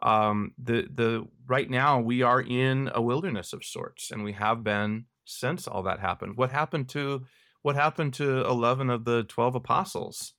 Um 0.03 0.53
the 0.59 0.89
the 0.93 1.27
right 1.47 1.71
now 1.71 2.01
we 2.01 2.23
are 2.23 2.41
in 2.41 2.91
a 2.95 3.01
wilderness 3.01 3.53
of 3.53 3.65
sorts 3.65 4.11
and 4.11 4.25
we 4.25 4.33
have 4.33 4.65
been 4.65 5.05
since 5.25 5.69
all 5.69 5.85
that 5.85 6.01
happened. 6.01 6.37
What 6.37 6.51
happened 6.51 6.89
to 6.91 7.25
what 7.63 7.77
happened 7.77 8.15
to 8.15 8.45
11 8.45 8.91
of 8.91 9.05
the 9.05 9.25
12 9.25 9.55
apostles? 9.55 10.35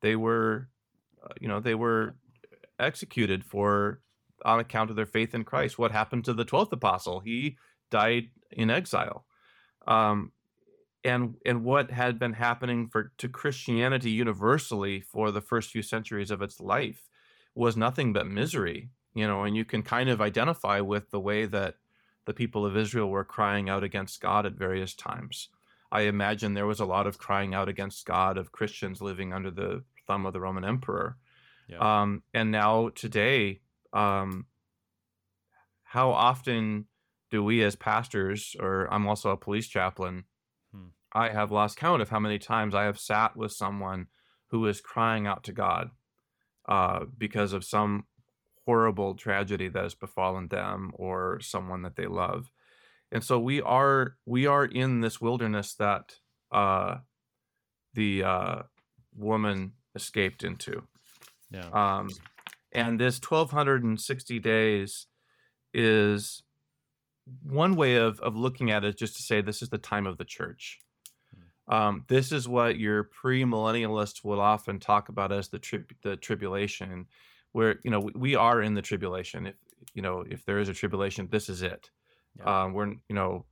They 0.00 0.16
were 0.16 0.68
uh, 1.22 1.34
you 1.40 1.48
know 1.48 1.60
they 1.60 1.74
were 1.74 2.16
executed 2.78 3.44
for 3.44 4.00
on 4.44 4.58
account 4.58 4.88
of 4.88 4.96
their 4.96 5.06
faith 5.06 5.34
in 5.34 5.44
christ. 5.44 5.78
What 5.78 5.92
happened 5.92 6.24
to 6.24 6.32
the 6.32 6.46
12th 6.46 6.72
apostle? 6.72 7.20
He 7.20 7.58
died 7.90 8.30
in 8.50 8.70
exile. 8.70 9.26
Um 9.86 10.32
and 11.04 11.36
and 11.46 11.64
what 11.64 11.90
had 11.90 12.18
been 12.18 12.34
happening 12.34 12.88
for 12.88 13.12
to 13.18 13.28
christianity 13.28 14.10
universally 14.10 15.00
for 15.00 15.30
the 15.30 15.40
first 15.40 15.70
few 15.70 15.82
centuries 15.82 16.30
of 16.30 16.42
its 16.42 16.60
life 16.60 17.08
was 17.54 17.76
nothing 17.76 18.12
but 18.12 18.26
misery 18.26 18.90
you 19.14 19.26
know 19.26 19.44
and 19.44 19.56
you 19.56 19.64
can 19.64 19.82
kind 19.82 20.08
of 20.08 20.20
identify 20.20 20.80
with 20.80 21.10
the 21.10 21.20
way 21.20 21.46
that 21.46 21.76
the 22.26 22.34
people 22.34 22.66
of 22.66 22.76
israel 22.76 23.08
were 23.08 23.24
crying 23.24 23.68
out 23.68 23.82
against 23.82 24.20
god 24.20 24.44
at 24.44 24.52
various 24.52 24.94
times 24.94 25.48
I 25.92 26.02
imagine 26.02 26.54
there 26.54 26.66
was 26.66 26.80
a 26.80 26.84
lot 26.84 27.06
of 27.06 27.18
crying 27.18 27.54
out 27.54 27.68
against 27.68 28.06
God 28.06 28.38
of 28.38 28.52
Christians 28.52 29.00
living 29.00 29.32
under 29.32 29.50
the 29.50 29.82
thumb 30.06 30.26
of 30.26 30.32
the 30.32 30.40
Roman 30.40 30.64
Emperor. 30.64 31.16
Yeah. 31.68 32.02
Um, 32.02 32.22
and 32.32 32.50
now 32.50 32.90
today, 32.90 33.60
um, 33.92 34.46
how 35.82 36.10
often 36.10 36.86
do 37.30 37.42
we 37.42 37.62
as 37.62 37.76
pastors, 37.76 38.54
or 38.58 38.92
I'm 38.92 39.06
also 39.06 39.30
a 39.30 39.36
police 39.36 39.68
chaplain, 39.68 40.24
Hmm. 40.72 40.88
I 41.12 41.30
have 41.30 41.50
lost 41.50 41.76
count 41.76 42.02
of 42.02 42.10
how 42.10 42.20
many 42.20 42.38
times 42.38 42.74
I 42.74 42.84
have 42.84 42.98
sat 42.98 43.36
with 43.36 43.52
someone 43.52 44.06
who 44.48 44.66
is 44.66 44.80
crying 44.80 45.26
out 45.26 45.44
to 45.44 45.52
God 45.52 45.90
uh, 46.68 47.04
because 47.16 47.52
of 47.52 47.64
some 47.64 48.04
horrible 48.66 49.14
tragedy 49.14 49.68
that 49.68 49.82
has 49.82 49.94
befallen 49.94 50.48
them 50.48 50.92
or 50.94 51.40
someone 51.40 51.82
that 51.82 51.96
they 51.96 52.06
love 52.06 52.50
and 53.12 53.24
so 53.24 53.38
we 53.38 53.60
are 53.60 54.16
we 54.26 54.46
are 54.46 54.64
in 54.64 55.00
this 55.00 55.20
wilderness 55.20 55.74
that 55.74 56.16
uh 56.52 56.96
the 57.94 58.22
uh 58.22 58.62
woman 59.16 59.72
escaped 59.94 60.44
into. 60.44 60.82
Yeah. 61.50 61.68
um 61.72 62.10
and 62.72 63.00
this 63.00 63.20
1260 63.20 64.38
days 64.38 65.06
is 65.74 66.42
one 67.42 67.76
way 67.76 67.96
of 67.96 68.20
of 68.20 68.36
looking 68.36 68.70
at 68.70 68.84
it 68.84 68.96
just 68.96 69.16
to 69.16 69.22
say 69.22 69.40
this 69.40 69.62
is 69.62 69.68
the 69.68 69.78
time 69.78 70.06
of 70.06 70.18
the 70.18 70.24
church. 70.24 70.80
Um, 71.68 72.04
this 72.08 72.32
is 72.32 72.48
what 72.48 72.80
your 72.80 73.04
pre-millennialists 73.04 74.24
will 74.24 74.40
often 74.40 74.80
talk 74.80 75.08
about 75.08 75.30
as 75.30 75.50
the 75.50 75.60
trib- 75.60 75.94
the 76.02 76.16
tribulation 76.16 77.06
where 77.52 77.78
you 77.84 77.92
know 77.92 78.00
we, 78.00 78.12
we 78.16 78.34
are 78.34 78.60
in 78.60 78.74
the 78.74 78.82
tribulation. 78.82 79.46
If 79.46 79.54
you 79.94 80.02
know 80.02 80.24
if 80.28 80.44
there 80.44 80.58
is 80.58 80.68
a 80.68 80.74
tribulation 80.74 81.28
this 81.30 81.48
is 81.48 81.62
it 81.62 81.90
Yeah. 82.44 82.62
um, 82.64 82.72
we're 82.72 82.88
you 82.88 83.14
know 83.14 83.44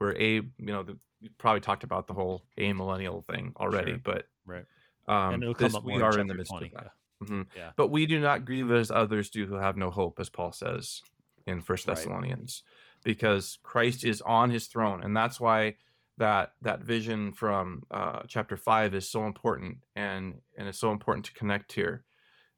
we're 0.00 0.14
a 0.16 0.34
you 0.34 0.50
know 0.58 0.82
the, 0.82 0.98
we 1.20 1.28
probably 1.38 1.60
talked 1.60 1.84
about 1.84 2.06
the 2.06 2.14
whole 2.14 2.44
amillennial 2.58 3.24
thing 3.24 3.52
already, 3.56 3.92
Sure. 3.92 4.00
but 4.04 4.26
Right. 4.46 4.64
um, 5.08 5.40
this- 5.58 5.74
we 5.82 6.00
are 6.02 6.18
in 6.18 6.26
the 6.26 6.34
midst 6.34 6.50
20. 6.52 6.66
of 6.66 6.72
that. 6.72 6.84
Yeah. 6.84 7.26
Mhm. 7.28 7.46
Yeah. 7.56 7.72
But 7.76 7.88
we 7.88 8.06
do 8.06 8.20
not 8.20 8.44
grieve 8.44 8.70
as 8.70 8.90
others 8.90 9.30
do 9.30 9.46
who 9.46 9.54
have 9.54 9.76
no 9.76 9.90
hope, 9.90 10.18
as 10.20 10.28
Paul 10.28 10.52
says 10.52 11.00
in 11.46 11.60
First 11.62 11.86
Right. 11.86 11.96
Thessalonians, 11.96 12.62
because 13.04 13.58
Christ 13.62 14.04
is 14.04 14.20
on 14.22 14.50
His 14.50 14.66
throne, 14.66 15.02
and 15.02 15.16
that's 15.16 15.40
why 15.40 15.76
that 16.18 16.54
that 16.62 16.80
vision 16.80 17.32
from 17.32 17.82
uh, 17.90 18.22
chapter 18.28 18.56
five 18.56 18.94
is 18.94 19.08
so 19.10 19.24
important, 19.26 19.78
and 19.96 20.42
and 20.56 20.68
it's 20.68 20.78
so 20.78 20.90
important 20.92 21.24
to 21.26 21.32
connect 21.34 21.72
here. 21.72 22.04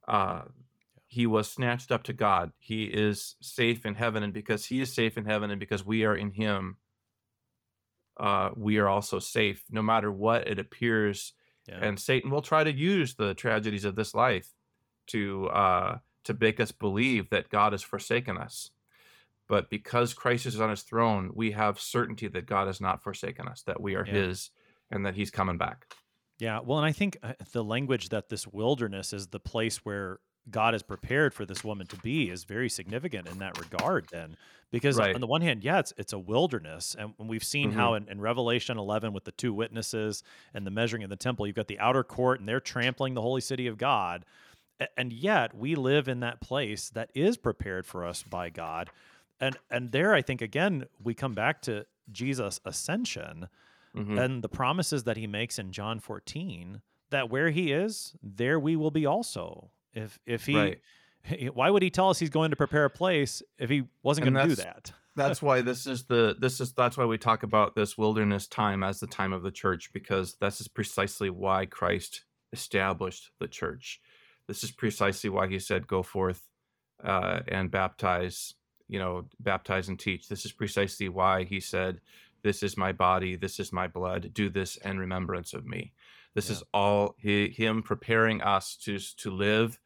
Uh, 0.09 0.43
he 1.07 1.27
was 1.27 1.51
snatched 1.51 1.93
up 1.93 2.03
to 2.05 2.13
God. 2.13 2.53
He 2.59 2.85
is 2.85 3.37
safe 3.41 3.87
in 3.87 3.95
heaven, 3.95 4.23
and 4.23 4.33
because 4.33 4.67
He 4.67 4.81
is 4.81 4.93
safe 4.93 5.17
in 5.17 5.25
heaven, 5.25 5.51
and 5.51 5.61
because 5.61 5.85
we 5.87 6.05
are 6.05 6.17
in 6.17 6.33
Him, 6.33 6.77
uh, 8.17 8.51
we 8.57 8.79
are 8.79 8.89
also 8.89 9.19
safe, 9.19 9.65
no 9.71 9.83
matter 9.83 10.11
what 10.11 10.49
it 10.49 10.59
appears 10.59 11.33
Yeah. 11.69 11.79
and 11.83 11.99
Satan 11.99 12.31
will 12.31 12.43
try 12.43 12.63
to 12.65 12.73
use 12.73 13.15
the 13.17 13.35
tragedies 13.35 13.85
of 13.85 13.95
this 13.97 14.15
life 14.15 14.55
to 15.09 15.49
uh, 15.49 15.99
to 16.25 16.35
make 16.41 16.59
us 16.61 16.73
believe 16.73 17.31
that 17.31 17.49
God 17.51 17.73
has 17.73 17.83
forsaken 17.83 18.37
us. 18.37 18.71
But 19.49 19.71
because 19.71 20.13
Christ 20.15 20.47
is 20.47 20.61
on 20.61 20.71
his 20.71 20.83
throne, 20.83 21.31
we 21.35 21.53
have 21.53 21.79
certainty 21.79 22.27
that 22.29 22.47
God 22.47 22.67
has 22.67 22.81
not 22.81 23.03
forsaken 23.03 23.47
us, 23.47 23.63
that 23.63 23.81
we 23.81 23.95
are 23.95 24.05
Yeah. 24.07 24.13
his 24.15 24.51
and 24.91 25.05
that 25.07 25.15
he's 25.15 25.31
coming 25.31 25.57
back. 25.59 25.87
Yeah, 26.39 26.61
well, 26.65 26.79
and 26.79 26.87
I 26.87 26.93
think 26.93 27.17
uh, 27.23 27.33
the 27.53 27.63
language 27.65 28.09
that 28.11 28.29
this 28.29 28.47
wilderness 28.47 29.13
is 29.13 29.29
the 29.29 29.41
place 29.41 29.79
where 29.85 30.19
God 30.51 30.74
has 30.74 30.82
prepared 30.82 31.34
for 31.34 31.44
this 31.44 31.64
woman 31.64 31.86
to 31.88 31.97
be 31.97 32.30
is 32.30 32.44
very 32.44 32.68
significant 32.68 33.28
in 33.28 33.38
that 33.38 33.59
regard. 33.59 34.07
Then, 34.11 34.36
because 34.70 34.97
Right. 34.99 35.14
on 35.14 35.20
the 35.20 35.26
one 35.26 35.40
hand, 35.42 35.64
yeah, 35.64 35.78
it's 35.80 35.92
it's 35.97 36.12
a 36.12 36.18
wilderness, 36.18 36.94
and 36.99 37.14
we've 37.18 37.42
seen 37.44 37.72
how 37.72 37.94
in, 37.94 38.09
in 38.09 38.20
Revelation 38.20 38.78
11 38.78 39.12
with 39.12 39.24
the 39.24 39.32
two 39.32 39.53
witnesses 39.53 40.22
and 40.55 40.66
the 40.66 40.70
measuring 40.70 41.03
of 41.03 41.11
the 41.11 41.16
temple, 41.16 41.47
you've 41.47 41.57
got 41.57 41.66
the 41.68 41.78
outer 41.80 42.05
court, 42.05 42.38
and 42.40 42.49
they're 42.49 42.61
trampling 42.61 43.14
the 43.14 43.22
holy 43.22 43.40
city 43.40 43.66
of 43.66 43.76
God, 43.78 44.24
and 44.97 45.12
yet 45.12 45.55
we 45.55 45.74
live 45.74 46.07
in 46.09 46.20
that 46.20 46.40
place 46.40 46.90
that 46.90 47.11
is 47.14 47.36
prepared 47.36 47.86
for 47.86 48.05
us 48.05 48.22
by 48.22 48.49
God, 48.51 48.90
and 49.40 49.57
and 49.70 49.90
there, 49.92 50.14
I 50.14 50.22
think 50.22 50.40
again 50.42 50.86
we 51.03 51.12
come 51.14 51.34
back 51.34 51.61
to 51.62 51.86
Jesus' 52.12 52.61
ascension 52.64 53.49
Mhm. 53.97 54.22
and 54.24 54.44
the 54.44 54.49
promises 54.49 55.05
that 55.05 55.16
he 55.16 55.26
makes 55.26 55.59
in 55.59 55.72
John 55.72 55.99
14 56.01 56.82
that 57.11 57.30
where 57.30 57.51
he 57.51 57.72
is, 57.72 58.14
there 58.22 58.61
we 58.61 58.76
will 58.76 58.90
be 58.90 59.07
also. 59.07 59.70
If 59.97 60.18
if 60.26 60.47
he 60.47 60.57
Right. 60.57 60.80
why 61.55 61.70
would 61.70 61.82
he 61.82 61.90
tell 61.90 62.11
us 62.11 62.18
he's 62.18 62.30
going 62.30 62.51
to 62.51 62.57
prepare 62.57 62.84
a 62.84 62.90
place 62.90 63.42
if 63.59 63.70
he 63.70 63.84
wasn't 64.03 64.26
going 64.26 64.49
to 64.49 64.55
do 64.55 64.62
that? 64.62 64.92
that's 65.16 65.40
why 65.42 65.62
this 65.62 65.86
is 65.86 66.05
the 66.05 66.36
this 66.38 66.61
is 66.61 66.72
that's 66.72 66.97
why 66.97 67.05
we 67.05 67.18
talk 67.18 67.42
about 67.42 67.74
this 67.74 67.97
wilderness 67.97 68.47
time 68.47 68.82
as 68.82 69.01
the 69.01 69.07
time 69.07 69.32
of 69.32 69.42
the 69.42 69.51
church 69.51 69.92
because 69.92 70.34
this 70.34 70.61
is 70.61 70.68
precisely 70.68 71.30
why 71.30 71.66
Christ 71.66 72.24
established 72.53 73.30
the 73.40 73.49
church. 73.49 74.01
This 74.47 74.62
is 74.62 74.70
precisely 74.70 75.30
why 75.30 75.49
he 75.49 75.59
said, 75.59 75.88
"Go 75.88 76.03
forth 76.03 76.42
uh, 77.03 77.40
and 77.49 77.70
baptize." 77.70 78.55
You 78.88 79.01
know, 79.01 79.24
baptize 79.40 79.88
and 79.88 79.99
teach. 79.99 80.28
This 80.28 80.44
is 80.44 80.53
precisely 80.53 81.09
why 81.09 81.42
he 81.42 81.59
said, 81.59 82.01
"This 82.42 82.62
is 82.62 82.76
my 82.76 82.92
body. 82.92 83.34
This 83.34 83.59
is 83.59 83.72
my 83.72 83.88
blood. 83.88 84.30
Do 84.32 84.49
this 84.49 84.76
in 84.76 84.99
remembrance 84.99 85.55
of 85.55 85.66
me." 85.66 85.92
This 86.34 86.51
is 86.51 86.62
all 86.74 87.16
he, 87.18 87.49
him 87.49 87.82
preparing 87.82 88.42
us 88.42 88.76
to 88.84 88.99
to 88.99 89.30
live 89.30 89.80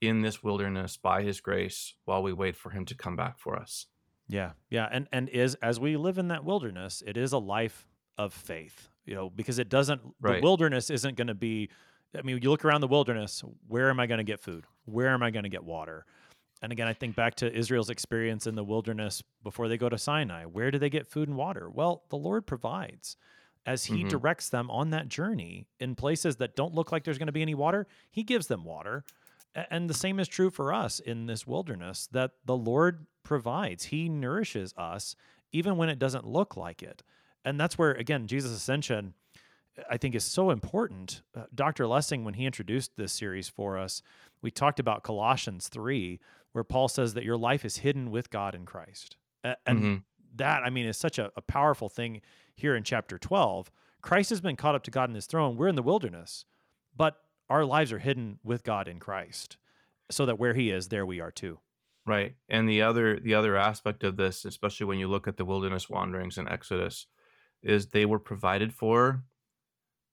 in 0.00 0.22
this 0.22 0.42
wilderness 0.42 0.96
by 0.96 1.22
his 1.22 1.40
grace 1.40 1.94
while 2.04 2.22
we 2.22 2.32
wait 2.32 2.56
for 2.56 2.70
him 2.70 2.84
to 2.86 2.94
come 2.94 3.16
back 3.16 3.38
for 3.38 3.56
us. 3.56 3.86
Yeah, 4.28 4.52
yeah, 4.70 4.88
and 4.90 5.08
and 5.12 5.28
is 5.28 5.54
as 5.56 5.78
we 5.78 5.96
live 5.96 6.18
in 6.18 6.28
that 6.28 6.44
wilderness, 6.44 7.02
it 7.06 7.16
is 7.16 7.32
a 7.32 7.38
life 7.38 7.86
of 8.18 8.32
faith. 8.32 8.88
You 9.04 9.14
know, 9.14 9.30
because 9.30 9.60
it 9.60 9.68
doesn't. 9.68 10.00
The 10.20 10.40
wilderness 10.42 10.90
isn't 10.90 11.16
going 11.16 11.28
to 11.28 11.34
be. 11.34 11.70
I 12.16 12.22
mean, 12.22 12.38
you 12.42 12.50
look 12.50 12.64
around 12.64 12.80
the 12.80 12.88
wilderness. 12.88 13.44
Where 13.68 13.88
am 13.88 14.00
I 14.00 14.06
going 14.06 14.18
to 14.18 14.24
get 14.24 14.40
food? 14.40 14.64
Where 14.84 15.10
am 15.10 15.22
I 15.22 15.30
going 15.30 15.44
to 15.44 15.48
get 15.48 15.62
water? 15.62 16.06
And 16.62 16.72
again, 16.72 16.88
I 16.88 16.92
think 16.92 17.14
back 17.14 17.34
to 17.36 17.54
Israel's 17.54 17.90
experience 17.90 18.46
in 18.46 18.54
the 18.56 18.64
wilderness 18.64 19.22
before 19.44 19.68
they 19.68 19.76
go 19.76 19.88
to 19.88 19.98
Sinai. 19.98 20.44
Where 20.44 20.70
do 20.70 20.78
they 20.78 20.90
get 20.90 21.06
food 21.06 21.28
and 21.28 21.36
water? 21.36 21.70
Well, 21.70 22.02
the 22.08 22.16
Lord 22.16 22.46
provides. 22.46 23.16
As 23.64 23.84
He 23.86 24.04
Mhm. 24.04 24.08
directs 24.08 24.48
them 24.48 24.70
on 24.70 24.90
that 24.90 25.08
journey 25.08 25.66
in 25.78 25.94
places 25.94 26.36
that 26.36 26.56
don't 26.56 26.74
look 26.74 26.90
like 26.90 27.04
there's 27.04 27.18
going 27.18 27.26
to 27.26 27.32
be 27.32 27.42
any 27.42 27.54
water, 27.54 27.86
He 28.10 28.22
gives 28.24 28.46
them 28.46 28.64
water. 28.64 29.04
And 29.70 29.88
the 29.88 29.94
same 29.94 30.20
is 30.20 30.28
true 30.28 30.50
for 30.50 30.72
us 30.72 31.00
in 31.00 31.26
this 31.26 31.46
wilderness 31.46 32.08
that 32.12 32.32
the 32.44 32.56
Lord 32.56 33.06
provides. 33.22 33.84
He 33.86 34.08
nourishes 34.08 34.74
us 34.76 35.16
even 35.50 35.76
when 35.78 35.88
it 35.88 35.98
doesn't 35.98 36.26
look 36.26 36.56
like 36.56 36.82
it. 36.82 37.02
And 37.44 37.58
that's 37.58 37.78
where, 37.78 37.92
again, 37.92 38.26
Jesus' 38.26 38.52
ascension, 38.52 39.14
I 39.90 39.96
think, 39.96 40.14
is 40.14 40.24
so 40.24 40.50
important. 40.50 41.22
Uh, 41.34 41.44
Dr. 41.54 41.86
Lessing, 41.86 42.24
when 42.24 42.34
he 42.34 42.44
introduced 42.44 42.96
this 42.96 43.12
series 43.12 43.48
for 43.48 43.78
us, 43.78 44.02
we 44.42 44.50
talked 44.50 44.78
about 44.78 45.02
Colossians 45.02 45.68
3, 45.68 46.20
where 46.52 46.64
Paul 46.64 46.88
says 46.88 47.14
that 47.14 47.24
your 47.24 47.36
life 47.38 47.64
is 47.64 47.78
hidden 47.78 48.10
with 48.10 48.30
God 48.30 48.54
in 48.54 48.66
Christ. 48.66 49.16
And 49.64 49.78
Mhm. 49.82 50.02
that, 50.34 50.62
I 50.64 50.70
mean, 50.70 50.86
is 50.86 50.96
such 50.98 51.18
a, 51.18 51.32
a 51.36 51.40
powerful 51.40 51.88
thing 51.88 52.20
here 52.56 52.74
in 52.76 52.82
chapter 52.82 53.16
12. 53.18 53.70
Christ 54.02 54.30
has 54.30 54.40
been 54.40 54.56
caught 54.56 54.74
up 54.74 54.82
to 54.84 54.90
God 54.90 55.08
in 55.08 55.14
his 55.14 55.26
throne. 55.26 55.56
We're 55.56 55.68
in 55.68 55.76
the 55.76 55.82
wilderness, 55.82 56.44
but 56.96 57.22
our 57.48 57.64
lives 57.64 57.92
are 57.92 57.98
hidden 57.98 58.38
with 58.42 58.64
God 58.64 58.88
in 58.88 58.98
Christ, 59.00 59.58
so 60.10 60.26
that 60.26 60.38
where 60.38 60.54
he 60.54 60.70
is, 60.70 60.88
there 60.88 61.06
we 61.06 61.20
are 61.20 61.32
too. 61.32 61.60
Right. 62.06 62.36
And 62.48 62.68
the 62.68 62.82
other 62.82 63.18
the 63.18 63.34
other 63.34 63.56
aspect 63.56 64.04
of 64.04 64.16
this, 64.16 64.44
especially 64.44 64.86
when 64.86 64.98
you 64.98 65.08
look 65.08 65.26
at 65.26 65.36
the 65.36 65.44
wilderness 65.44 65.90
wanderings 65.90 66.38
in 66.38 66.48
Exodus, 66.48 67.06
is 67.62 67.88
they 67.88 68.06
were 68.06 68.20
provided 68.20 68.72
for, 68.72 69.24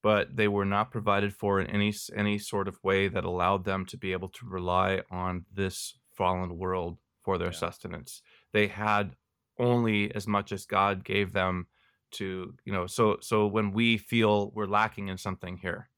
but 0.03 0.35
they 0.35 0.47
were 0.47 0.65
not 0.65 0.91
provided 0.91 1.33
for 1.35 1.59
in 1.61 1.67
any 1.67 1.93
any 2.15 2.39
sort 2.39 2.67
of 2.67 2.83
way 2.83 3.07
that 3.09 3.23
allowed 3.25 3.65
them 3.65 3.85
to 3.87 3.97
be 3.97 4.11
able 4.13 4.29
to 4.29 4.47
rely 4.47 5.03
on 5.11 5.45
this 5.51 5.99
fallen 6.11 6.57
world 6.57 6.99
for 7.23 7.37
their 7.37 7.51
Yeah. 7.51 7.53
sustenance. 7.53 8.21
They 8.53 8.67
had 8.67 9.15
only 9.59 10.13
as 10.15 10.27
much 10.27 10.51
as 10.51 10.65
God 10.65 11.03
gave 11.03 11.33
them 11.33 11.67
to, 12.13 12.57
you 12.65 12.73
know, 12.73 12.87
so 12.87 13.19
so 13.21 13.47
when 13.47 13.71
we 13.71 13.97
feel 13.97 14.51
we're 14.51 14.67
lacking 14.67 15.09
in 15.09 15.17
something 15.17 15.57
here, 15.57 15.89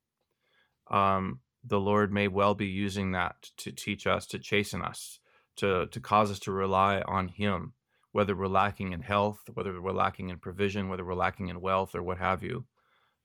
um, 0.87 1.39
the 1.63 1.79
Lord 1.79 2.11
may 2.11 2.27
well 2.27 2.53
be 2.53 2.67
using 2.67 3.11
that 3.11 3.49
to 3.57 3.71
teach 3.71 4.05
us, 4.05 4.25
to 4.27 4.39
chasten 4.39 4.81
us, 4.81 5.19
to 5.57 5.87
to 5.87 5.99
cause 5.99 6.31
us 6.31 6.39
to 6.39 6.51
rely 6.51 7.01
on 7.01 7.27
Him, 7.27 7.73
whether 8.11 8.35
we're 8.35 8.47
lacking 8.47 8.93
in 8.93 9.01
health, 9.01 9.41
whether 9.53 9.81
we're 9.81 9.91
lacking 9.91 10.29
in 10.29 10.37
provision, 10.37 10.89
whether 10.89 11.05
we're 11.05 11.15
lacking 11.15 11.47
in 11.49 11.61
wealth, 11.61 11.95
or 11.95 12.03
what 12.03 12.17
have 12.17 12.43
you. 12.43 12.65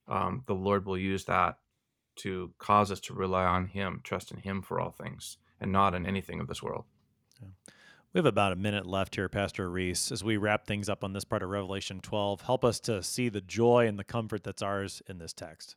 Um, 0.08 0.42
the 0.46 0.54
Lord 0.54 0.86
will 0.86 0.98
use 0.98 1.24
that 1.26 1.58
to 2.16 2.52
cause 2.58 2.90
us 2.90 3.00
to 3.00 3.14
rely 3.14 3.44
on 3.44 3.66
Him, 3.66 4.00
trust 4.02 4.30
in 4.30 4.38
Him 4.38 4.62
for 4.62 4.80
all 4.80 4.90
things, 4.90 5.38
and 5.60 5.70
not 5.70 5.94
in 5.94 6.06
anything 6.06 6.40
of 6.40 6.48
this 6.48 6.62
world. 6.62 6.84
We 8.12 8.18
have 8.18 8.26
about 8.26 8.52
a 8.52 8.56
minute 8.56 8.86
left 8.86 9.14
here, 9.14 9.28
Pastor 9.28 9.70
Ries, 9.70 10.10
as 10.10 10.24
we 10.24 10.36
wrap 10.36 10.66
things 10.66 10.88
up 10.88 11.04
on 11.04 11.12
this 11.12 11.22
part 11.22 11.44
of 11.44 11.50
Revelation 11.50 12.00
12. 12.00 12.40
Help 12.40 12.64
us 12.64 12.80
to 12.80 13.04
see 13.04 13.28
the 13.28 13.40
joy 13.40 13.86
and 13.86 13.96
the 13.96 14.04
comfort 14.04 14.42
that's 14.42 14.62
ours 14.62 15.00
in 15.08 15.18
this 15.18 15.32
text. 15.32 15.76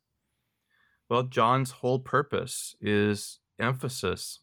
Well, 1.09 1.23
John's 1.23 1.71
whole 1.71 1.99
purpose 1.99 2.75
is 2.81 3.39
emphasis 3.59 4.39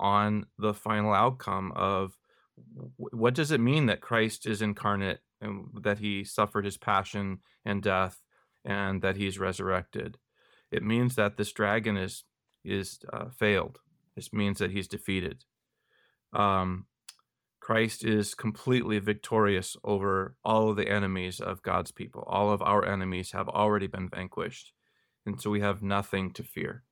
on 0.00 0.46
the 0.58 0.74
final 0.74 1.12
outcome 1.12 1.72
of 1.74 2.16
what 2.96 3.34
does 3.34 3.50
it 3.50 3.60
mean 3.60 3.86
that 3.86 4.00
Christ 4.00 4.46
is 4.46 4.62
incarnate 4.62 5.20
and 5.40 5.66
that 5.82 5.98
he 5.98 6.24
suffered 6.24 6.64
his 6.64 6.76
passion 6.76 7.38
and 7.64 7.82
death 7.82 8.20
and 8.64 9.02
that 9.02 9.16
he's 9.16 9.38
resurrected. 9.38 10.18
It 10.70 10.82
means 10.82 11.14
that 11.14 11.36
this 11.36 11.52
dragon 11.52 11.96
is 11.96 12.24
is 12.64 12.98
uh, 13.12 13.26
failed. 13.30 13.78
This 14.16 14.32
means 14.32 14.58
that 14.58 14.72
he's 14.72 14.88
defeated. 14.88 15.44
Um, 16.32 16.86
Christ 17.60 18.04
is 18.04 18.34
completely 18.34 18.98
victorious 18.98 19.76
over 19.84 20.36
all 20.44 20.70
of 20.70 20.76
the 20.76 20.88
enemies 20.88 21.40
of 21.40 21.62
God's 21.62 21.92
people. 21.92 22.24
All 22.26 22.50
of 22.50 22.60
our 22.60 22.84
enemies 22.84 23.32
have 23.32 23.48
already 23.48 23.86
been 23.86 24.08
vanquished 24.08 24.72
and 25.28 25.40
so 25.40 25.50
we 25.50 25.60
have 25.60 25.82
nothing 25.82 26.32
to 26.32 26.42
fear. 26.42 26.82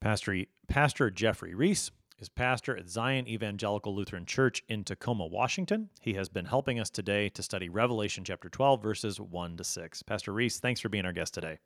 Pastor, 0.00 0.44
Pastor 0.68 1.10
Jeffrey 1.10 1.54
Ries 1.54 1.90
is 2.18 2.28
pastor 2.28 2.76
at 2.76 2.88
Zion 2.88 3.28
Evangelical 3.28 3.94
Lutheran 3.94 4.26
Church 4.26 4.62
in 4.68 4.84
Tacoma, 4.84 5.26
Washington. 5.26 5.90
He 6.00 6.14
has 6.14 6.28
been 6.28 6.46
helping 6.46 6.80
us 6.80 6.90
today 6.90 7.28
to 7.30 7.42
study 7.42 7.68
Revelation 7.68 8.24
chapter 8.24 8.48
12, 8.48 8.82
verses 8.82 9.20
1 9.20 9.56
to 9.56 9.64
6. 9.64 10.02
Pastor 10.04 10.32
Ries, 10.32 10.58
thanks 10.58 10.80
for 10.80 10.88
being 10.88 11.04
our 11.04 11.12
guest 11.12 11.34
today. 11.34 11.58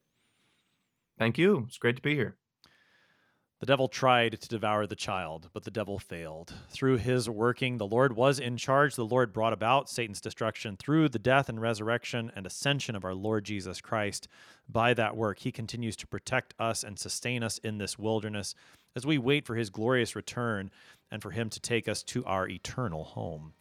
Thank 1.18 1.38
you. 1.38 1.64
It's 1.68 1.78
great 1.78 1.96
to 1.96 2.02
be 2.02 2.14
here. 2.14 2.36
The 3.62 3.66
devil 3.66 3.86
tried 3.86 4.40
to 4.40 4.48
devour 4.48 4.88
the 4.88 4.96
child, 4.96 5.48
but 5.52 5.62
the 5.62 5.70
devil 5.70 5.96
failed. 5.96 6.52
Through 6.70 6.96
his 6.96 7.30
working, 7.30 7.78
the 7.78 7.86
Lord 7.86 8.16
was 8.16 8.40
in 8.40 8.56
charge. 8.56 8.96
The 8.96 9.04
Lord 9.04 9.32
brought 9.32 9.52
about 9.52 9.88
Satan's 9.88 10.20
destruction 10.20 10.76
through 10.76 11.10
the 11.10 11.20
death 11.20 11.48
and 11.48 11.60
resurrection 11.60 12.32
and 12.34 12.44
ascension 12.44 12.96
of 12.96 13.04
our 13.04 13.14
Lord 13.14 13.44
Jesus 13.44 13.80
Christ. 13.80 14.26
By 14.68 14.94
that 14.94 15.16
work, 15.16 15.38
he 15.38 15.52
continues 15.52 15.94
to 15.98 16.08
protect 16.08 16.54
us 16.58 16.82
and 16.82 16.98
sustain 16.98 17.44
us 17.44 17.58
in 17.58 17.78
this 17.78 17.96
wilderness 17.96 18.56
as 18.96 19.06
we 19.06 19.16
wait 19.16 19.46
for 19.46 19.54
his 19.54 19.70
glorious 19.70 20.16
return 20.16 20.72
and 21.12 21.22
for 21.22 21.30
him 21.30 21.48
to 21.50 21.60
take 21.60 21.86
us 21.86 22.02
to 22.02 22.24
our 22.24 22.48
eternal 22.48 23.04
home. 23.04 23.52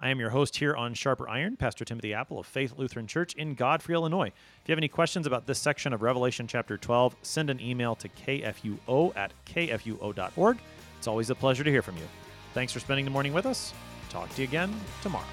I 0.00 0.10
am 0.10 0.20
your 0.20 0.30
host 0.30 0.56
here 0.56 0.74
on 0.74 0.94
Sharper 0.94 1.28
Iron, 1.28 1.56
Pastor 1.56 1.84
Timothy 1.84 2.12
Appel 2.12 2.38
of 2.38 2.46
Faith 2.46 2.74
Lutheran 2.76 3.06
Church 3.06 3.34
in 3.34 3.54
Godfrey, 3.54 3.94
Illinois. 3.94 4.26
If 4.26 4.68
you 4.68 4.72
have 4.72 4.78
any 4.78 4.88
questions 4.88 5.26
about 5.26 5.46
this 5.46 5.58
section 5.58 5.92
of 5.92 6.02
Revelation 6.02 6.46
chapter 6.46 6.76
12, 6.76 7.16
send 7.22 7.48
an 7.48 7.60
email 7.60 7.94
to 7.96 8.08
kfuo 8.08 9.16
at 9.16 9.32
kfuo.org. 9.46 10.58
It's 10.98 11.06
always 11.06 11.30
a 11.30 11.34
pleasure 11.34 11.64
to 11.64 11.70
hear 11.70 11.82
from 11.82 11.96
you. 11.96 12.08
Thanks 12.54 12.72
for 12.72 12.80
spending 12.80 13.04
the 13.04 13.10
morning 13.10 13.32
with 13.32 13.46
us. 13.46 13.72
Talk 14.10 14.28
to 14.34 14.42
you 14.42 14.48
again 14.48 14.74
tomorrow. 15.02 15.24